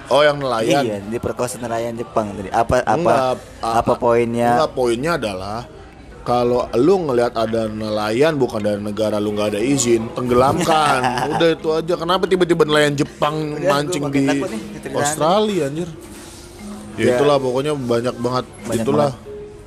Oh 0.09 0.25
yang 0.25 0.41
nelayan 0.41 0.81
Iya, 0.81 0.97
di 1.03 1.19
perkosa 1.19 1.61
nelayan 1.61 1.93
Jepang 1.93 2.33
tadi. 2.33 2.49
Apa 2.49 2.81
apa 2.81 2.97
Enggak, 2.97 3.37
apa 3.61 3.93
a- 3.93 4.01
poinnya? 4.01 4.51
Enggak, 4.57 4.73
poinnya 4.73 5.13
adalah 5.15 5.69
kalau 6.25 6.65
lu 6.73 7.05
ngelihat 7.05 7.37
ada 7.37 7.69
nelayan 7.69 8.33
bukan 8.35 8.57
dari 8.59 8.81
negara 8.81 9.21
lu 9.21 9.37
nggak 9.37 9.53
ada 9.53 9.61
izin 9.61 10.09
tenggelamkan 10.15 11.05
udah 11.37 11.49
itu 11.53 11.69
aja 11.69 11.95
kenapa 11.95 12.25
tiba-tiba 12.25 12.65
nelayan 12.65 12.97
Jepang 12.97 13.53
Udah, 13.53 13.69
mancing 13.69 14.09
di 14.09 14.25
nih. 14.25 14.41
Australia 14.97 15.69
anjir 15.69 15.89
ya, 16.97 17.05
Ya. 17.05 17.13
itulah 17.13 17.37
pokoknya 17.37 17.77
banyak 17.77 18.17
banget 18.17 18.45
Banyak 18.65 18.81
itulah 18.81 19.11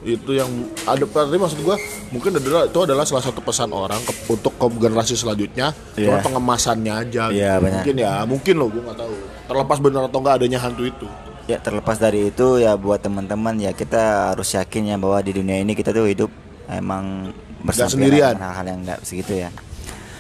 itu 0.10 0.32
yang 0.32 0.48
ada 0.82 1.04
berarti 1.04 1.36
maksud 1.36 1.60
gua 1.60 1.76
mungkin 2.08 2.32
adalah 2.34 2.64
itu 2.64 2.80
adalah 2.80 3.04
salah 3.04 3.20
satu 3.22 3.40
pesan 3.40 3.70
orang 3.70 4.00
ke- 4.00 4.16
untuk 4.30 4.54
ke 4.54 4.66
generasi 4.80 5.14
selanjutnya 5.14 5.76
Iya. 5.94 6.08
cuma 6.08 6.18
pengemasannya 6.24 6.94
aja 6.98 7.24
Iya, 7.28 7.52
gitu. 7.58 7.68
mungkin 7.68 7.96
ya 7.98 8.14
mungkin 8.24 8.54
loh 8.56 8.68
gua 8.70 8.82
nggak 8.86 8.98
tahu 8.98 9.14
terlepas 9.46 9.78
benar 9.80 10.02
atau 10.06 10.18
enggak 10.18 10.36
adanya 10.38 10.60
hantu 10.60 10.84
itu 10.86 11.08
Ya 11.46 11.56
terlepas 11.58 11.96
dari 11.96 12.28
itu 12.28 12.60
ya 12.60 12.76
buat 12.76 13.00
teman-teman 13.00 13.56
ya 13.58 13.72
kita 13.72 14.32
harus 14.32 14.52
yakin 14.52 14.84
ya 14.86 14.96
bahwa 14.96 15.16
di 15.20 15.32
dunia 15.34 15.56
ini 15.58 15.72
kita 15.72 15.92
tuh 15.92 16.04
hidup 16.04 16.28
emang 16.68 17.32
bersampingan 17.60 17.88
sendirian. 17.90 18.36
hal-hal 18.36 18.66
yang 18.68 18.80
nggak 18.84 19.00
segitu 19.02 19.32
ya. 19.38 19.50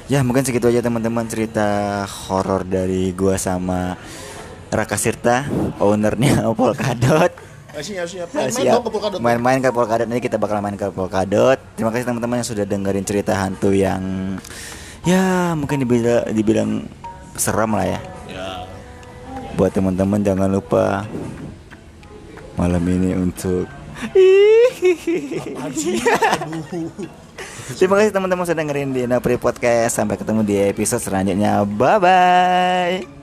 Ya 0.08 0.24
mungkin 0.24 0.42
segitu 0.42 0.66
aja 0.66 0.80
teman-teman 0.80 1.28
cerita 1.28 1.68
horor 2.08 2.64
dari 2.64 3.12
gua 3.12 3.36
sama 3.36 4.00
Raka 4.68 4.96
Sirta, 4.96 5.44
ownernya 5.78 6.48
Polkadot. 6.56 7.36
Eh, 7.78 8.50
ke 8.82 8.90
Polkadot. 8.90 9.20
Main-main 9.22 9.62
ke 9.62 9.70
Polkadot 9.70 10.10
nanti 10.10 10.26
kita 10.26 10.42
bakal 10.42 10.58
main 10.66 10.74
ke 10.74 10.90
Polkadot. 10.90 11.62
Terima 11.78 11.94
kasih 11.94 12.10
teman-teman 12.10 12.42
yang 12.42 12.50
sudah 12.50 12.66
dengerin 12.66 13.06
cerita 13.06 13.38
hantu 13.38 13.70
yang 13.70 14.02
ya 15.06 15.54
mungkin 15.54 15.86
dibilang 15.86 16.26
dibilang 16.34 16.70
seram 17.38 17.78
lah 17.78 17.86
ya. 17.86 18.00
Ya. 18.26 18.66
Buat 19.54 19.78
teman-teman 19.78 20.26
jangan 20.26 20.50
lupa 20.50 21.06
malam 22.58 22.82
ini 22.90 23.14
untuk 23.14 23.70
Terima 27.78 28.00
kasih 28.00 28.14
teman-teman 28.16 28.46
sudah 28.46 28.58
dengerin 28.58 28.90
di 28.96 29.04
Napri 29.06 29.38
Podcast. 29.38 30.02
Sampai 30.02 30.18
ketemu 30.18 30.42
di 30.42 30.56
episode 30.58 31.04
selanjutnya. 31.04 31.62
Bye 31.66 31.98
bye. 32.02 33.17